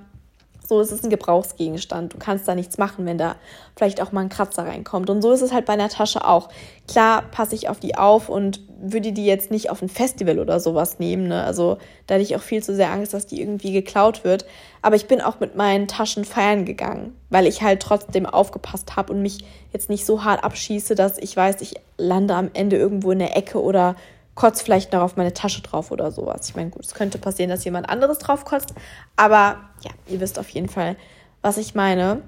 so 0.69 0.79
ist 0.79 0.91
es 0.91 1.03
ein 1.03 1.10
Gebrauchsgegenstand. 1.10 2.13
Du 2.13 2.19
kannst 2.19 2.47
da 2.47 2.53
nichts 2.53 2.77
machen, 2.77 3.08
wenn 3.08 3.17
da 3.17 3.36
vielleicht 3.75 4.01
auch 4.01 4.12
mal 4.12 4.21
ein 4.21 4.29
Kratzer 4.29 4.67
reinkommt. 4.67 5.10
Und 5.10 5.23
so 5.23 5.32
ist 5.32 5.41
es 5.41 5.51
halt 5.51 5.65
bei 5.65 5.73
einer 5.73 5.89
Tasche 5.89 6.25
auch. 6.25 6.49
Klar 6.88 7.23
passe 7.23 7.55
ich 7.55 7.69
auf 7.69 7.79
die 7.79 7.95
auf 7.95 8.29
und 8.29 8.62
würde 8.79 9.12
die 9.12 9.25
jetzt 9.25 9.49
nicht 9.49 9.71
auf 9.71 9.82
ein 9.82 9.89
Festival 9.89 10.38
oder 10.38 10.60
sowas 10.60 10.99
nehmen. 10.99 11.27
Ne? 11.27 11.43
Also 11.43 11.79
da 12.05 12.13
hätte 12.13 12.23
ich 12.23 12.36
auch 12.36 12.41
viel 12.41 12.62
zu 12.62 12.75
sehr 12.75 12.91
Angst, 12.91 13.15
dass 13.15 13.25
die 13.25 13.41
irgendwie 13.41 13.73
geklaut 13.73 14.23
wird. 14.23 14.45
Aber 14.84 14.95
ich 14.95 15.08
bin 15.08 15.21
auch 15.21 15.39
mit 15.39 15.55
meinen 15.55 15.88
Taschen 15.88 16.23
feiern 16.23 16.65
gegangen, 16.65 17.15
weil 17.32 17.47
ich 17.47 17.63
halt 17.63 17.82
trotzdem 17.82 18.27
aufgepasst 18.27 18.95
habe 18.95 19.12
und 19.12 19.23
mich 19.23 19.39
jetzt 19.73 19.89
nicht 19.89 20.05
so 20.05 20.23
hart 20.23 20.43
abschieße, 20.43 20.93
dass 20.93 21.17
ich 21.17 21.36
weiß, 21.36 21.62
ich 21.62 21.73
lande 21.97 22.36
am 22.36 22.51
Ende 22.53 22.77
irgendwo 22.77 23.12
in 23.12 23.19
der 23.19 23.36
Ecke 23.36 23.60
oder 23.60 23.95
kotze 24.39 24.63
vielleicht 24.63 24.93
noch 24.93 25.02
auf 25.02 25.17
meine 25.17 25.34
Tasche 25.34 25.62
drauf 25.62 25.91
oder 25.91 26.12
sowas. 26.12 26.47
Ich 26.47 26.56
meine, 26.56 26.69
gut, 26.69 26.86
es 26.86 26.93
könnte 26.93 27.17
passieren, 27.17 27.49
dass 27.49 27.65
jemand 27.65 27.89
anderes 27.89 28.19
drauf 28.19 28.45
kotzt, 28.45 28.73
aber 29.17 29.58
ja, 29.84 29.91
ihr 30.08 30.21
wisst 30.21 30.39
auf 30.39 30.47
jeden 30.49 30.69
Fall, 30.69 30.95
was 31.41 31.58
ich 31.58 31.75
meine. 31.75 32.21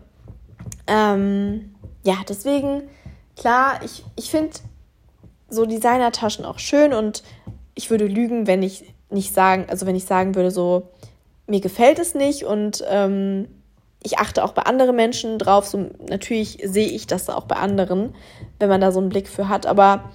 Ähm, 0.88 1.74
ja, 2.04 2.16
deswegen, 2.28 2.84
klar, 3.38 3.80
ich, 3.86 4.04
ich 4.18 4.30
finde 4.30 4.58
so 5.50 5.66
Designertaschen 5.66 6.44
auch 6.44 6.60
schön 6.60 6.94
und 6.94 7.24
ich 7.76 7.90
würde 7.90 8.08
lügen, 8.08 8.46
wenn 8.46 8.62
ich 8.62 8.94
nicht 9.10 9.34
sagen, 9.34 9.68
also 9.70 9.86
wenn 9.86 9.96
ich 9.96 10.06
sagen 10.06 10.36
würde, 10.36 10.52
so, 10.52 10.90
mir 11.48 11.62
gefällt 11.62 11.98
es 11.98 12.14
nicht 12.14 12.44
und 12.44 12.84
ähm, 12.90 13.48
ich 14.04 14.18
achte 14.18 14.44
auch 14.44 14.52
bei 14.52 14.64
anderen 14.64 14.98
Menschen 14.98 15.40
drauf. 15.40 15.66
So, 15.66 15.92
natürlich 16.10 16.60
sehe 16.62 16.88
ich 16.88 17.08
das 17.08 17.30
auch 17.30 17.46
bei 17.46 17.56
anderen, 17.56 18.16
wenn 18.60 18.68
man 18.68 18.82
da 18.82 18.92
so 18.92 19.00
einen 19.00 19.10
Blick 19.10 19.30
für 19.30 19.48
hat, 19.48 19.66
aber 19.66 20.12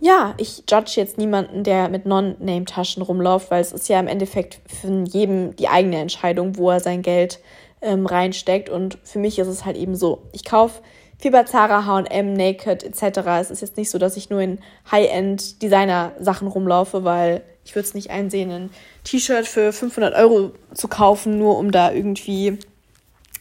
ja, 0.00 0.34
ich 0.36 0.64
judge 0.70 0.92
jetzt 0.96 1.18
niemanden, 1.18 1.64
der 1.64 1.88
mit 1.88 2.06
Non-Name-Taschen 2.06 3.02
rumläuft, 3.02 3.50
weil 3.50 3.60
es 3.60 3.72
ist 3.72 3.88
ja 3.88 3.98
im 3.98 4.06
Endeffekt 4.06 4.60
für 4.66 5.04
jedem 5.04 5.56
die 5.56 5.68
eigene 5.68 5.98
Entscheidung, 5.98 6.56
wo 6.56 6.70
er 6.70 6.80
sein 6.80 7.02
Geld 7.02 7.40
ähm, 7.80 8.06
reinsteckt. 8.06 8.70
Und 8.70 8.98
für 9.02 9.18
mich 9.18 9.38
ist 9.38 9.48
es 9.48 9.64
halt 9.64 9.76
eben 9.76 9.96
so, 9.96 10.22
ich 10.32 10.44
kaufe 10.44 10.82
viel 11.18 11.32
bei 11.32 11.42
Zara, 11.44 11.84
H&M, 11.84 12.32
Naked 12.32 12.84
etc. 12.84 13.18
Es 13.40 13.50
ist 13.50 13.60
jetzt 13.60 13.76
nicht 13.76 13.90
so, 13.90 13.98
dass 13.98 14.16
ich 14.16 14.30
nur 14.30 14.40
in 14.40 14.60
High-End-Designer-Sachen 14.90 16.46
rumlaufe, 16.46 17.02
weil 17.04 17.42
ich 17.64 17.74
würde 17.74 17.86
es 17.86 17.94
nicht 17.94 18.10
einsehen, 18.10 18.50
ein 18.50 18.70
T-Shirt 19.04 19.46
für 19.46 19.72
500 19.72 20.14
Euro 20.14 20.52
zu 20.74 20.88
kaufen, 20.88 21.38
nur 21.38 21.58
um 21.58 21.72
da 21.72 21.92
irgendwie 21.92 22.58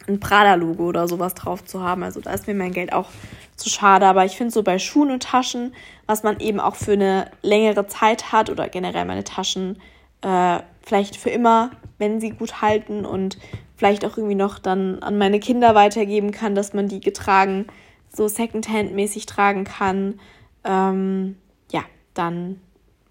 ein 0.08 0.20
Prada-Logo 0.20 0.86
oder 0.86 1.08
sowas 1.08 1.34
drauf 1.34 1.66
zu 1.66 1.82
haben. 1.84 2.04
Also 2.04 2.22
da 2.22 2.32
ist 2.32 2.48
mir 2.48 2.54
mein 2.54 2.72
Geld 2.72 2.94
auch 2.94 3.10
zu 3.56 3.70
schade. 3.70 4.06
Aber 4.06 4.26
ich 4.26 4.38
finde 4.38 4.54
so 4.54 4.64
bei 4.64 4.80
Schuhen 4.80 5.12
und 5.12 5.24
Taschen, 5.24 5.74
was 6.06 6.24
man 6.24 6.40
eben 6.40 6.60
auch 6.60 6.76
für 6.76 6.94
eine 6.94 7.30
längere 7.42 7.88
Zeit 7.88 8.32
hat 8.32 8.50
oder 8.50 8.70
generell 8.70 9.06
meine 9.06 9.24
Taschen 9.24 9.80
äh, 10.22 10.60
vielleicht 10.82 11.18
für 11.18 11.30
immer, 11.30 11.72
wenn 11.98 12.22
sie 12.22 12.32
gut 12.32 12.62
halten 12.62 13.06
und 13.06 13.38
vielleicht 13.76 14.06
auch 14.06 14.18
irgendwie 14.18 14.36
noch 14.36 14.60
dann 14.60 15.02
an 15.04 15.18
meine 15.18 15.40
Kinder 15.40 15.76
weitergeben 15.76 16.32
kann, 16.32 16.56
dass 16.56 16.74
man 16.74 16.88
die 16.88 17.02
getragen 17.02 17.68
so 18.10 18.28
Secondhand-mäßig 18.28 19.26
tragen 19.26 19.64
kann. 19.64 20.20
Ähm, 20.64 21.38
ja, 21.72 21.84
dann 22.14 22.60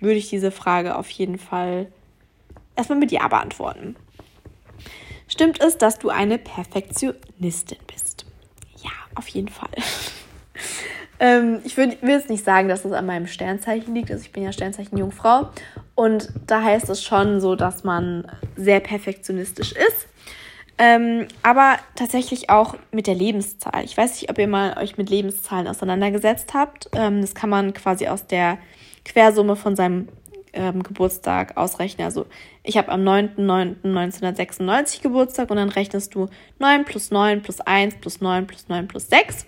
würde 0.01 0.17
ich 0.17 0.29
diese 0.29 0.51
Frage 0.51 0.97
auf 0.97 1.09
jeden 1.11 1.39
Fall 1.39 1.87
erstmal 2.75 2.99
mit 2.99 3.13
Ja 3.13 3.29
beantworten. 3.29 3.97
Stimmt 5.37 5.61
es, 5.61 5.77
dass 5.77 5.99
du 5.99 6.09
eine 6.09 6.39
Perfektionistin 6.39 7.77
bist? 7.87 8.25
Ja, 8.83 8.91
auf 9.17 9.29
jeden 9.29 9.49
Fall. 9.49 9.69
ähm, 11.21 11.61
ich 11.63 11.77
würd, 11.77 12.01
will 12.01 12.13
jetzt 12.13 12.31
nicht 12.31 12.43
sagen, 12.43 12.71
dass 12.71 12.87
es 12.87 12.93
an 12.93 13.05
meinem 13.05 13.27
Sternzeichen 13.27 13.95
liegt. 13.95 14.11
Also 14.11 14.23
ich 14.23 14.33
bin 14.33 14.45
ja 14.45 14.51
Sternzeichen 14.51 14.97
Jungfrau. 14.97 15.51
Und 15.95 16.33
da 16.47 16.63
heißt 16.63 16.89
es 16.89 17.05
schon 17.05 17.43
so, 17.43 17.55
dass 17.55 17.85
man 17.85 18.33
sehr 18.57 18.81
perfektionistisch 18.81 19.73
ist. 19.73 20.09
Ähm, 20.79 21.29
aber 21.43 21.77
tatsächlich 21.97 22.49
auch 22.49 22.75
mit 22.91 23.07
der 23.07 23.15
Lebenszahl. 23.15 23.85
Ich 23.85 23.95
weiß 23.95 24.19
nicht, 24.19 24.31
ob 24.31 24.39
ihr 24.39 24.49
mal 24.49 24.79
euch 24.79 24.97
mit 24.97 25.11
Lebenszahlen 25.11 25.69
auseinandergesetzt 25.69 26.55
habt. 26.55 26.89
Ähm, 26.95 27.21
das 27.21 27.35
kann 27.35 27.51
man 27.51 27.75
quasi 27.75 28.09
aus 28.09 28.27
der 28.27 28.57
Quersumme 29.05 29.57
von 29.57 29.77
seinem 29.77 30.09
ähm, 30.55 30.83
Geburtstag 30.83 31.59
ausrechnen. 31.59 32.07
Also 32.07 32.25
ich 32.67 32.77
habe 32.77 32.91
am 32.91 33.03
9.9.1996 33.03 35.03
Geburtstag 35.03 35.51
und 35.51 35.57
dann 35.57 35.69
rechnest 35.69 36.15
du 36.15 36.29
9 36.59 36.85
plus 36.85 37.11
9 37.11 37.43
plus 37.43 37.61
1 37.61 37.97
plus 37.97 38.21
9 38.21 38.47
plus 38.47 38.69
9 38.69 38.89
plus 38.89 39.09
6 39.09 39.47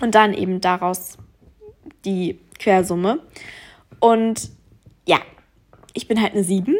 und 0.00 0.14
dann 0.14 0.34
eben 0.34 0.60
daraus 0.60 1.18
die 2.04 2.38
Quersumme. 2.58 3.20
Und 4.00 4.50
ja, 5.06 5.18
ich 5.92 6.08
bin 6.08 6.20
halt 6.20 6.32
eine 6.32 6.44
7 6.44 6.74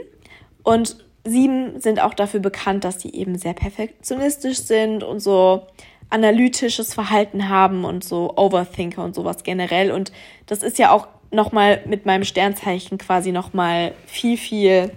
und 0.62 0.96
7 1.24 1.80
sind 1.80 2.00
auch 2.00 2.14
dafür 2.14 2.40
bekannt, 2.40 2.84
dass 2.84 3.00
sie 3.00 3.12
eben 3.12 3.38
sehr 3.38 3.54
perfektionistisch 3.54 4.58
sind 4.58 5.02
und 5.02 5.20
so 5.20 5.66
analytisches 6.10 6.94
Verhalten 6.94 7.48
haben 7.48 7.84
und 7.84 8.04
so 8.04 8.36
Overthinker 8.36 9.04
und 9.04 9.14
sowas 9.14 9.42
generell. 9.42 9.90
Und 9.90 10.12
das 10.46 10.62
ist 10.62 10.78
ja 10.78 10.90
auch 10.90 11.08
nochmal 11.30 11.82
mit 11.86 12.06
meinem 12.06 12.24
Sternzeichen 12.24 12.98
quasi 12.98 13.32
nochmal 13.32 13.94
viel, 14.06 14.36
viel 14.36 14.92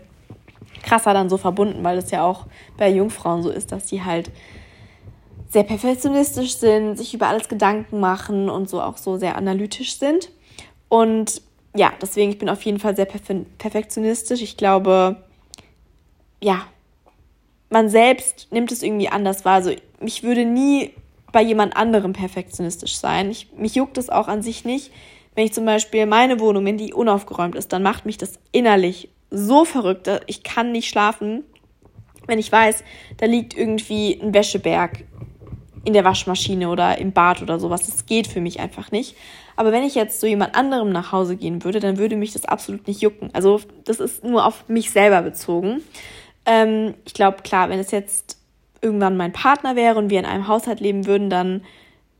krasser 0.88 1.13
dann 1.13 1.30
so 1.30 1.38
verbunden, 1.38 1.84
weil 1.84 1.97
es 1.97 2.12
ja 2.12 2.23
auch 2.23 2.45
bei 2.78 2.89
Jungfrauen 2.89 3.43
so 3.43 3.50
ist, 3.50 3.71
dass 3.71 3.89
sie 3.89 4.04
halt 4.04 4.32
sehr 5.50 5.63
perfektionistisch 5.63 6.58
sind, 6.58 6.97
sich 6.97 7.13
über 7.13 7.28
alles 7.28 7.50
Gedanken 7.50 8.00
machen 8.00 8.50
und 8.50 8.69
so 8.69 8.82
auch 8.82 8.97
so 8.97 9.17
sehr 9.17 9.38
analytisch 9.38 9.97
sind. 9.97 10.30
Und 10.89 11.41
ja, 11.76 11.91
deswegen, 12.02 12.32
ich 12.32 12.38
bin 12.38 12.50
auf 12.50 12.62
jeden 12.63 12.80
Fall 12.80 12.95
sehr 12.95 13.06
perfektionistisch. 13.06 14.41
Ich 14.41 14.58
glaube, 14.58 15.23
ja, 16.41 16.62
man 17.69 17.89
selbst 17.89 18.47
nimmt 18.52 18.71
es 18.71 18.84
irgendwie 18.84 19.10
anders 19.10 19.45
wahr. 19.45 19.56
Also 19.56 19.71
ich 20.02 20.23
würde 20.23 20.45
nie 20.45 20.91
bei 21.32 21.41
jemand 21.41 21.76
anderem 21.76 22.13
perfektionistisch 22.13 22.97
sein. 22.97 23.30
Ich, 23.30 23.52
mich 23.54 23.76
juckt 23.76 23.97
es 23.97 24.10
auch 24.10 24.28
an 24.28 24.41
sich 24.41 24.65
nicht, 24.65 24.91
wenn 25.36 25.45
ich 25.45 25.54
zum 25.54 25.65
Beispiel 25.65 26.06
meine 26.08 26.39
Wohnung, 26.39 26.65
wenn 26.65 26.78
die 26.78 26.93
unaufgeräumt 26.93 27.56
ist, 27.56 27.71
dann 27.71 27.84
macht 27.84 28.06
mich 28.06 28.17
das 28.17 28.39
innerlich 28.52 29.10
so 29.29 29.65
verrückt. 29.65 30.09
Ich 30.27 30.43
kann 30.43 30.71
nicht 30.71 30.89
schlafen, 30.89 31.43
wenn 32.27 32.39
ich 32.39 32.51
weiß, 32.51 32.83
da 33.17 33.25
liegt 33.25 33.57
irgendwie 33.57 34.19
ein 34.21 34.33
Wäscheberg 34.33 35.03
in 35.85 35.93
der 35.93 36.03
Waschmaschine 36.03 36.69
oder 36.69 36.97
im 36.97 37.13
Bad 37.13 37.41
oder 37.41 37.59
sowas. 37.59 37.85
Das 37.85 38.05
geht 38.05 38.27
für 38.27 38.41
mich 38.41 38.59
einfach 38.59 38.91
nicht. 38.91 39.15
Aber 39.55 39.71
wenn 39.71 39.83
ich 39.83 39.95
jetzt 39.95 40.19
zu 40.19 40.27
jemand 40.27 40.55
anderem 40.55 40.91
nach 40.91 41.11
Hause 41.11 41.37
gehen 41.37 41.63
würde, 41.63 41.79
dann 41.79 41.97
würde 41.97 42.17
mich 42.17 42.33
das 42.33 42.45
absolut 42.45 42.87
nicht 42.87 43.01
jucken. 43.01 43.29
Also 43.33 43.61
das 43.85 43.99
ist 43.99 44.23
nur 44.23 44.45
auf 44.45 44.67
mich 44.67 44.91
selber 44.91 45.21
bezogen. 45.21 45.81
Ähm, 46.45 46.93
ich 47.05 47.13
glaube, 47.13 47.41
klar, 47.41 47.69
wenn 47.69 47.80
es 47.80 47.91
jetzt 47.91 48.38
irgendwann 48.82 49.17
mein 49.17 49.32
Partner 49.32 49.75
wäre 49.75 49.97
und 49.97 50.09
wir 50.09 50.19
in 50.19 50.25
einem 50.25 50.47
Haushalt 50.47 50.82
leben 50.82 51.07
würden, 51.07 51.30
dann 51.30 51.63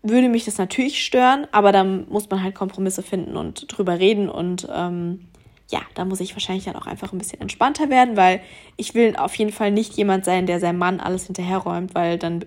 würde 0.02 0.30
mich 0.30 0.46
das 0.46 0.58
natürlich 0.58 1.04
stören, 1.04 1.48
aber 1.52 1.72
dann 1.72 2.08
muss 2.10 2.30
man 2.30 2.42
halt 2.42 2.56
Kompromisse 2.56 3.04
finden 3.04 3.36
und 3.36 3.66
drüber 3.68 4.00
reden 4.00 4.30
und 4.30 4.68
ähm, 4.74 5.28
ja, 5.70 5.82
da 5.96 6.06
muss 6.06 6.22
ich 6.22 6.34
wahrscheinlich 6.34 6.66
dann 6.66 6.76
auch 6.76 6.88
einfach 6.88 7.12
ein 7.12 7.18
bisschen 7.18 7.42
entspannter 7.42 7.90
werden, 7.90 8.16
weil 8.16 8.42
ich 8.78 8.94
will 8.94 9.16
auf 9.18 9.36
jeden 9.36 9.52
Fall 9.52 9.72
nicht 9.72 9.96
jemand 9.98 10.24
sein, 10.24 10.46
der 10.46 10.60
seinem 10.60 10.80
Mann 10.80 11.00
alles 11.00 11.26
hinterherräumt, 11.26 11.94
weil 11.94 12.18
dann 12.18 12.46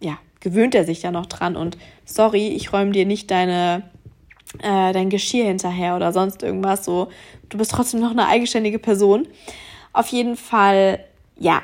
ja, 0.00 0.18
gewöhnt 0.40 0.74
er 0.74 0.84
sich 0.84 1.02
ja 1.02 1.10
noch 1.10 1.26
dran 1.26 1.56
und 1.56 1.78
sorry, 2.04 2.48
ich 2.48 2.72
räume 2.72 2.90
dir 2.90 3.06
nicht 3.06 3.30
deine, 3.30 3.82
äh, 4.58 4.92
dein 4.92 5.10
Geschirr 5.10 5.44
hinterher 5.44 5.96
oder 5.96 6.12
sonst 6.12 6.42
irgendwas. 6.42 6.84
So, 6.84 7.08
du 7.48 7.58
bist 7.58 7.70
trotzdem 7.70 8.00
noch 8.00 8.10
eine 8.10 8.26
eigenständige 8.26 8.78
Person. 8.78 9.28
Auf 9.92 10.08
jeden 10.08 10.36
Fall, 10.36 11.04
ja, 11.38 11.62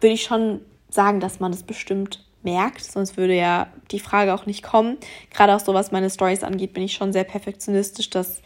würde 0.00 0.14
ich 0.14 0.24
schon 0.24 0.60
sagen, 0.90 1.20
dass 1.20 1.40
man 1.40 1.52
das 1.52 1.62
bestimmt 1.62 2.24
merkt, 2.42 2.84
sonst 2.84 3.16
würde 3.16 3.34
ja 3.34 3.68
die 3.90 3.98
Frage 3.98 4.34
auch 4.34 4.44
nicht 4.44 4.62
kommen. 4.62 4.98
Gerade 5.30 5.56
auch 5.56 5.60
so, 5.60 5.72
was 5.72 5.90
meine 5.90 6.10
Stories 6.10 6.42
angeht, 6.42 6.74
bin 6.74 6.82
ich 6.82 6.92
schon 6.92 7.12
sehr 7.12 7.24
perfektionistisch, 7.24 8.10
dass 8.10 8.42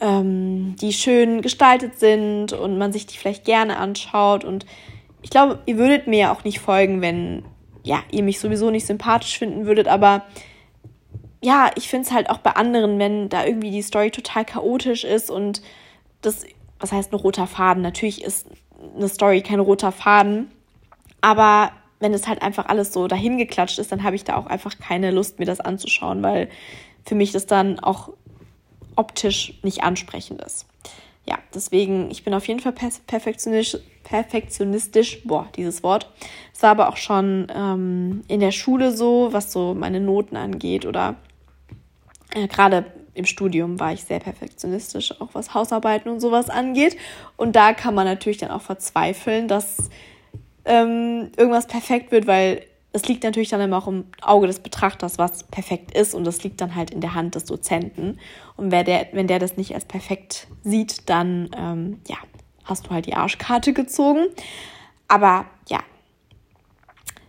ähm, 0.00 0.76
die 0.80 0.92
schön 0.92 1.42
gestaltet 1.42 1.98
sind 1.98 2.52
und 2.52 2.78
man 2.78 2.92
sich 2.92 3.06
die 3.06 3.16
vielleicht 3.16 3.44
gerne 3.44 3.78
anschaut. 3.78 4.44
Und 4.44 4.66
ich 5.22 5.30
glaube, 5.30 5.58
ihr 5.66 5.76
würdet 5.76 6.06
mir 6.06 6.18
ja 6.18 6.32
auch 6.32 6.44
nicht 6.44 6.60
folgen, 6.60 7.00
wenn 7.00 7.44
ja, 7.84 8.02
ihr 8.10 8.22
mich 8.22 8.40
sowieso 8.40 8.70
nicht 8.70 8.86
sympathisch 8.86 9.38
finden 9.38 9.66
würdet, 9.66 9.88
aber 9.88 10.24
ja, 11.40 11.70
ich 11.76 11.88
finde 11.88 12.06
es 12.06 12.12
halt 12.12 12.30
auch 12.30 12.38
bei 12.38 12.52
anderen, 12.52 12.98
wenn 12.98 13.28
da 13.28 13.44
irgendwie 13.44 13.70
die 13.70 13.82
Story 13.82 14.10
total 14.10 14.44
chaotisch 14.44 15.04
ist 15.04 15.30
und 15.30 15.62
das, 16.20 16.44
was 16.80 16.92
heißt 16.92 17.12
ein 17.12 17.16
roter 17.16 17.46
Faden? 17.46 17.82
Natürlich 17.82 18.24
ist 18.24 18.48
eine 18.96 19.08
Story 19.08 19.40
kein 19.42 19.60
roter 19.60 19.92
Faden, 19.92 20.50
aber 21.20 21.70
wenn 22.00 22.12
es 22.12 22.28
halt 22.28 22.42
einfach 22.42 22.66
alles 22.66 22.92
so 22.92 23.08
dahingeklatscht 23.08 23.78
ist, 23.78 23.90
dann 23.90 24.02
habe 24.02 24.16
ich 24.16 24.24
da 24.24 24.36
auch 24.36 24.46
einfach 24.46 24.78
keine 24.78 25.10
Lust, 25.10 25.38
mir 25.38 25.46
das 25.46 25.60
anzuschauen, 25.60 26.22
weil 26.22 26.48
für 27.04 27.14
mich 27.14 27.32
das 27.32 27.46
dann 27.46 27.80
auch 27.80 28.12
optisch 28.96 29.54
nicht 29.62 29.82
ansprechend 29.82 30.42
ist. 30.42 30.66
Ja, 31.26 31.38
deswegen, 31.54 32.10
ich 32.10 32.24
bin 32.24 32.32
auf 32.32 32.48
jeden 32.48 32.60
Fall 32.60 32.72
perfektionistisch, 32.72 33.82
perfektionistisch, 34.02 35.22
boah, 35.24 35.48
dieses 35.56 35.82
Wort. 35.82 36.10
Es 36.54 36.62
war 36.62 36.70
aber 36.70 36.88
auch 36.88 36.96
schon 36.96 37.48
ähm, 37.54 38.24
in 38.28 38.40
der 38.40 38.52
Schule 38.52 38.92
so, 38.92 39.28
was 39.30 39.52
so 39.52 39.74
meine 39.74 40.00
Noten 40.00 40.36
angeht 40.36 40.86
oder 40.86 41.16
äh, 42.34 42.48
gerade 42.48 42.86
im 43.12 43.26
Studium 43.26 43.80
war 43.80 43.92
ich 43.92 44.04
sehr 44.04 44.20
perfektionistisch, 44.20 45.20
auch 45.20 45.30
was 45.32 45.52
Hausarbeiten 45.52 46.10
und 46.10 46.20
sowas 46.20 46.48
angeht. 46.48 46.96
Und 47.36 47.56
da 47.56 47.74
kann 47.74 47.94
man 47.94 48.06
natürlich 48.06 48.38
dann 48.38 48.50
auch 48.50 48.62
verzweifeln, 48.62 49.48
dass 49.48 49.90
ähm, 50.64 51.32
irgendwas 51.36 51.66
perfekt 51.66 52.12
wird, 52.12 52.26
weil 52.26 52.62
es 52.92 53.06
liegt 53.06 53.22
natürlich 53.22 53.50
dann 53.50 53.60
immer 53.60 53.78
auch 53.78 53.86
im 53.86 54.06
Auge 54.22 54.46
des 54.46 54.60
Betrachters, 54.60 55.18
was 55.18 55.44
perfekt 55.44 55.96
ist 55.96 56.14
und 56.14 56.24
das 56.24 56.42
liegt 56.42 56.60
dann 56.60 56.74
halt 56.74 56.90
in 56.90 57.00
der 57.00 57.14
Hand 57.14 57.34
des 57.34 57.44
Dozenten. 57.44 58.18
Und 58.56 58.70
wer 58.70 58.82
der, 58.82 59.08
wenn 59.12 59.26
der 59.26 59.38
das 59.38 59.56
nicht 59.56 59.74
als 59.74 59.84
perfekt 59.84 60.48
sieht, 60.64 61.08
dann 61.08 61.50
ähm, 61.56 62.00
ja, 62.08 62.16
hast 62.64 62.86
du 62.86 62.90
halt 62.90 63.06
die 63.06 63.14
Arschkarte 63.14 63.72
gezogen. 63.72 64.26
Aber 65.06 65.46
ja, 65.68 65.80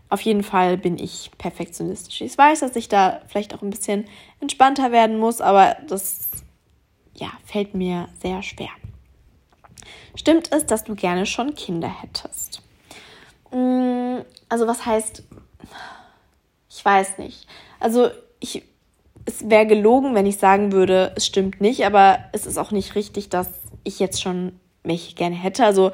auf 0.10 0.22
jeden 0.22 0.43
Fall 0.43 0.78
bin 0.78 0.97
ich 0.97 1.30
perfektionistisch. 1.38 2.22
Ich 2.22 2.38
weiß, 2.38 2.62
dass 2.62 2.76
ich 2.76 2.88
da 2.88 3.22
vielleicht 3.28 3.53
auch 3.53 3.62
ein 3.62 3.70
bisschen 3.70 4.05
entspannter 4.39 4.91
werden 4.91 5.18
muss, 5.18 5.41
aber 5.41 5.78
das 5.88 6.32
ja, 7.16 7.32
fällt 7.43 7.76
mir 7.76 8.07
sehr 8.22 8.41
schwer. 8.43 8.70
Stimmt 10.16 10.51
es, 10.51 10.66
dass 10.66 10.84
du 10.84 10.95
gerne 10.95 11.26
schon 11.26 11.53
Kinder 11.53 11.89
hättest? 12.01 12.62
Mm, 13.51 14.20
also 14.47 14.68
was 14.68 14.86
heißt, 14.86 15.24
ich 16.80 16.86
weiß 16.86 17.18
nicht. 17.18 17.46
Also 17.82 18.10
ich, 18.40 18.64
es 19.26 19.50
wäre 19.50 19.68
gelogen, 19.68 20.16
wenn 20.16 20.26
ich 20.26 20.38
sagen 20.38 20.72
würde, 20.72 21.12
es 21.18 21.26
stimmt 21.26 21.60
nicht, 21.60 21.86
aber 21.86 22.20
es 22.32 22.46
ist 22.46 22.58
auch 22.58 22.72
nicht 22.72 22.96
richtig, 22.96 23.28
dass 23.28 23.50
ich 23.84 24.00
jetzt 24.00 24.22
schon 24.22 24.54
welche 24.84 25.14
gerne 25.14 25.36
hätte. 25.36 25.66
Also 25.66 25.92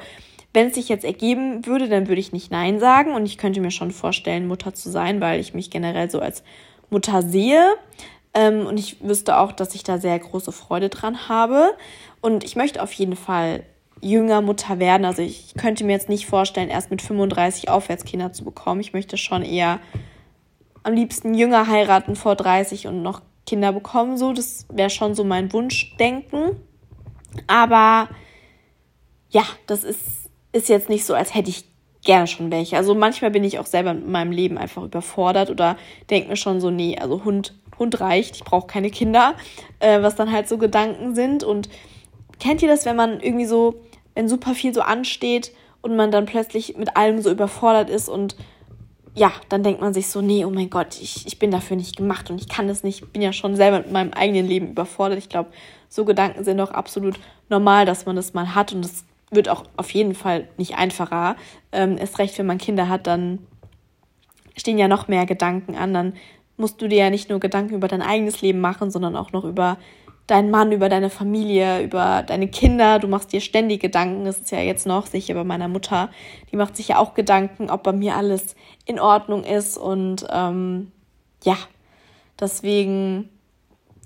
wenn 0.52 0.68
es 0.68 0.76
sich 0.76 0.88
jetzt 0.88 1.04
ergeben 1.04 1.66
würde, 1.66 1.88
dann 1.88 2.06
würde 2.06 2.20
ich 2.20 2.32
nicht 2.32 2.52
Nein 2.52 2.78
sagen 2.78 3.14
und 3.14 3.26
ich 3.26 3.36
könnte 3.36 3.60
mir 3.60 3.72
schon 3.72 3.90
vorstellen, 3.90 4.46
Mutter 4.46 4.74
zu 4.74 4.88
sein, 4.88 5.20
weil 5.20 5.40
ich 5.40 5.54
mich 5.54 5.70
generell 5.70 6.08
so 6.08 6.20
als 6.20 6.44
Mutter 6.88 7.20
sehe. 7.22 7.74
Ähm, 8.32 8.64
und 8.64 8.78
ich 8.78 9.02
wüsste 9.02 9.38
auch, 9.38 9.50
dass 9.50 9.74
ich 9.74 9.82
da 9.82 9.98
sehr 9.98 10.16
große 10.16 10.52
Freude 10.52 10.88
dran 10.88 11.28
habe. 11.28 11.72
Und 12.20 12.44
ich 12.44 12.54
möchte 12.54 12.80
auf 12.80 12.92
jeden 12.92 13.16
Fall 13.16 13.64
jünger 14.00 14.40
Mutter 14.40 14.78
werden. 14.78 15.04
Also 15.04 15.20
ich 15.22 15.54
könnte 15.58 15.82
mir 15.82 15.94
jetzt 15.94 16.08
nicht 16.08 16.26
vorstellen, 16.26 16.68
erst 16.68 16.92
mit 16.92 17.02
35 17.02 17.70
aufwärts 17.70 18.04
Kinder 18.04 18.32
zu 18.32 18.44
bekommen. 18.44 18.80
Ich 18.80 18.92
möchte 18.92 19.16
schon 19.16 19.42
eher 19.42 19.80
am 20.86 20.94
liebsten 20.94 21.34
jünger 21.34 21.66
heiraten 21.66 22.14
vor 22.16 22.36
30 22.36 22.86
und 22.86 23.02
noch 23.02 23.22
Kinder 23.44 23.72
bekommen. 23.72 24.16
So, 24.16 24.32
das 24.32 24.66
wäre 24.70 24.90
schon 24.90 25.14
so 25.14 25.24
mein 25.24 25.52
Wunschdenken. 25.52 26.56
Aber 27.46 28.08
ja, 29.30 29.42
das 29.66 29.84
ist, 29.84 30.00
ist 30.52 30.68
jetzt 30.68 30.88
nicht 30.88 31.04
so, 31.04 31.14
als 31.14 31.34
hätte 31.34 31.50
ich 31.50 31.64
gerne 32.04 32.28
schon 32.28 32.52
welche. 32.52 32.76
Also 32.76 32.94
manchmal 32.94 33.32
bin 33.32 33.42
ich 33.42 33.58
auch 33.58 33.66
selber 33.66 33.90
in 33.90 34.10
meinem 34.10 34.30
Leben 34.30 34.58
einfach 34.58 34.84
überfordert 34.84 35.50
oder 35.50 35.76
denke 36.08 36.28
mir 36.28 36.36
schon 36.36 36.60
so, 36.60 36.70
nee, 36.70 36.96
also 36.96 37.24
Hund, 37.24 37.54
Hund 37.78 38.00
reicht, 38.00 38.36
ich 38.36 38.44
brauche 38.44 38.68
keine 38.68 38.90
Kinder, 38.90 39.34
äh, 39.80 40.02
was 40.02 40.14
dann 40.14 40.30
halt 40.30 40.48
so 40.48 40.56
Gedanken 40.56 41.16
sind. 41.16 41.42
Und 41.42 41.68
kennt 42.38 42.62
ihr 42.62 42.68
das, 42.68 42.84
wenn 42.84 42.96
man 42.96 43.18
irgendwie 43.20 43.46
so 43.46 43.80
wenn 44.16 44.28
super 44.28 44.54
viel 44.54 44.74
so 44.74 44.80
ansteht 44.80 45.52
und 45.82 45.94
man 45.94 46.10
dann 46.10 46.26
plötzlich 46.26 46.76
mit 46.76 46.96
allem 46.96 47.20
so 47.20 47.30
überfordert 47.30 47.90
ist 47.90 48.08
und 48.08 48.34
ja, 49.16 49.32
dann 49.48 49.62
denkt 49.62 49.80
man 49.80 49.94
sich 49.94 50.08
so, 50.08 50.20
nee, 50.20 50.44
oh 50.44 50.50
mein 50.50 50.68
Gott, 50.68 51.00
ich, 51.00 51.26
ich 51.26 51.38
bin 51.38 51.50
dafür 51.50 51.76
nicht 51.76 51.96
gemacht 51.96 52.30
und 52.30 52.38
ich 52.38 52.48
kann 52.48 52.68
das 52.68 52.82
nicht, 52.82 53.14
bin 53.14 53.22
ja 53.22 53.32
schon 53.32 53.56
selber 53.56 53.78
mit 53.78 53.90
meinem 53.90 54.12
eigenen 54.12 54.46
Leben 54.46 54.68
überfordert. 54.68 55.18
Ich 55.18 55.30
glaube, 55.30 55.50
so 55.88 56.04
Gedanken 56.04 56.44
sind 56.44 56.58
doch 56.58 56.70
absolut 56.70 57.18
normal, 57.48 57.86
dass 57.86 58.04
man 58.04 58.14
das 58.14 58.34
mal 58.34 58.54
hat 58.54 58.74
und 58.74 58.84
es 58.84 59.06
wird 59.30 59.48
auch 59.48 59.64
auf 59.78 59.90
jeden 59.92 60.14
Fall 60.14 60.48
nicht 60.58 60.76
einfacher. 60.76 61.36
Ähm, 61.72 61.96
erst 61.96 62.18
recht, 62.18 62.38
wenn 62.38 62.44
man 62.44 62.58
Kinder 62.58 62.90
hat, 62.90 63.06
dann 63.06 63.38
stehen 64.54 64.76
ja 64.76 64.86
noch 64.86 65.08
mehr 65.08 65.24
Gedanken 65.24 65.76
an. 65.76 65.94
Dann 65.94 66.12
musst 66.58 66.82
du 66.82 66.86
dir 66.86 66.98
ja 66.98 67.10
nicht 67.10 67.30
nur 67.30 67.40
Gedanken 67.40 67.74
über 67.74 67.88
dein 67.88 68.02
eigenes 68.02 68.42
Leben 68.42 68.60
machen, 68.60 68.90
sondern 68.90 69.16
auch 69.16 69.32
noch 69.32 69.44
über 69.44 69.78
deinen 70.26 70.50
Mann, 70.50 70.72
über 70.72 70.88
deine 70.88 71.10
Familie, 71.10 71.82
über 71.82 72.24
deine 72.26 72.48
Kinder. 72.48 72.98
Du 72.98 73.08
machst 73.08 73.32
dir 73.32 73.40
ständig 73.40 73.80
Gedanken. 73.80 74.24
Das 74.24 74.38
ist 74.40 74.50
ja 74.50 74.60
jetzt 74.60 74.86
noch 74.86 75.06
sicher 75.06 75.34
bei 75.34 75.44
meiner 75.44 75.68
Mutter. 75.68 76.10
Die 76.50 76.56
macht 76.56 76.76
sich 76.76 76.88
ja 76.88 76.98
auch 76.98 77.14
Gedanken, 77.14 77.70
ob 77.70 77.84
bei 77.84 77.92
mir 77.92 78.16
alles 78.16 78.56
in 78.84 78.98
Ordnung 78.98 79.44
ist. 79.44 79.78
Und 79.78 80.26
ähm, 80.30 80.90
ja, 81.44 81.56
deswegen 82.40 83.28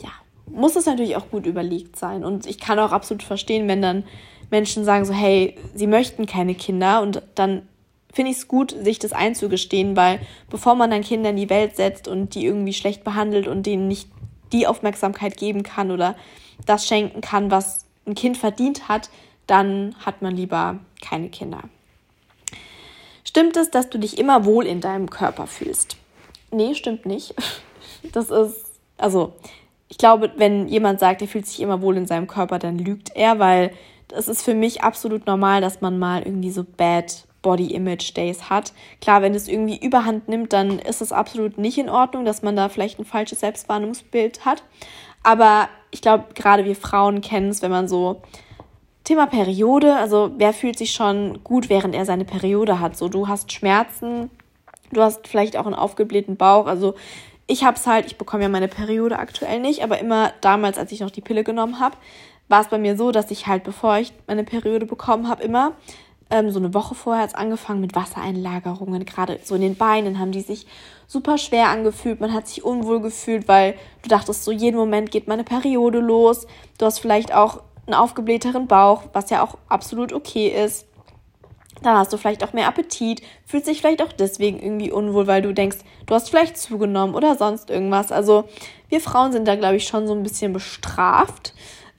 ja, 0.02 0.10
muss 0.46 0.76
es 0.76 0.86
natürlich 0.86 1.16
auch 1.16 1.30
gut 1.30 1.46
überlegt 1.46 1.96
sein. 1.96 2.24
Und 2.24 2.46
ich 2.46 2.60
kann 2.60 2.78
auch 2.78 2.92
absolut 2.92 3.22
verstehen, 3.22 3.66
wenn 3.66 3.80
dann 3.80 4.04
Menschen 4.50 4.84
sagen 4.84 5.06
so, 5.06 5.14
hey, 5.14 5.56
sie 5.74 5.86
möchten 5.86 6.26
keine 6.26 6.54
Kinder. 6.54 7.00
Und 7.00 7.22
dann 7.34 7.62
finde 8.12 8.32
ich 8.32 8.38
es 8.38 8.48
gut, 8.48 8.72
sich 8.72 8.98
das 8.98 9.12
einzugestehen, 9.12 9.96
weil 9.96 10.20
bevor 10.50 10.74
man 10.74 10.90
dann 10.90 11.02
Kinder 11.02 11.30
in 11.30 11.36
die 11.36 11.50
Welt 11.50 11.76
setzt 11.76 12.08
und 12.08 12.34
die 12.34 12.44
irgendwie 12.44 12.72
schlecht 12.74 13.04
behandelt 13.04 13.48
und 13.48 13.64
denen 13.64 13.88
nicht 13.88 14.08
die 14.52 14.66
Aufmerksamkeit 14.66 15.36
geben 15.36 15.62
kann 15.62 15.90
oder 15.90 16.16
das 16.66 16.86
schenken 16.86 17.20
kann, 17.20 17.50
was 17.50 17.86
ein 18.06 18.14
Kind 18.14 18.36
verdient 18.36 18.88
hat, 18.88 19.10
dann 19.46 19.94
hat 20.04 20.22
man 20.22 20.34
lieber 20.34 20.78
keine 21.02 21.28
Kinder. 21.28 21.62
Stimmt 23.24 23.56
es, 23.56 23.70
dass 23.70 23.90
du 23.90 23.98
dich 23.98 24.18
immer 24.18 24.44
wohl 24.44 24.66
in 24.66 24.80
deinem 24.80 25.08
Körper 25.10 25.46
fühlst? 25.46 25.96
Nee, 26.50 26.74
stimmt 26.74 27.06
nicht. 27.06 27.34
Das 28.12 28.30
ist, 28.30 28.64
also, 28.96 29.34
ich 29.88 29.98
glaube, 29.98 30.32
wenn 30.36 30.68
jemand 30.68 31.00
sagt, 31.00 31.20
er 31.20 31.28
fühlt 31.28 31.46
sich 31.46 31.60
immer 31.60 31.82
wohl 31.82 31.98
in 31.98 32.06
seinem 32.06 32.26
Körper, 32.26 32.58
dann 32.58 32.78
lügt 32.78 33.14
er, 33.14 33.38
weil 33.38 33.72
es 34.10 34.26
ist 34.26 34.42
für 34.42 34.54
mich 34.54 34.82
absolut 34.82 35.26
normal, 35.26 35.60
dass 35.60 35.82
man 35.82 35.98
mal 35.98 36.22
irgendwie 36.22 36.50
so 36.50 36.64
Bad 36.64 37.24
Body 37.42 37.74
Image 37.74 38.16
Days 38.16 38.50
hat. 38.50 38.72
Klar, 39.00 39.22
wenn 39.22 39.34
es 39.34 39.48
irgendwie 39.48 39.78
überhand 39.78 40.28
nimmt, 40.28 40.52
dann 40.52 40.78
ist 40.78 41.00
es 41.00 41.12
absolut 41.12 41.58
nicht 41.58 41.78
in 41.78 41.88
Ordnung, 41.88 42.24
dass 42.24 42.42
man 42.42 42.56
da 42.56 42.68
vielleicht 42.68 42.98
ein 42.98 43.04
falsches 43.04 43.40
Selbstwahrnehmungsbild 43.40 44.44
hat. 44.44 44.62
Aber 45.22 45.68
ich 45.90 46.02
glaube, 46.02 46.26
gerade 46.34 46.64
wir 46.64 46.76
Frauen 46.76 47.20
kennen 47.20 47.50
es, 47.50 47.62
wenn 47.62 47.70
man 47.70 47.88
so 47.88 48.22
Thema 49.04 49.26
Periode, 49.26 49.96
also 49.96 50.30
wer 50.36 50.52
fühlt 50.52 50.78
sich 50.78 50.92
schon 50.92 51.42
gut, 51.42 51.68
während 51.68 51.94
er 51.94 52.04
seine 52.04 52.24
Periode 52.24 52.80
hat? 52.80 52.96
So, 52.96 53.08
du 53.08 53.28
hast 53.28 53.50
Schmerzen, 53.50 54.30
du 54.92 55.02
hast 55.02 55.26
vielleicht 55.26 55.56
auch 55.56 55.66
einen 55.66 55.74
aufgeblähten 55.74 56.36
Bauch. 56.36 56.66
Also 56.66 56.94
ich 57.46 57.64
habe 57.64 57.76
es 57.76 57.86
halt, 57.86 58.06
ich 58.06 58.18
bekomme 58.18 58.44
ja 58.44 58.48
meine 58.48 58.68
Periode 58.68 59.18
aktuell 59.18 59.60
nicht, 59.60 59.82
aber 59.82 59.98
immer 59.98 60.32
damals, 60.40 60.78
als 60.78 60.92
ich 60.92 61.00
noch 61.00 61.10
die 61.10 61.22
Pille 61.22 61.44
genommen 61.44 61.80
habe, 61.80 61.96
war 62.48 62.60
es 62.60 62.68
bei 62.68 62.78
mir 62.78 62.96
so, 62.96 63.10
dass 63.12 63.30
ich 63.30 63.46
halt, 63.46 63.64
bevor 63.64 63.98
ich 63.98 64.12
meine 64.26 64.44
Periode 64.44 64.86
bekommen 64.86 65.28
habe, 65.28 65.42
immer 65.42 65.72
ähm, 66.30 66.50
so 66.50 66.58
eine 66.58 66.74
Woche 66.74 66.94
vorher 66.94 67.22
hat 67.22 67.30
es 67.30 67.34
angefangen 67.34 67.80
mit 67.80 67.94
Wassereinlagerungen. 67.94 69.04
Gerade 69.04 69.40
so 69.44 69.54
in 69.54 69.60
den 69.60 69.76
Beinen 69.76 70.18
haben 70.18 70.32
die 70.32 70.40
sich 70.40 70.66
super 71.06 71.38
schwer 71.38 71.68
angefühlt. 71.68 72.20
Man 72.20 72.32
hat 72.32 72.46
sich 72.46 72.64
unwohl 72.64 73.00
gefühlt, 73.00 73.48
weil 73.48 73.74
du 74.02 74.08
dachtest, 74.08 74.44
so 74.44 74.52
jeden 74.52 74.76
Moment 74.76 75.10
geht 75.10 75.26
meine 75.26 75.44
Periode 75.44 75.98
los. 75.98 76.46
Du 76.78 76.86
hast 76.86 77.00
vielleicht 77.00 77.34
auch 77.34 77.62
einen 77.86 77.94
aufgeblähteren 77.94 78.68
Bauch, 78.68 79.02
was 79.12 79.30
ja 79.30 79.42
auch 79.42 79.58
absolut 79.68 80.12
okay 80.12 80.48
ist. 80.48 80.86
Dann 81.82 81.96
hast 81.96 82.12
du 82.12 82.18
vielleicht 82.18 82.44
auch 82.44 82.52
mehr 82.52 82.68
Appetit, 82.68 83.22
fühlst 83.46 83.66
dich 83.66 83.80
vielleicht 83.80 84.02
auch 84.02 84.12
deswegen 84.12 84.60
irgendwie 84.60 84.92
unwohl, 84.92 85.26
weil 85.26 85.40
du 85.42 85.54
denkst, 85.54 85.78
du 86.06 86.14
hast 86.14 86.28
vielleicht 86.28 86.58
zugenommen 86.58 87.14
oder 87.14 87.36
sonst 87.36 87.70
irgendwas. 87.70 88.12
Also 88.12 88.44
wir 88.88 89.00
Frauen 89.00 89.32
sind 89.32 89.48
da, 89.48 89.56
glaube 89.56 89.76
ich, 89.76 89.86
schon 89.86 90.06
so 90.06 90.14
ein 90.14 90.22
bisschen 90.22 90.52
bestraft. 90.52 91.54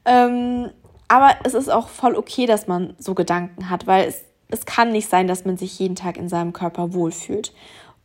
Ähm, 0.06 0.70
aber 1.12 1.36
es 1.44 1.54
ist 1.56 1.68
auch 1.68 1.90
voll 1.90 2.16
okay, 2.16 2.46
dass 2.46 2.68
man 2.68 2.94
so 2.98 3.16
Gedanken 3.16 3.70
hat, 3.70 3.86
weil 3.86 4.08
es, 4.08 4.24
es 4.48 4.66
kann 4.66 4.94
nicht 4.94 5.10
sein, 5.10 5.28
dass 5.28 5.44
man 5.44 5.58
sich 5.58 5.78
jeden 5.78 5.98
Tag 5.98 6.16
in 6.16 6.30
seinem 6.30 6.54
Körper 6.54 6.94
wohlfühlt. 6.94 7.52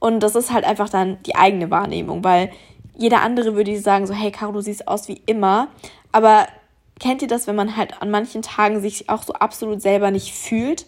Und 0.00 0.24
das 0.24 0.34
ist 0.34 0.52
halt 0.52 0.64
einfach 0.64 0.88
dann 0.88 1.22
die 1.22 1.36
eigene 1.36 1.70
Wahrnehmung, 1.70 2.24
weil 2.24 2.50
jeder 2.96 3.22
andere 3.22 3.54
würde 3.54 3.78
sagen 3.78 4.09
so, 4.09 4.12
hey 4.12 4.32
Caro, 4.32 4.50
du 4.50 4.61
siehst 4.61 4.88
aus 4.88 5.07
wie 5.07 5.22
immer. 5.26 5.68
Aber 6.11 6.48
kennt 6.98 7.22
ihr 7.22 7.28
das, 7.28 7.46
wenn 7.46 7.54
man 7.54 7.76
halt 7.76 8.02
an 8.02 8.11
manchen 8.11 8.42
Tagen 8.42 8.80
sich 8.80 9.09
auch 9.09 9.22
so 9.22 9.34
absolut 9.34 9.80
selber 9.80 10.11
nicht 10.11 10.34
fühlt 10.34 10.86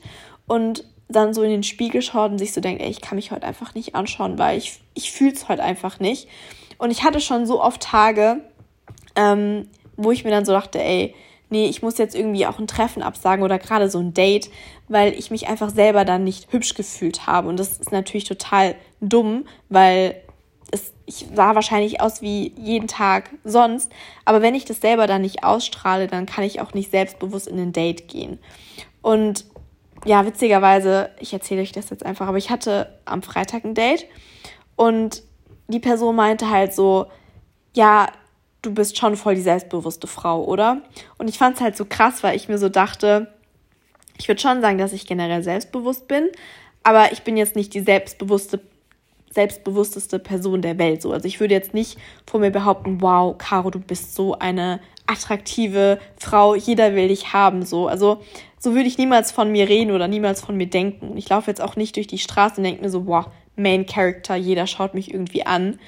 und 0.49 0.83
dann 1.07 1.35
so 1.35 1.45
in 1.45 1.51
den 1.51 1.63
Spiegel 1.63 2.03
schaut 2.03 2.33
und 2.33 2.39
sich 2.39 2.53
so 2.53 2.61
denkt, 2.61 2.83
ey, 2.83 2.91
ich 2.91 3.01
kann 3.01 3.15
mich 3.15 3.31
heute 3.31 3.47
einfach 3.47 3.77
nicht 3.77 3.95
anschauen, 3.95 4.41
weil 4.41 4.59
ich, 4.59 4.81
ich 4.95 5.13
fühle 5.13 5.35
es 5.35 5.49
heute 5.49 5.63
einfach 5.63 6.01
nicht. 6.01 6.27
Und 6.79 6.91
ich 6.91 7.05
hatte 7.05 7.21
schon 7.21 7.47
so 7.47 7.63
oft 7.63 7.81
Tage, 7.81 8.41
ähm, 9.15 9.69
wo 9.97 10.11
ich 10.11 10.25
mir 10.25 10.33
dann 10.33 10.45
so 10.45 10.51
dachte, 10.51 10.83
ey, 10.83 11.15
nee, 11.51 11.67
ich 11.67 11.83
muss 11.83 11.99
jetzt 11.99 12.15
irgendwie 12.15 12.47
auch 12.47 12.59
ein 12.59 12.67
Treffen 12.67 13.03
absagen 13.03 13.45
oder 13.45 13.59
gerade 13.59 13.91
so 13.91 13.99
ein 13.99 14.15
Date, 14.15 14.51
weil 14.89 15.13
ich 15.15 15.31
mich 15.31 15.49
einfach 15.49 15.71
selber 15.71 16.05
dann 16.05 16.25
nicht 16.25 16.53
hübsch 16.53 16.75
gefühlt 16.75 17.27
habe. 17.27 17.49
Und 17.49 17.59
das 17.59 17.79
ist 17.79 17.93
natürlich 17.93 18.25
total 18.25 18.75
dumm, 19.01 19.47
weil 19.69 20.17
es, 20.71 20.93
ich 21.07 21.27
sah 21.35 21.55
wahrscheinlich 21.55 22.01
aus 22.01 22.21
wie 22.21 22.53
jeden 22.57 22.89
Tag 22.89 23.31
sonst. 23.45 23.91
Aber 24.25 24.43
wenn 24.43 24.55
ich 24.55 24.65
das 24.65 24.81
selber 24.81 25.07
dann 25.07 25.23
nicht 25.23 25.45
ausstrahle, 25.45 26.07
dann 26.07 26.27
kann 26.27 26.45
ich 26.45 26.61
auch 26.61 26.75
nicht 26.75 26.91
selbstbewusst 26.91 27.49
in 27.49 27.59
ein 27.59 27.73
Date 27.73 28.09
gehen. 28.09 28.39
Und 29.01 29.45
ja, 30.05 30.25
witzigerweise, 30.27 31.11
ich 31.19 31.33
erzähle 31.33 31.63
euch 31.63 31.73
das 31.73 31.91
jetzt 31.91 32.05
einfach, 32.05 32.29
aber 32.29 32.39
ich 32.39 32.51
hatte 32.51 32.99
am 33.05 33.23
Freitag 33.23 33.65
ein 33.65 33.75
Date 33.75 34.07
und 34.77 35.23
die 35.67 35.81
Person 35.81 36.17
meinte 36.17 36.51
halt 36.51 36.73
so, 36.73 37.07
ja, 37.75 38.09
du 38.63 38.75
bist 38.75 38.99
schon 38.99 39.17
voll 39.17 39.35
die 39.35 39.41
selbstbewusste 39.41 40.07
Frau, 40.07 40.45
oder? 40.45 40.83
Und 41.17 41.29
ich 41.29 41.39
fand 41.39 41.57
es 41.57 41.63
halt 41.63 41.77
so 41.77 41.85
krass, 41.85 42.23
weil 42.23 42.37
ich 42.37 42.49
mir 42.49 42.59
so 42.59 42.69
dachte, 42.69 43.33
ich 44.19 44.29
würde 44.29 44.41
schon 44.41 44.61
sagen, 44.61 44.79
dass 44.79 44.93
ich 44.93 45.07
generell 45.07 45.43
selbstbewusst 45.43 46.09
bin, 46.09 46.29
aber 46.83 47.13
ich 47.13 47.23
bin 47.23 47.37
jetzt 47.37 47.57
nicht 47.57 47.75
die 47.75 47.81
selbstbewusste 47.81 48.61
selbstbewussteste 49.31 50.19
Person 50.19 50.63
der 50.63 50.79
Welt. 50.79 51.03
So. 51.03 51.13
Also 51.13 51.27
ich 51.27 51.39
würde 51.39 51.55
jetzt 51.55 51.75
nicht 51.75 51.99
vor 52.27 52.41
mir 52.41 52.51
behaupten, 52.51 53.01
wow, 53.01 53.37
Caro, 53.37 53.71
du 53.71 53.79
bist 53.79 54.15
so 54.15 54.39
eine 54.39 54.81
attraktive 55.07 55.99
Frau, 56.17 56.55
jeder 56.55 56.95
will 56.95 57.09
dich 57.09 57.33
haben. 57.33 57.65
So. 57.65 57.89
Also 57.89 58.23
so 58.59 58.75
würde 58.75 58.89
ich 58.89 58.99
niemals 58.99 59.31
von 59.31 59.53
mir 59.53 59.69
reden 59.69 59.93
oder 59.93 60.09
niemals 60.09 60.41
von 60.41 60.57
mir 60.57 60.67
denken. 60.67 61.17
Ich 61.17 61.29
laufe 61.29 61.51
jetzt 61.51 61.61
auch 61.61 61.77
nicht 61.77 61.97
durch 61.97 62.07
die 62.07 62.19
Straße 62.19 62.57
und 62.57 62.65
denke 62.65 62.83
mir 62.83 62.91
so, 62.91 63.07
wow, 63.07 63.27
Main 63.57 63.87
Character, 63.87 64.37
jeder 64.37 64.67
schaut 64.67 64.95
mich 64.95 65.13
irgendwie 65.13 65.45
an. 65.45 65.79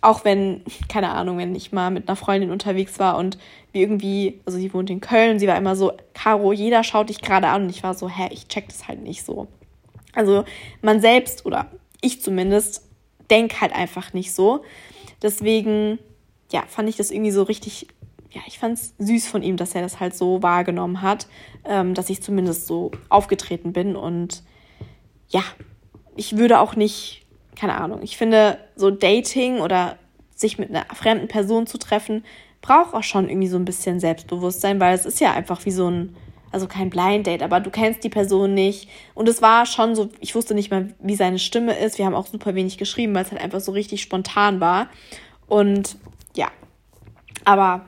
Auch 0.00 0.24
wenn, 0.24 0.62
keine 0.88 1.10
Ahnung, 1.10 1.38
wenn 1.38 1.54
ich 1.54 1.72
mal 1.72 1.90
mit 1.90 2.08
einer 2.08 2.16
Freundin 2.16 2.50
unterwegs 2.50 2.98
war 2.98 3.16
und 3.16 3.38
wir 3.72 3.82
irgendwie, 3.82 4.40
also 4.46 4.58
sie 4.58 4.72
wohnt 4.72 4.90
in 4.90 5.00
Köln, 5.00 5.38
sie 5.38 5.46
war 5.46 5.56
immer 5.56 5.76
so, 5.76 5.92
Caro, 6.14 6.52
jeder 6.52 6.84
schaut 6.84 7.08
dich 7.08 7.20
gerade 7.20 7.48
an 7.48 7.64
und 7.64 7.70
ich 7.70 7.82
war 7.82 7.94
so, 7.94 8.08
hä, 8.08 8.28
ich 8.30 8.48
check 8.48 8.68
das 8.68 8.88
halt 8.88 9.02
nicht 9.02 9.24
so. 9.24 9.48
Also 10.14 10.44
man 10.80 11.00
selbst 11.00 11.44
oder 11.44 11.70
ich 12.00 12.22
zumindest 12.22 12.82
denke 13.30 13.60
halt 13.60 13.74
einfach 13.74 14.12
nicht 14.12 14.32
so. 14.32 14.64
Deswegen, 15.22 15.98
ja, 16.50 16.64
fand 16.68 16.88
ich 16.88 16.96
das 16.96 17.10
irgendwie 17.10 17.30
so 17.30 17.42
richtig, 17.42 17.88
ja, 18.30 18.40
ich 18.46 18.58
fand 18.58 18.78
es 18.78 18.94
süß 18.98 19.26
von 19.26 19.42
ihm, 19.42 19.56
dass 19.56 19.74
er 19.74 19.82
das 19.82 20.00
halt 20.00 20.14
so 20.14 20.42
wahrgenommen 20.42 21.02
hat, 21.02 21.26
ähm, 21.64 21.94
dass 21.94 22.10
ich 22.10 22.22
zumindest 22.22 22.66
so 22.66 22.92
aufgetreten 23.08 23.72
bin 23.72 23.96
und 23.96 24.42
ja, 25.28 25.42
ich 26.16 26.36
würde 26.36 26.60
auch 26.60 26.76
nicht, 26.76 27.25
keine 27.56 27.80
Ahnung, 27.80 28.00
ich 28.02 28.16
finde, 28.16 28.58
so 28.76 28.90
Dating 28.90 29.60
oder 29.60 29.96
sich 30.34 30.58
mit 30.58 30.70
einer 30.70 30.84
fremden 30.94 31.28
Person 31.28 31.66
zu 31.66 31.78
treffen, 31.78 32.24
braucht 32.60 32.94
auch 32.94 33.02
schon 33.02 33.28
irgendwie 33.28 33.48
so 33.48 33.56
ein 33.56 33.64
bisschen 33.64 34.00
Selbstbewusstsein, 34.00 34.80
weil 34.80 34.94
es 34.94 35.06
ist 35.06 35.20
ja 35.20 35.32
einfach 35.32 35.64
wie 35.64 35.70
so 35.70 35.90
ein, 35.90 36.16
also 36.52 36.66
kein 36.66 36.90
Blind 36.90 37.26
Date, 37.26 37.42
aber 37.42 37.60
du 37.60 37.70
kennst 37.70 38.04
die 38.04 38.08
Person 38.08 38.54
nicht. 38.54 38.88
Und 39.14 39.28
es 39.28 39.40
war 39.40 39.66
schon 39.66 39.94
so, 39.94 40.10
ich 40.20 40.34
wusste 40.34 40.54
nicht 40.54 40.70
mal, 40.70 40.94
wie 41.00 41.16
seine 41.16 41.38
Stimme 41.38 41.76
ist. 41.78 41.98
Wir 41.98 42.06
haben 42.06 42.14
auch 42.14 42.26
super 42.26 42.54
wenig 42.54 42.76
geschrieben, 42.76 43.14
weil 43.14 43.24
es 43.24 43.30
halt 43.30 43.42
einfach 43.42 43.60
so 43.60 43.72
richtig 43.72 44.02
spontan 44.02 44.60
war. 44.60 44.88
Und 45.46 45.96
ja, 46.34 46.50
aber 47.44 47.86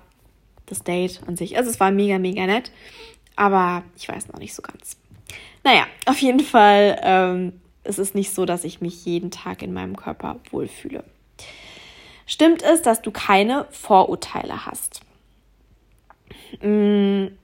das 0.66 0.84
Date 0.84 1.20
an 1.26 1.36
sich, 1.36 1.56
also 1.56 1.70
es 1.70 1.80
war 1.80 1.90
mega, 1.90 2.18
mega 2.18 2.46
nett. 2.46 2.70
Aber 3.36 3.82
ich 3.96 4.08
weiß 4.08 4.28
noch 4.28 4.38
nicht 4.38 4.54
so 4.54 4.62
ganz. 4.62 4.96
Naja, 5.64 5.86
auf 6.06 6.18
jeden 6.18 6.40
Fall 6.40 6.98
ähm, 7.02 7.60
es 7.88 7.98
ist 7.98 8.14
nicht 8.14 8.34
so, 8.34 8.44
dass 8.44 8.64
ich 8.64 8.80
mich 8.80 9.04
jeden 9.04 9.30
Tag 9.30 9.62
in 9.62 9.72
meinem 9.72 9.96
Körper 9.96 10.36
wohlfühle. 10.50 11.04
Stimmt 12.26 12.62
es, 12.62 12.82
dass 12.82 13.00
du 13.00 13.10
keine 13.10 13.66
Vorurteile 13.70 14.66
hast? 14.66 15.00
Hm, 16.60 17.36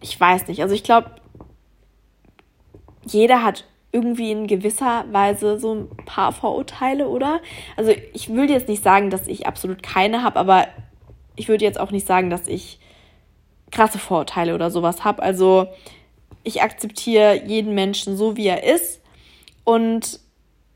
ich 0.00 0.18
weiß 0.18 0.46
nicht. 0.46 0.62
Also 0.62 0.74
ich 0.74 0.84
glaube, 0.84 1.10
jeder 3.04 3.42
hat 3.42 3.64
irgendwie 3.92 4.30
in 4.30 4.46
gewisser 4.46 5.04
Weise 5.10 5.58
so 5.58 5.74
ein 5.74 5.88
paar 6.06 6.32
Vorurteile, 6.32 7.08
oder? 7.08 7.40
Also 7.76 7.92
ich 8.12 8.28
würde 8.28 8.52
jetzt 8.52 8.68
nicht 8.68 8.84
sagen, 8.84 9.10
dass 9.10 9.26
ich 9.26 9.48
absolut 9.48 9.82
keine 9.82 10.22
habe, 10.22 10.38
aber 10.38 10.68
ich 11.34 11.48
würde 11.48 11.64
jetzt 11.64 11.80
auch 11.80 11.90
nicht 11.90 12.06
sagen, 12.06 12.30
dass 12.30 12.46
ich 12.46 12.78
krasse 13.72 13.98
Vorurteile 13.98 14.54
oder 14.54 14.70
sowas 14.70 15.02
habe. 15.02 15.22
Also 15.22 15.66
ich 16.44 16.62
akzeptiere 16.62 17.44
jeden 17.44 17.74
Menschen 17.74 18.16
so, 18.16 18.36
wie 18.36 18.46
er 18.46 18.62
ist 18.62 18.99
und 19.70 20.18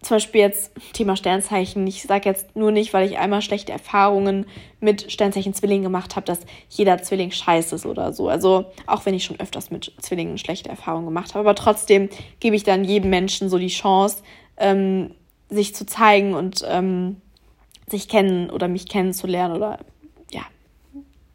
zum 0.03 0.17
Beispiel 0.17 0.43
jetzt 0.43 0.71
Thema 0.93 1.17
Sternzeichen. 1.17 1.85
Ich 1.87 2.03
sage 2.03 2.29
jetzt 2.29 2.55
nur 2.55 2.71
nicht, 2.71 2.93
weil 2.93 3.09
ich 3.09 3.19
einmal 3.19 3.43
schlechte 3.43 3.73
Erfahrungen 3.73 4.47
mit 4.79 5.11
Sternzeichen 5.11 5.55
Zwillingen 5.55 5.83
gemacht 5.83 6.15
habe, 6.15 6.27
dass 6.27 6.41
jeder 6.69 7.03
Zwilling 7.03 7.31
scheiße 7.31 7.75
ist 7.75 7.87
oder 7.87 8.13
so. 8.13 8.29
Also 8.29 8.67
auch 8.87 9.05
wenn 9.07 9.15
ich 9.15 9.25
schon 9.25 9.41
öfters 9.41 9.71
mit 9.71 9.93
Zwillingen 10.01 10.39
schlechte 10.39 10.69
Erfahrungen 10.69 11.07
gemacht 11.07 11.35
habe. 11.35 11.41
Aber 11.41 11.57
trotzdem 11.57 12.09
gebe 12.39 12.55
ich 12.55 12.63
dann 12.63 12.85
jedem 12.85 13.11
Menschen 13.11 13.49
so 13.49 13.59
die 13.59 13.69
Chance, 13.69 14.23
ähm, 14.59 15.15
sich 15.49 15.75
zu 15.75 15.87
zeigen 15.87 16.35
und 16.35 16.65
ähm, 16.69 17.17
sich 17.89 18.09
kennen 18.09 18.51
oder 18.51 18.69
mich 18.69 18.89
kennenzulernen 18.89 19.57
oder 19.57 19.79
ja, 20.31 20.43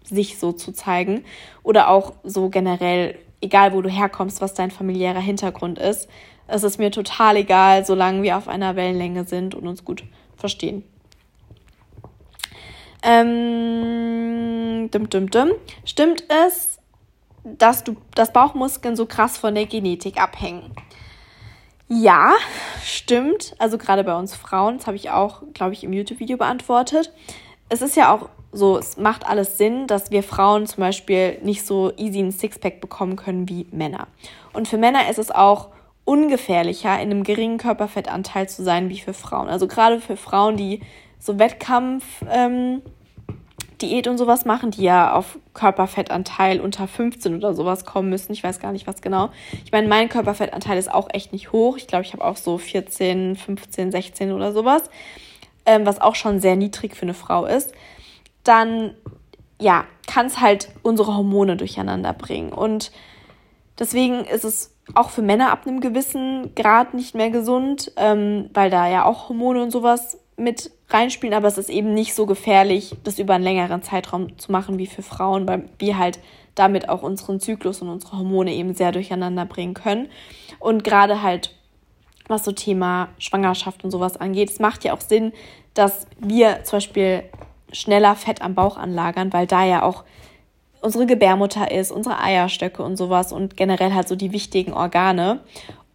sich 0.03 0.38
so 0.38 0.53
zu 0.53 0.72
zeigen. 0.72 1.26
Oder 1.64 1.89
auch 1.89 2.14
so 2.24 2.49
generell, 2.49 3.18
egal 3.41 3.74
wo 3.74 3.82
du 3.82 3.89
herkommst, 3.89 4.39
was 4.39 4.53
dein 4.53 4.72
familiärer 4.72 5.20
Hintergrund 5.20 5.80
ist 5.80 6.07
es 6.50 6.64
ist 6.64 6.80
mir 6.80 6.91
total 6.91 7.38
egal, 7.38 7.86
solange 7.86 8.24
wir 8.24 8.38
auf 8.38 8.47
einer 8.47 8.76
Wellenlänge 8.76 9.26
sind 9.26 9.56
und 9.56 9.68
uns 9.68 9.86
gut 9.86 10.04
verstehen. 10.36 10.84
Ähm, 13.02 14.89
dum, 14.91 15.10
dum, 15.10 15.30
dum. 15.30 15.52
Stimmt 15.86 16.24
es, 16.45 16.80
dass, 17.43 17.84
du, 17.84 17.95
dass 18.16 18.34
Bauchmuskeln 18.34 18.95
so 18.95 19.06
krass 19.06 19.38
von 19.38 19.56
der 19.56 19.66
Genetik 19.66 20.22
abhängen? 20.22 20.74
Ja, 21.88 22.34
stimmt. 22.84 23.56
Also 23.58 23.78
gerade 23.78 24.04
bei 24.04 24.16
uns 24.16 24.36
Frauen, 24.36 24.78
das 24.78 24.88
habe 24.88 24.97
ich 24.97 25.10
auch, 25.10 25.41
glaube 25.54 25.74
ich, 25.74 25.84
im 25.84 25.93
YouTube-Video 25.93 26.38
beantwortet. 26.38 27.12
Es 27.70 27.82
ist 27.82 27.95
ja 27.95 28.14
auch 28.14 28.30
so, 28.52 28.78
es 28.78 28.97
macht 28.97 29.26
alles 29.26 29.58
Sinn, 29.58 29.88
dass 29.88 30.12
wir 30.12 30.24
Frauen 30.24 30.68
zum 30.68 30.82
Beispiel 30.82 31.39
nicht 31.43 31.66
so 31.66 31.91
easy 31.97 32.20
ein 32.20 32.32
Sixpack 32.32 32.82
bekommen 32.82 33.16
können 33.16 33.47
wie 33.47 33.68
Männer. 33.72 34.08
Und 34.54 34.68
für 34.68 34.78
Männer 34.78 35.10
ist 35.10 35.20
es 35.20 35.32
auch 35.32 35.70
ungefährlicher, 36.10 36.95
in 36.95 37.12
einem 37.12 37.24
geringen 37.24 37.60
Körperfettanteil 37.60 38.49
zu 38.49 38.64
sein 38.64 38.89
wie 38.89 38.97
für 38.97 39.14
Frauen. 39.14 39.47
Also 39.47 39.68
gerade 39.68 40.01
für 40.01 40.18
Frauen, 40.18 40.57
die 40.57 40.82
so 41.20 41.38
Wettkampf 41.38 42.03
ähm, 42.32 42.82
Diät 43.80 44.07
und 44.07 44.18
sowas 44.18 44.43
machen, 44.43 44.72
die 44.72 44.82
ja 44.82 45.14
auf 45.14 45.38
Körperfettanteil 45.53 46.62
unter 46.62 46.88
15 46.88 47.36
oder 47.36 47.53
sowas 47.53 47.86
kommen 47.86 48.10
müssen. 48.10 48.34
Ich 48.34 48.43
weiß 48.43 48.60
gar 48.60 48.72
nicht, 48.72 48.88
was 48.88 49.03
genau. 49.03 49.30
Ich 49.64 49.72
meine, 49.72 49.88
mein 49.88 50.10
Körperfettanteil 50.10 50.80
ist 50.80 50.91
auch 50.91 51.10
echt 51.14 51.32
nicht 51.32 51.51
hoch. 51.51 51.78
Ich 51.78 51.86
glaube, 51.86 52.03
ich 52.03 52.14
habe 52.14 52.26
auch 52.26 52.38
so 52.38 52.57
14, 52.57 53.36
15, 53.36 53.91
16 53.91 54.32
oder 54.32 54.51
sowas, 54.51 54.89
ähm, 55.68 55.86
was 55.86 56.01
auch 56.01 56.16
schon 56.16 56.39
sehr 56.39 56.55
niedrig 56.55 56.95
für 56.95 57.03
eine 57.03 57.14
Frau 57.14 57.45
ist. 57.45 57.72
Dann, 58.43 58.95
ja, 59.62 59.86
kann 60.07 60.26
es 60.26 60.41
halt 60.41 60.70
unsere 60.82 61.16
Hormone 61.16 61.55
durcheinander 61.55 62.14
bringen. 62.14 62.51
Und 62.51 62.91
deswegen 63.78 64.26
ist 64.26 64.43
es 64.43 64.74
auch 64.96 65.10
für 65.10 65.22
Männer 65.22 65.52
ab 65.52 65.66
einem 65.66 65.82
gewissen 65.82 66.54
Grad 66.56 66.94
nicht 66.94 67.16
mehr 67.16 67.30
gesund, 67.30 67.92
ähm, 67.98 68.50
weil 68.54 68.70
da 68.70 68.88
ja 68.88 69.06
auch 69.06 69.30
Hormone 69.30 69.62
und 69.64 69.72
sowas 69.72 70.18
mit 70.38 70.72
reinspielen, 70.90 71.36
aber 71.36 71.48
es 71.48 71.58
ist 71.58 71.70
eben 71.70 71.94
nicht 71.94 72.16
so 72.16 72.26
gefährlich, 72.26 72.96
das 73.04 73.20
über 73.20 73.36
einen 73.36 73.44
längeren 73.44 73.84
Zeitraum 73.84 74.38
zu 74.38 74.52
machen 74.52 74.80
wie 74.80 74.88
für 74.88 75.04
Frauen, 75.04 75.48
weil 75.48 75.70
wir 75.78 75.98
halt 75.98 76.20
damit 76.56 76.90
auch 76.90 77.04
unseren 77.04 77.40
Zyklus 77.40 77.82
und 77.82 77.90
unsere 77.90 78.18
Hormone 78.18 78.54
eben 78.54 78.74
sehr 78.74 78.92
durcheinander 78.92 79.46
bringen 79.46 79.74
können. 79.74 80.10
Und 80.60 80.84
gerade 80.84 81.22
halt, 81.22 81.56
was 82.28 82.44
so 82.44 82.52
Thema 82.52 83.10
Schwangerschaft 83.18 83.84
und 83.84 83.92
sowas 83.92 84.18
angeht, 84.18 84.50
es 84.50 84.60
macht 84.60 84.84
ja 84.84 84.94
auch 84.94 85.02
Sinn, 85.02 85.32
dass 85.74 86.08
wir 86.20 86.64
zum 86.64 86.78
Beispiel 86.78 87.24
schneller 87.72 88.16
Fett 88.16 88.42
am 88.42 88.56
Bauch 88.56 88.78
anlagern, 88.78 89.32
weil 89.32 89.48
da 89.48 89.64
ja 89.66 89.84
auch 89.84 90.04
unsere 90.82 91.06
Gebärmutter 91.06 91.72
ist, 91.72 91.92
unsere 91.92 92.20
Eierstöcke 92.20 92.84
und 92.84 92.98
sowas 92.98 93.32
und 93.32 93.58
generell 93.58 93.94
halt 93.94 94.08
so 94.08 94.16
die 94.16 94.32
wichtigen 94.32 94.74
Organe. 94.74 95.42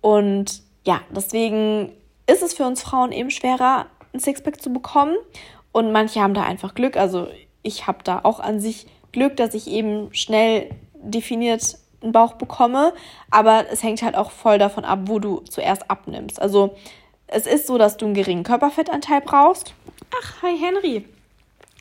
Und 0.01 0.63
ja, 0.85 1.01
deswegen 1.11 1.93
ist 2.27 2.43
es 2.43 2.55
für 2.55 2.65
uns 2.65 2.83
Frauen 2.83 3.13
eben 3.13 3.31
schwerer, 3.31 3.87
ein 4.13 4.21
Sixpack 4.21 4.61
zu 4.61 4.73
bekommen. 4.73 5.17
Und 5.73 5.93
manche 5.93 6.21
haben 6.21 6.35
da 6.35 6.43
einfach 6.43 6.75
Glück. 6.75 6.97
Also 6.97 7.29
ich 7.63 7.87
habe 7.87 7.99
da 8.05 8.21
auch 8.23 8.41
an 8.41 8.61
sich 8.61 8.87
Glück, 9.13 9.37
dass 9.37 9.55
ich 9.55 9.67
eben 9.67 10.13
schnell 10.15 10.71
definiert 10.95 11.79
einen 12.03 12.13
Bauch 12.13 12.35
bekomme. 12.35 12.93
Aber 13.31 13.65
es 13.71 13.83
hängt 13.83 14.03
halt 14.03 14.17
auch 14.17 14.31
voll 14.31 14.59
davon 14.59 14.85
ab, 14.85 15.01
wo 15.05 15.19
du 15.19 15.39
zuerst 15.41 15.91
abnimmst. 15.91 16.41
Also 16.41 16.77
es 17.27 17.47
ist 17.47 17.67
so, 17.67 17.79
dass 17.79 17.97
du 17.97 18.07
einen 18.07 18.15
geringen 18.15 18.45
Körperfettanteil 18.45 19.21
brauchst. 19.21 19.75
Ach, 20.23 20.43
hi 20.43 20.57
Henry. 20.57 21.09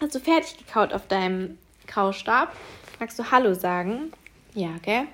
Hast 0.02 0.16
du 0.16 0.20
fertig 0.20 0.58
gekaut 0.58 0.94
auf 0.94 1.08
deinem 1.08 1.58
Kaustab? 1.86 2.54
Magst 3.04 3.20
du 3.20 3.32
Hallo 3.32 3.54
sagen? 3.54 4.14
Ja, 4.54 4.70
gell? 4.82 5.08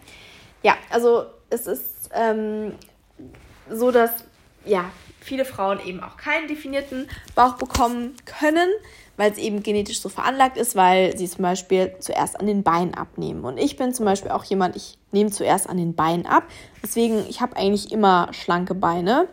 Ja, 0.61 0.75
also 0.91 1.25
es 1.49 1.65
ist 1.65 2.11
ähm, 2.13 2.73
so, 3.67 3.89
dass 3.89 4.11
ja, 4.63 4.91
viele 5.19 5.43
Frauen 5.43 5.79
eben 5.83 6.03
auch 6.03 6.15
keinen 6.15 6.47
definierten 6.47 7.09
Bauch 7.33 7.53
bekommen 7.53 8.15
können, 8.25 8.69
weil 9.17 9.31
es 9.31 9.39
eben 9.39 9.63
genetisch 9.63 10.01
so 10.01 10.09
veranlagt 10.09 10.55
ist, 10.55 10.75
weil 10.75 11.17
sie 11.17 11.27
zum 11.27 11.41
Beispiel 11.41 11.95
zuerst 11.97 12.39
an 12.39 12.45
den 12.45 12.61
Beinen 12.61 12.93
abnehmen. 12.93 13.43
Und 13.43 13.57
ich 13.57 13.75
bin 13.75 13.91
zum 13.91 14.05
Beispiel 14.05 14.29
auch 14.29 14.43
jemand, 14.43 14.75
ich 14.75 14.99
nehme 15.11 15.31
zuerst 15.31 15.67
an 15.67 15.77
den 15.77 15.95
Beinen 15.95 16.27
ab. 16.27 16.43
Deswegen, 16.83 17.25
ich 17.27 17.41
habe 17.41 17.55
eigentlich 17.55 17.91
immer 17.91 18.27
schlanke 18.33 18.75
Beine. 18.75 19.27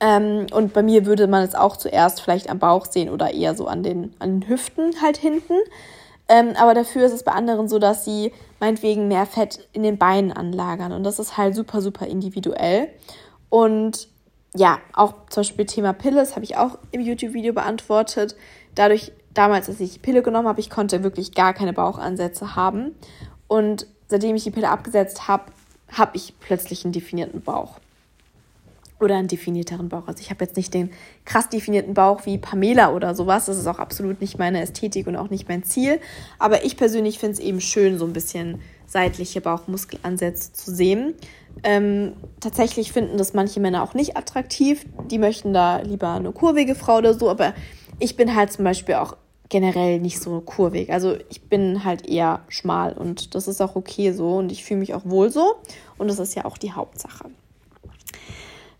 Ähm, 0.00 0.48
und 0.52 0.72
bei 0.72 0.82
mir 0.82 1.06
würde 1.06 1.28
man 1.28 1.44
es 1.44 1.54
auch 1.54 1.76
zuerst 1.76 2.20
vielleicht 2.20 2.50
am 2.50 2.58
Bauch 2.58 2.86
sehen 2.86 3.10
oder 3.10 3.32
eher 3.32 3.54
so 3.54 3.68
an 3.68 3.84
den, 3.84 4.12
an 4.18 4.40
den 4.40 4.48
Hüften 4.48 5.00
halt 5.00 5.18
hinten. 5.18 5.54
Ähm, 6.28 6.54
aber 6.56 6.74
dafür 6.74 7.04
ist 7.04 7.12
es 7.12 7.22
bei 7.22 7.32
anderen 7.32 7.68
so, 7.68 7.78
dass 7.78 8.04
sie 8.04 8.32
meinetwegen 8.60 9.08
mehr 9.08 9.26
Fett 9.26 9.68
in 9.72 9.82
den 9.82 9.98
Beinen 9.98 10.32
anlagern. 10.32 10.92
Und 10.92 11.04
das 11.04 11.18
ist 11.18 11.36
halt 11.36 11.54
super, 11.54 11.80
super 11.80 12.06
individuell. 12.06 12.88
Und 13.50 14.08
ja, 14.56 14.78
auch 14.92 15.14
zum 15.28 15.40
Beispiel 15.42 15.66
Thema 15.66 15.92
Pille, 15.92 16.16
das 16.16 16.34
habe 16.34 16.44
ich 16.44 16.56
auch 16.56 16.78
im 16.92 17.00
YouTube-Video 17.00 17.52
beantwortet. 17.52 18.36
Dadurch, 18.74 19.12
damals, 19.34 19.68
als 19.68 19.80
ich 19.80 19.94
die 19.94 19.98
Pille 19.98 20.22
genommen 20.22 20.48
habe, 20.48 20.60
ich 20.60 20.70
konnte 20.70 21.02
wirklich 21.02 21.34
gar 21.34 21.52
keine 21.52 21.72
Bauchansätze 21.72 22.56
haben. 22.56 22.94
Und 23.48 23.86
seitdem 24.08 24.36
ich 24.36 24.44
die 24.44 24.50
Pille 24.50 24.70
abgesetzt 24.70 25.28
habe, 25.28 25.44
habe 25.92 26.16
ich 26.16 26.34
plötzlich 26.40 26.84
einen 26.84 26.92
definierten 26.92 27.42
Bauch 27.42 27.78
oder 29.00 29.16
einen 29.16 29.28
definierteren 29.28 29.88
Bauch. 29.88 30.06
Also 30.06 30.20
ich 30.20 30.30
habe 30.30 30.44
jetzt 30.44 30.56
nicht 30.56 30.72
den 30.72 30.90
krass 31.24 31.48
definierten 31.48 31.94
Bauch 31.94 32.26
wie 32.26 32.38
Pamela 32.38 32.92
oder 32.92 33.14
sowas. 33.14 33.46
Das 33.46 33.58
ist 33.58 33.66
auch 33.66 33.78
absolut 33.78 34.20
nicht 34.20 34.38
meine 34.38 34.60
Ästhetik 34.60 35.06
und 35.06 35.16
auch 35.16 35.30
nicht 35.30 35.48
mein 35.48 35.64
Ziel. 35.64 36.00
Aber 36.38 36.64
ich 36.64 36.76
persönlich 36.76 37.18
finde 37.18 37.34
es 37.34 37.40
eben 37.40 37.60
schön, 37.60 37.98
so 37.98 38.04
ein 38.04 38.12
bisschen 38.12 38.60
seitliche 38.86 39.40
Bauchmuskelansätze 39.40 40.52
zu 40.52 40.72
sehen. 40.72 41.14
Ähm, 41.62 42.12
tatsächlich 42.40 42.92
finden 42.92 43.18
das 43.18 43.34
manche 43.34 43.60
Männer 43.60 43.82
auch 43.82 43.94
nicht 43.94 44.16
attraktiv. 44.16 44.86
Die 45.10 45.18
möchten 45.18 45.52
da 45.52 45.78
lieber 45.78 46.12
eine 46.12 46.32
kurvige 46.32 46.74
Frau 46.74 46.98
oder 46.98 47.14
so. 47.14 47.28
Aber 47.30 47.54
ich 47.98 48.16
bin 48.16 48.34
halt 48.34 48.52
zum 48.52 48.64
Beispiel 48.64 48.94
auch 48.94 49.16
generell 49.48 50.00
nicht 50.00 50.20
so 50.20 50.40
kurvig. 50.40 50.92
Also 50.92 51.16
ich 51.28 51.42
bin 51.42 51.84
halt 51.84 52.06
eher 52.06 52.42
schmal 52.48 52.94
und 52.94 53.34
das 53.34 53.48
ist 53.48 53.60
auch 53.60 53.76
okay 53.76 54.12
so 54.12 54.36
und 54.36 54.50
ich 54.50 54.64
fühle 54.64 54.80
mich 54.80 54.94
auch 54.94 55.04
wohl 55.04 55.30
so 55.30 55.56
und 55.98 56.08
das 56.08 56.18
ist 56.18 56.34
ja 56.34 56.44
auch 56.44 56.58
die 56.58 56.72
Hauptsache. 56.72 57.30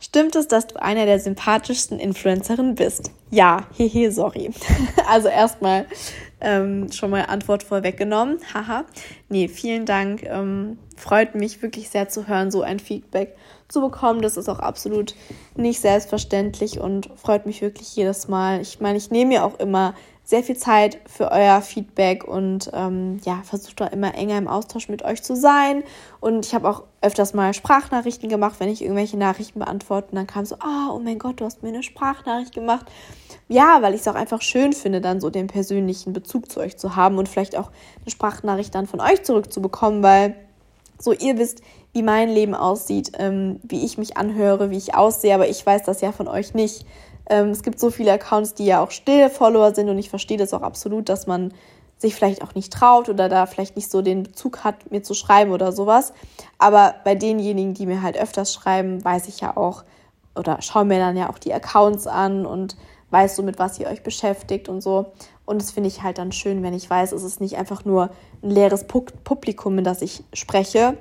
Stimmt 0.05 0.37
es, 0.37 0.49
dass 0.49 0.67
du 0.67 0.83
einer 0.83 1.07
der 1.07 1.19
sympathischsten 1.19 1.99
Influencerinnen 1.99 2.75
bist? 2.75 3.11
Ja, 3.31 3.67
hehe, 3.75 4.13
sorry. 4.13 4.51
Also 5.09 5.29
erstmal 5.29 5.87
ähm, 6.43 6.93
schon 6.93 7.09
mal 7.09 7.23
Antwort 7.23 7.63
vorweggenommen. 7.63 8.39
Haha. 8.53 8.85
Nee, 9.31 9.49
vielen 9.49 9.87
Dank. 9.87 10.23
Ähm, 10.25 10.77
freut 10.95 11.35
mich 11.35 11.63
wirklich 11.63 11.89
sehr 11.89 12.11
zu 12.11 12.29
hören, 12.29 12.51
so 12.51 12.61
ein 12.61 12.81
Feedback 12.81 13.35
zu 13.69 13.81
bekommen. 13.81 14.21
Das 14.21 14.37
ist 14.37 14.51
auch 14.51 14.59
absolut 14.59 15.15
nicht 15.57 15.81
selbstverständlich 15.81 16.79
und 16.79 17.09
freut 17.17 17.47
mich 17.47 17.63
wirklich 17.63 17.97
jedes 17.97 18.29
Mal. 18.29 18.61
Ich 18.61 18.81
meine, 18.81 18.99
ich 18.99 19.11
nehme 19.11 19.31
mir 19.31 19.45
auch 19.47 19.59
immer 19.59 19.95
sehr 20.27 20.43
viel 20.43 20.57
Zeit 20.57 20.99
für 21.07 21.31
euer 21.31 21.61
Feedback 21.61 22.25
und 22.25 22.71
ähm, 22.73 23.21
ja, 23.25 23.43
versucht 23.45 23.79
da 23.81 23.87
immer 23.89 24.15
enger 24.15 24.39
im 24.39 24.49
Austausch 24.49 24.89
mit 24.89 25.05
euch 25.05 25.23
zu 25.23 25.37
sein. 25.37 25.85
Und 26.19 26.47
ich 26.47 26.55
habe 26.55 26.69
auch 26.69 26.85
öfters 27.03 27.35
mal 27.35 27.53
Sprachnachrichten 27.53 28.31
gemacht, 28.31 28.57
wenn 28.59 28.71
ich 28.71 28.81
irgendwelche 28.81 29.19
Nachrichten 29.19 29.59
beantworte. 29.59 30.09
Und 30.13 30.17
dann 30.17 30.27
kam 30.27 30.47
so, 30.47 30.57
oh, 30.57 30.95
oh 30.95 30.99
mein 30.99 31.19
Gott, 31.19 31.41
du 31.41 31.45
hast 31.45 31.63
mir 31.63 31.69
eine 31.69 31.83
Sprachnachricht 31.83 32.55
gemacht. 32.55 32.87
Ja, 33.49 33.83
weil 33.83 33.93
ich 33.93 34.01
es 34.01 34.09
auch 34.09 34.15
einfach 34.15 34.41
schön 34.41 34.73
finde, 34.73 35.03
dann 35.03 35.21
so 35.21 35.29
den 35.29 35.47
persönlichen 35.47 36.15
Bezug 36.15 36.51
zu 36.51 36.61
euch 36.61 36.79
zu 36.79 36.97
haben 36.97 37.19
und 37.19 37.29
vielleicht 37.29 37.57
auch 37.57 37.71
eine 38.01 38.11
Sprachnachricht 38.11 38.75
dann 38.75 38.87
von 38.87 39.01
euch 39.01 39.23
zurückzubekommen, 39.25 40.03
weil 40.03 40.37
so 40.99 41.13
ihr 41.13 41.37
wisst, 41.37 41.61
wie 41.93 42.03
mein 42.03 42.31
Leben 42.31 42.55
aussieht, 42.55 43.13
ähm, 43.19 43.61
wie 43.63 43.85
ich 43.85 43.99
mich 43.99 44.17
anhöre, 44.17 44.71
wie 44.71 44.79
ich 44.79 44.95
aussehe, 44.95 45.35
aber 45.35 45.49
ich 45.49 45.65
weiß 45.65 45.83
das 45.83 46.01
ja 46.01 46.13
von 46.13 46.29
euch 46.29 46.55
nicht. 46.55 46.87
Ähm, 47.29 47.51
es 47.51 47.63
gibt 47.63 47.81
so 47.81 47.91
viele 47.91 48.13
Accounts, 48.13 48.55
die 48.55 48.67
ja 48.67 48.83
auch 48.83 48.91
stille 48.91 49.31
Follower 49.31 49.75
sind 49.75 49.89
und 49.89 49.99
ich 49.99 50.11
verstehe 50.11 50.39
das 50.39 50.53
auch 50.53 50.63
absolut, 50.63 51.09
dass 51.09 51.27
man 51.27 51.53
sich 51.97 52.15
vielleicht 52.15 52.43
auch 52.43 52.55
nicht 52.55 52.73
traut 52.73 53.09
oder 53.09 53.29
da 53.29 53.47
vielleicht 53.47 53.77
nicht 53.77 53.91
so 53.91 54.03
den 54.03 54.25
Bezug 54.25 54.65
hat, 54.65 54.91
mir 54.91 55.03
zu 55.03 55.15
schreiben 55.15 55.53
oder 55.53 55.73
sowas. 55.73 56.13
Aber 56.59 56.97
bei 57.05 57.15
denjenigen, 57.15 57.75
die 57.75 57.87
mir 57.87 58.03
halt 58.03 58.19
öfters 58.19 58.53
schreiben, 58.53 59.05
weiß 59.05 59.29
ich 59.29 59.41
ja 59.41 59.57
auch 59.57 59.85
oder 60.37 60.61
schaue 60.61 60.85
mir 60.85 60.99
dann 60.99 61.17
ja 61.17 61.31
auch 61.31 61.39
die 61.39 61.55
Accounts 61.55 62.07
an 62.07 62.45
und 62.45 62.77
weiß 63.11 63.37
so, 63.37 63.43
mit 63.43 63.59
was 63.59 63.79
ihr 63.79 63.87
euch 63.87 64.03
beschäftigt 64.03 64.69
und 64.69 64.83
so. 64.83 65.13
Und 65.47 65.63
das 65.63 65.71
finde 65.71 65.89
ich 65.89 66.03
halt 66.03 66.19
dann 66.19 66.33
schön, 66.33 66.63
wenn 66.63 66.75
ich 66.75 66.89
weiß, 66.91 67.13
es 67.13 67.23
ist 67.23 67.41
nicht 67.41 67.57
einfach 67.57 67.85
nur 67.85 68.11
ein 68.43 68.51
leeres 68.51 68.87
Publikum, 68.87 69.79
in 69.79 69.85
das 69.85 70.03
ich 70.03 70.25
spreche, 70.33 70.97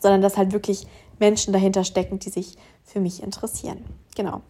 sondern 0.00 0.22
dass 0.22 0.36
halt 0.36 0.52
wirklich 0.52 0.86
Menschen 1.20 1.52
dahinter 1.52 1.84
stecken, 1.84 2.18
die 2.18 2.30
sich 2.30 2.56
für 2.84 3.00
mich 3.00 3.22
interessieren. 3.22 3.84
Genau. 4.16 4.42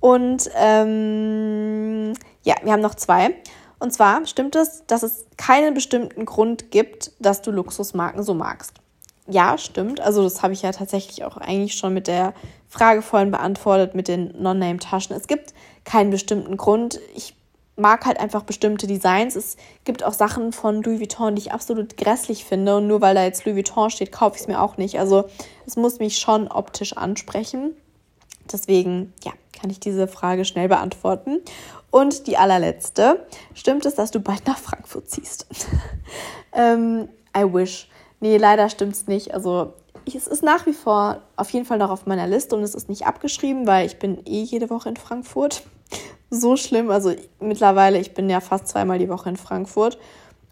Und 0.00 0.50
ähm, 0.56 2.14
ja, 2.42 2.54
wir 2.62 2.72
haben 2.72 2.82
noch 2.82 2.94
zwei. 2.94 3.34
Und 3.78 3.92
zwar 3.92 4.26
stimmt 4.26 4.56
es, 4.56 4.84
dass 4.86 5.02
es 5.02 5.26
keinen 5.36 5.74
bestimmten 5.74 6.24
Grund 6.24 6.70
gibt, 6.70 7.12
dass 7.20 7.42
du 7.42 7.50
Luxusmarken 7.50 8.22
so 8.22 8.34
magst. 8.34 8.72
Ja, 9.30 9.58
stimmt. 9.58 10.00
Also 10.00 10.24
das 10.24 10.42
habe 10.42 10.54
ich 10.54 10.62
ja 10.62 10.72
tatsächlich 10.72 11.24
auch 11.24 11.36
eigentlich 11.36 11.74
schon 11.74 11.94
mit 11.94 12.06
der 12.06 12.32
Frage 12.68 13.02
vorhin 13.02 13.30
beantwortet 13.30 13.94
mit 13.94 14.08
den 14.08 14.34
Non-Name-Taschen. 14.40 15.14
Es 15.14 15.26
gibt 15.26 15.52
keinen 15.84 16.10
bestimmten 16.10 16.56
Grund. 16.56 16.98
Ich 17.14 17.34
mag 17.78 18.04
halt 18.06 18.20
einfach 18.20 18.42
bestimmte 18.42 18.86
Designs. 18.86 19.36
Es 19.36 19.56
gibt 19.84 20.04
auch 20.04 20.12
Sachen 20.12 20.52
von 20.52 20.82
Louis 20.82 21.00
Vuitton, 21.00 21.34
die 21.34 21.42
ich 21.42 21.52
absolut 21.52 21.96
grässlich 21.96 22.44
finde. 22.44 22.76
Und 22.76 22.86
nur 22.86 23.00
weil 23.00 23.14
da 23.14 23.24
jetzt 23.24 23.44
Louis 23.44 23.56
Vuitton 23.56 23.90
steht, 23.90 24.12
kaufe 24.12 24.36
ich 24.36 24.42
es 24.42 24.48
mir 24.48 24.60
auch 24.60 24.76
nicht. 24.76 24.98
Also 24.98 25.28
es 25.66 25.76
muss 25.76 25.98
mich 25.98 26.18
schon 26.18 26.48
optisch 26.48 26.96
ansprechen. 26.96 27.74
Deswegen, 28.50 29.12
ja, 29.24 29.32
kann 29.58 29.70
ich 29.70 29.80
diese 29.80 30.08
Frage 30.08 30.44
schnell 30.44 30.68
beantworten. 30.68 31.38
Und 31.90 32.26
die 32.26 32.36
allerletzte. 32.36 33.26
Stimmt 33.54 33.86
es, 33.86 33.94
dass 33.94 34.10
du 34.10 34.20
bald 34.20 34.46
nach 34.46 34.58
Frankfurt 34.58 35.08
ziehst? 35.10 35.46
ähm, 36.52 37.08
I 37.36 37.42
wish. 37.42 37.88
Nee, 38.20 38.36
leider 38.36 38.68
stimmt 38.68 38.94
es 38.94 39.06
nicht. 39.06 39.32
Also 39.32 39.74
es 40.06 40.26
ist 40.26 40.42
nach 40.42 40.66
wie 40.66 40.72
vor 40.72 41.22
auf 41.36 41.50
jeden 41.50 41.66
Fall 41.66 41.78
noch 41.78 41.90
auf 41.90 42.06
meiner 42.06 42.26
Liste 42.26 42.56
und 42.56 42.62
es 42.62 42.74
ist 42.74 42.88
nicht 42.88 43.06
abgeschrieben, 43.06 43.66
weil 43.66 43.86
ich 43.86 43.98
bin 43.98 44.18
eh 44.26 44.42
jede 44.42 44.70
Woche 44.70 44.88
in 44.88 44.96
Frankfurt. 44.96 45.62
So 46.30 46.56
schlimm. 46.56 46.90
Also 46.90 47.14
mittlerweile, 47.40 47.98
ich 47.98 48.14
bin 48.14 48.28
ja 48.28 48.40
fast 48.40 48.68
zweimal 48.68 48.98
die 48.98 49.08
Woche 49.08 49.30
in 49.30 49.36
Frankfurt 49.36 49.98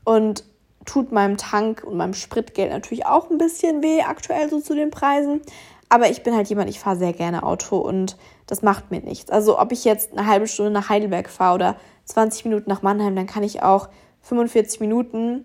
und 0.05 0.45
tut 0.85 1.13
meinem 1.13 1.37
Tank 1.37 1.83
und 1.85 1.97
meinem 1.97 2.15
Spritgeld 2.15 2.71
natürlich 2.71 3.07
auch 3.07 3.31
ein 3.31 3.39
bisschen 3.39 3.83
weh 3.83 4.03
aktuell 4.03 4.49
so 4.49 4.61
zu 4.61 4.75
den 4.75 4.91
Preisen. 4.91 5.41
Aber 5.89 6.11
ich 6.11 6.23
bin 6.23 6.35
halt 6.35 6.49
jemand, 6.49 6.71
ich 6.71 6.81
fahre 6.81 6.97
sehr 6.97 7.13
gerne 7.13 7.43
Auto 7.43 7.77
und 7.77 8.17
das 8.47 8.63
macht 8.63 8.91
mir 8.91 9.01
nichts. 9.01 9.31
Also 9.31 9.59
ob 9.59 9.73
ich 9.73 9.85
jetzt 9.85 10.13
eine 10.13 10.27
halbe 10.27 10.47
Stunde 10.47 10.71
nach 10.71 10.89
Heidelberg 10.89 11.29
fahre 11.29 11.55
oder 11.55 11.77
20 12.07 12.45
Minuten 12.45 12.71
nach 12.71 12.83
Mannheim, 12.83 13.15
dann 13.15 13.27
kann 13.27 13.43
ich 13.43 13.63
auch 13.63 13.89
45 14.23 14.81
Minuten 14.81 15.45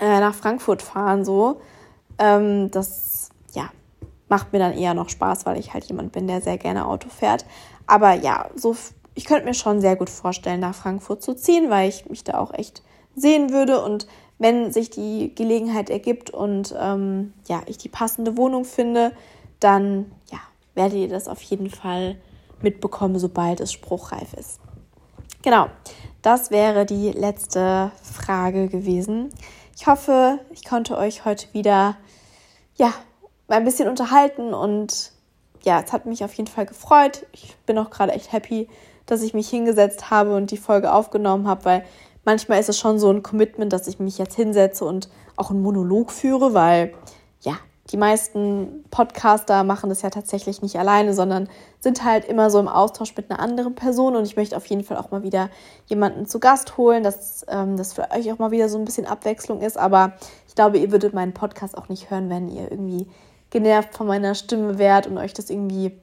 äh, 0.00 0.20
nach 0.20 0.34
Frankfurt 0.34 0.82
fahren. 0.82 1.24
So, 1.24 1.60
ähm, 2.18 2.70
das 2.70 3.30
ja 3.52 3.70
macht 4.28 4.52
mir 4.52 4.58
dann 4.58 4.72
eher 4.72 4.94
noch 4.94 5.10
Spaß, 5.10 5.46
weil 5.46 5.58
ich 5.58 5.74
halt 5.74 5.84
jemand 5.84 6.12
bin, 6.12 6.26
der 6.26 6.40
sehr 6.40 6.58
gerne 6.58 6.86
Auto 6.86 7.08
fährt. 7.08 7.44
Aber 7.86 8.14
ja, 8.14 8.50
so 8.54 8.74
ich 9.14 9.24
könnte 9.24 9.44
mir 9.44 9.54
schon 9.54 9.80
sehr 9.80 9.96
gut 9.96 10.10
vorstellen, 10.10 10.60
nach 10.60 10.74
Frankfurt 10.74 11.22
zu 11.22 11.34
ziehen, 11.34 11.70
weil 11.70 11.88
ich 11.88 12.08
mich 12.08 12.24
da 12.24 12.38
auch 12.38 12.54
echt 12.54 12.82
sehen 13.14 13.50
würde 13.50 13.82
und 13.82 14.06
wenn 14.38 14.72
sich 14.72 14.90
die 14.90 15.34
Gelegenheit 15.34 15.90
ergibt 15.90 16.30
und 16.30 16.74
ähm, 16.78 17.32
ja, 17.46 17.62
ich 17.66 17.78
die 17.78 17.88
passende 17.88 18.36
Wohnung 18.36 18.64
finde, 18.64 19.12
dann 19.60 20.10
ja, 20.30 20.38
werdet 20.74 20.98
ihr 20.98 21.08
das 21.08 21.28
auf 21.28 21.40
jeden 21.42 21.70
Fall 21.70 22.16
mitbekommen, 22.60 23.18
sobald 23.18 23.60
es 23.60 23.72
spruchreif 23.72 24.32
ist. 24.34 24.60
Genau, 25.42 25.66
das 26.22 26.50
wäre 26.50 26.86
die 26.86 27.10
letzte 27.10 27.92
Frage 28.02 28.68
gewesen. 28.68 29.30
Ich 29.76 29.86
hoffe, 29.86 30.38
ich 30.50 30.64
konnte 30.64 30.96
euch 30.96 31.24
heute 31.24 31.46
wieder 31.52 31.96
ja, 32.76 32.92
ein 33.48 33.64
bisschen 33.64 33.88
unterhalten 33.88 34.54
und 34.54 35.12
ja, 35.64 35.80
es 35.80 35.92
hat 35.92 36.06
mich 36.06 36.24
auf 36.24 36.34
jeden 36.34 36.48
Fall 36.48 36.66
gefreut. 36.66 37.26
Ich 37.32 37.56
bin 37.66 37.78
auch 37.78 37.90
gerade 37.90 38.12
echt 38.12 38.32
happy, 38.32 38.68
dass 39.06 39.22
ich 39.22 39.34
mich 39.34 39.48
hingesetzt 39.48 40.10
habe 40.10 40.34
und 40.36 40.50
die 40.50 40.56
Folge 40.56 40.92
aufgenommen 40.92 41.46
habe, 41.46 41.64
weil 41.64 41.84
manchmal 42.24 42.60
ist 42.60 42.68
es 42.68 42.78
schon 42.78 42.98
so 42.98 43.10
ein 43.10 43.22
Commitment, 43.22 43.72
dass 43.72 43.86
ich 43.86 43.98
mich 43.98 44.18
jetzt 44.18 44.34
hinsetze 44.34 44.84
und 44.84 45.08
auch 45.36 45.50
einen 45.50 45.62
Monolog 45.62 46.12
führe, 46.12 46.54
weil 46.54 46.94
ja, 47.40 47.56
die 47.90 47.96
meisten 47.96 48.84
Podcaster 48.90 49.64
machen 49.64 49.90
das 49.90 50.02
ja 50.02 50.10
tatsächlich 50.10 50.62
nicht 50.62 50.78
alleine, 50.78 51.14
sondern 51.14 51.48
sind 51.80 52.04
halt 52.04 52.24
immer 52.24 52.48
so 52.48 52.60
im 52.60 52.68
Austausch 52.68 53.16
mit 53.16 53.30
einer 53.30 53.40
anderen 53.40 53.74
Person. 53.74 54.14
Und 54.14 54.24
ich 54.24 54.36
möchte 54.36 54.56
auf 54.56 54.66
jeden 54.66 54.84
Fall 54.84 54.96
auch 54.96 55.10
mal 55.10 55.24
wieder 55.24 55.50
jemanden 55.86 56.26
zu 56.26 56.38
Gast 56.38 56.76
holen, 56.76 57.02
dass 57.02 57.44
ähm, 57.48 57.76
das 57.76 57.92
für 57.92 58.10
euch 58.12 58.32
auch 58.32 58.38
mal 58.38 58.52
wieder 58.52 58.68
so 58.68 58.78
ein 58.78 58.84
bisschen 58.84 59.06
Abwechslung 59.06 59.60
ist. 59.60 59.76
Aber 59.76 60.12
ich 60.46 60.54
glaube, 60.54 60.78
ihr 60.78 60.92
würdet 60.92 61.12
meinen 61.12 61.34
Podcast 61.34 61.76
auch 61.76 61.88
nicht 61.88 62.10
hören, 62.10 62.30
wenn 62.30 62.48
ihr 62.48 62.70
irgendwie 62.70 63.08
genervt 63.50 63.94
von 63.94 64.06
meiner 64.06 64.34
Stimme 64.34 64.78
wärt 64.78 65.06
und 65.08 65.18
euch 65.18 65.34
das 65.34 65.50
irgendwie 65.50 65.98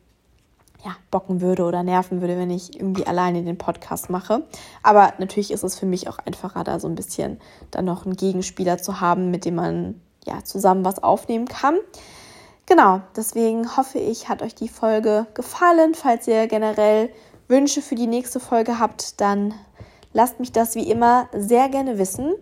ja, 0.84 0.96
bocken 1.12 1.42
würde 1.42 1.64
oder 1.64 1.84
nerven 1.84 2.22
würde, 2.22 2.38
wenn 2.38 2.52
ich 2.52 2.76
irgendwie 2.76 3.06
alleine 3.06 3.44
den 3.44 3.58
Podcast 3.58 4.10
mache. 4.10 4.44
Aber 4.82 5.14
natürlich 5.18 5.52
ist 5.52 5.64
es 5.64 5.78
für 5.78 5.86
mich 5.86 6.08
auch 6.08 6.20
einfacher, 6.20 6.64
da 6.64 6.80
so 6.80 6.88
ein 6.88 6.96
bisschen 6.96 7.40
dann 7.72 7.86
noch 7.86 8.06
einen 8.06 8.16
Gegenspieler 8.16 8.78
zu 8.78 9.02
haben, 9.02 9.30
mit 9.30 9.46
dem 9.46 9.56
man 9.56 10.02
ja 10.26 10.44
zusammen 10.44 10.86
was 10.86 11.04
aufnehmen 11.04 11.48
kann. 11.48 11.78
Genau, 12.66 13.02
deswegen 13.16 13.76
hoffe 13.76 14.00
ich, 14.00 14.30
hat 14.30 14.42
euch 14.42 14.56
die 14.56 14.70
Folge 14.70 15.26
gefallen. 15.34 15.96
Falls 15.96 16.28
ihr 16.28 16.48
generell 16.48 17.10
Wünsche 17.48 17.82
für 17.82 17.96
die 17.96 18.08
nächste 18.08 18.40
Folge 18.40 18.80
habt, 18.80 19.20
dann 19.20 19.56
lasst 20.14 20.40
mich 20.40 20.52
das 20.52 20.76
wie 20.76 20.90
immer 20.90 21.28
sehr 21.34 21.68
gerne 21.70 21.98
wissen. 21.98 22.36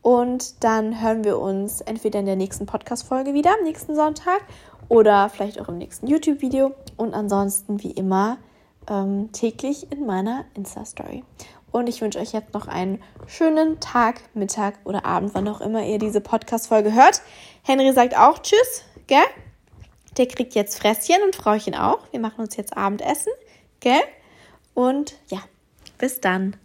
Und 0.00 0.64
dann 0.64 1.00
hören 1.00 1.24
wir 1.24 1.38
uns 1.38 1.80
entweder 1.80 2.20
in 2.20 2.26
der 2.26 2.36
nächsten 2.36 2.66
Podcast-Folge 2.66 3.34
wieder 3.34 3.50
am 3.58 3.64
nächsten 3.64 3.94
Sonntag 3.94 4.40
oder 4.88 5.28
vielleicht 5.28 5.60
auch 5.60 5.68
im 5.68 5.78
nächsten 5.78 6.06
YouTube-Video. 6.06 6.74
Und 6.96 7.14
ansonsten 7.14 7.82
wie 7.82 7.90
immer 7.90 8.38
ähm, 8.88 9.30
täglich 9.32 9.90
in 9.90 10.06
meiner 10.06 10.44
Insta-Story. 10.54 11.24
Und 11.70 11.88
ich 11.88 12.02
wünsche 12.02 12.18
euch 12.18 12.32
jetzt 12.32 12.52
noch 12.52 12.68
einen 12.68 13.02
schönen 13.26 13.80
Tag, 13.80 14.20
Mittag 14.34 14.74
oder 14.84 15.06
Abend, 15.06 15.34
wann 15.34 15.48
auch 15.48 15.60
immer 15.62 15.82
ihr 15.84 15.98
diese 15.98 16.20
Podcast-Folge 16.20 16.92
hört. 16.92 17.22
Henry 17.62 17.92
sagt 17.92 18.16
auch 18.16 18.38
Tschüss, 18.40 18.84
gell? 19.06 19.24
Der 20.18 20.26
kriegt 20.26 20.54
jetzt 20.54 20.78
Fresschen 20.78 21.22
und 21.24 21.34
Frauchen 21.34 21.74
auch. 21.74 22.00
Wir 22.10 22.20
machen 22.20 22.42
uns 22.42 22.56
jetzt 22.56 22.76
Abendessen, 22.76 23.32
gell? 23.80 24.02
Und 24.74 25.14
ja, 25.28 25.38
bis 25.96 26.20
dann. 26.20 26.56